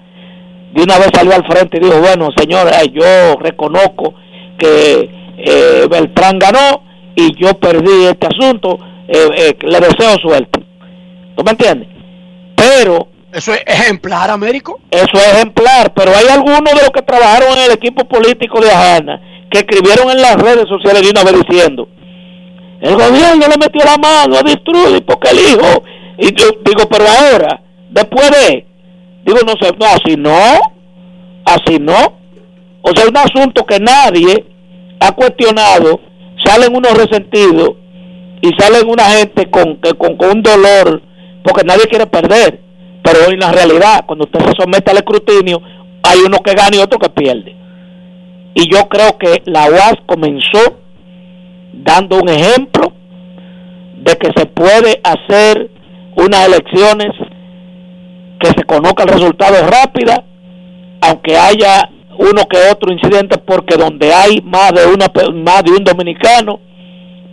[0.74, 4.14] de una vez salió al frente y dijo, bueno, señor, yo reconozco
[4.58, 6.84] que eh, Beltrán ganó
[7.16, 10.66] y yo perdí este asunto, eh, eh, le deseo suerte.
[11.36, 11.90] ¿Tú me entiendes?
[12.56, 13.08] Pero...
[13.34, 14.80] Eso es ejemplar, Américo.
[14.90, 18.72] Eso es ejemplar, pero hay algunos de los que trabajaron en el equipo político de
[18.72, 21.90] Ajana que escribieron en las redes sociales de una vez diciendo,
[22.86, 25.84] el gobierno le metió la mano a Distrudy porque el hijo,
[26.20, 28.66] y yo digo, pero ahora, después de,
[29.26, 30.60] digo, no sé, no, así no,
[31.46, 32.20] así no,
[32.82, 34.46] o sea, un asunto que nadie
[35.00, 36.00] ha cuestionado,
[36.44, 37.72] salen unos resentidos
[38.42, 41.02] y salen una gente con, con, con un dolor
[41.44, 42.62] porque nadie quiere perder.
[43.04, 45.62] Pero en la realidad, cuando usted se somete al escrutinio,
[46.04, 47.56] hay uno que gana y otro que pierde.
[48.56, 50.80] Y yo creo que la UAS comenzó
[51.84, 52.94] dando un ejemplo
[53.98, 55.70] de que se puede hacer
[56.16, 57.10] unas elecciones
[58.40, 59.56] que se conozca el resultado
[61.02, 65.84] aunque haya uno que otro incidente, porque donde hay más de una más de un
[65.84, 66.60] dominicano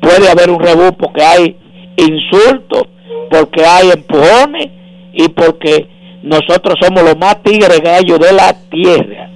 [0.01, 1.57] puede haber un rebú porque hay
[1.97, 2.85] insultos,
[3.31, 4.67] porque hay empujones
[5.13, 5.89] y porque
[6.23, 9.31] nosotros somos los más tigres gallos de la tierra.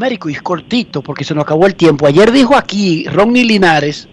[0.00, 2.06] Américo, y es cortito porque se nos acabó el tiempo.
[2.06, 4.08] Ayer dijo aquí Ronnie Linares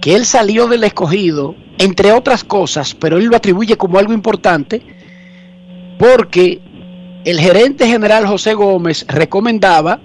[0.00, 4.80] que él salió del escogido, entre otras cosas, pero él lo atribuye como algo importante,
[5.98, 6.58] porque
[7.26, 10.00] el gerente general José Gómez recomendaba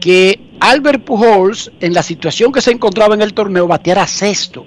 [0.00, 4.64] que Albert Pujols, en la situación que se encontraba en el torneo, bateara sexto.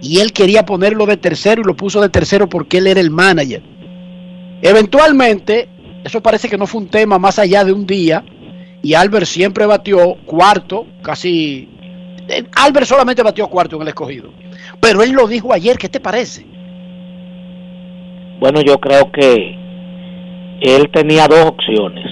[0.00, 3.12] Y él quería ponerlo de tercero y lo puso de tercero porque él era el
[3.12, 3.62] manager.
[4.60, 5.68] Eventualmente,
[6.04, 8.24] eso parece que no fue un tema más allá de un día,
[8.82, 11.68] y Albert siempre batió cuarto, casi...
[12.28, 14.30] eh, Albert solamente batió cuarto en el escogido.
[14.80, 16.44] Pero él lo dijo ayer, ¿qué te parece?
[18.40, 19.56] Bueno, yo creo que
[20.60, 22.06] él tenía dos opciones.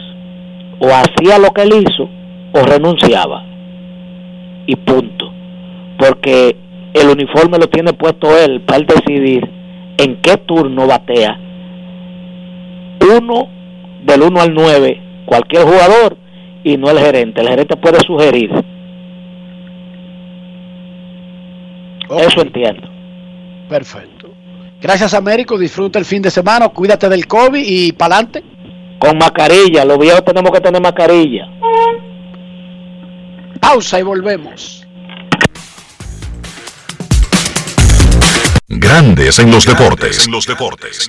[0.79, 2.09] O hacía lo que él hizo
[2.53, 3.45] o renunciaba.
[4.67, 5.33] Y punto.
[5.99, 6.57] Porque
[6.95, 9.51] el uniforme lo tiene puesto él para él decidir
[9.99, 11.39] en qué turno batea.
[13.19, 13.49] Uno
[14.05, 16.17] del 1 al 9, cualquier jugador
[16.65, 17.41] y no el gerente.
[17.41, 18.51] El gerente puede sugerir.
[22.11, 22.89] Eso entiendo.
[23.69, 24.31] Perfecto.
[24.81, 25.59] Gracias, Américo.
[25.59, 26.69] Disfruta el fin de semana.
[26.69, 28.43] Cuídate del COVID y pa'lante.
[28.99, 31.49] Con mascarilla, los viejos tenemos que tener mascarilla.
[33.61, 34.87] Pausa y volvemos.
[38.69, 40.27] Grandes en los deportes.
[40.27, 41.09] En los deportes.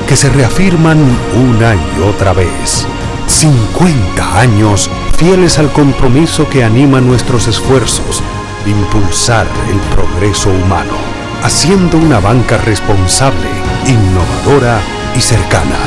[0.07, 0.99] que se reafirman
[1.35, 2.85] una y otra vez.
[3.27, 8.21] 50 años fieles al compromiso que anima nuestros esfuerzos
[8.65, 10.93] de impulsar el progreso humano,
[11.43, 13.47] haciendo una banca responsable,
[13.87, 14.79] innovadora
[15.15, 15.77] y cercana.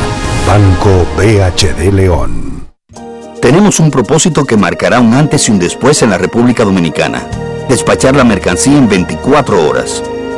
[0.46, 2.66] Banco BHD León.
[3.40, 7.26] Tenemos un propósito que marcará un antes y un después en la República Dominicana.
[7.68, 10.02] Despachar la mercancía en 24 horas.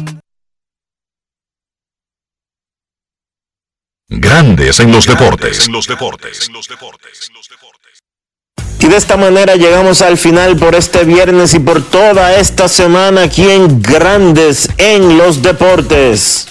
[4.10, 5.68] Grandes en los deportes.
[5.68, 6.50] En los deportes.
[8.80, 13.26] Y de esta manera llegamos al final por este viernes y por toda esta semana
[13.26, 16.51] aquí en Grandes en los Deportes.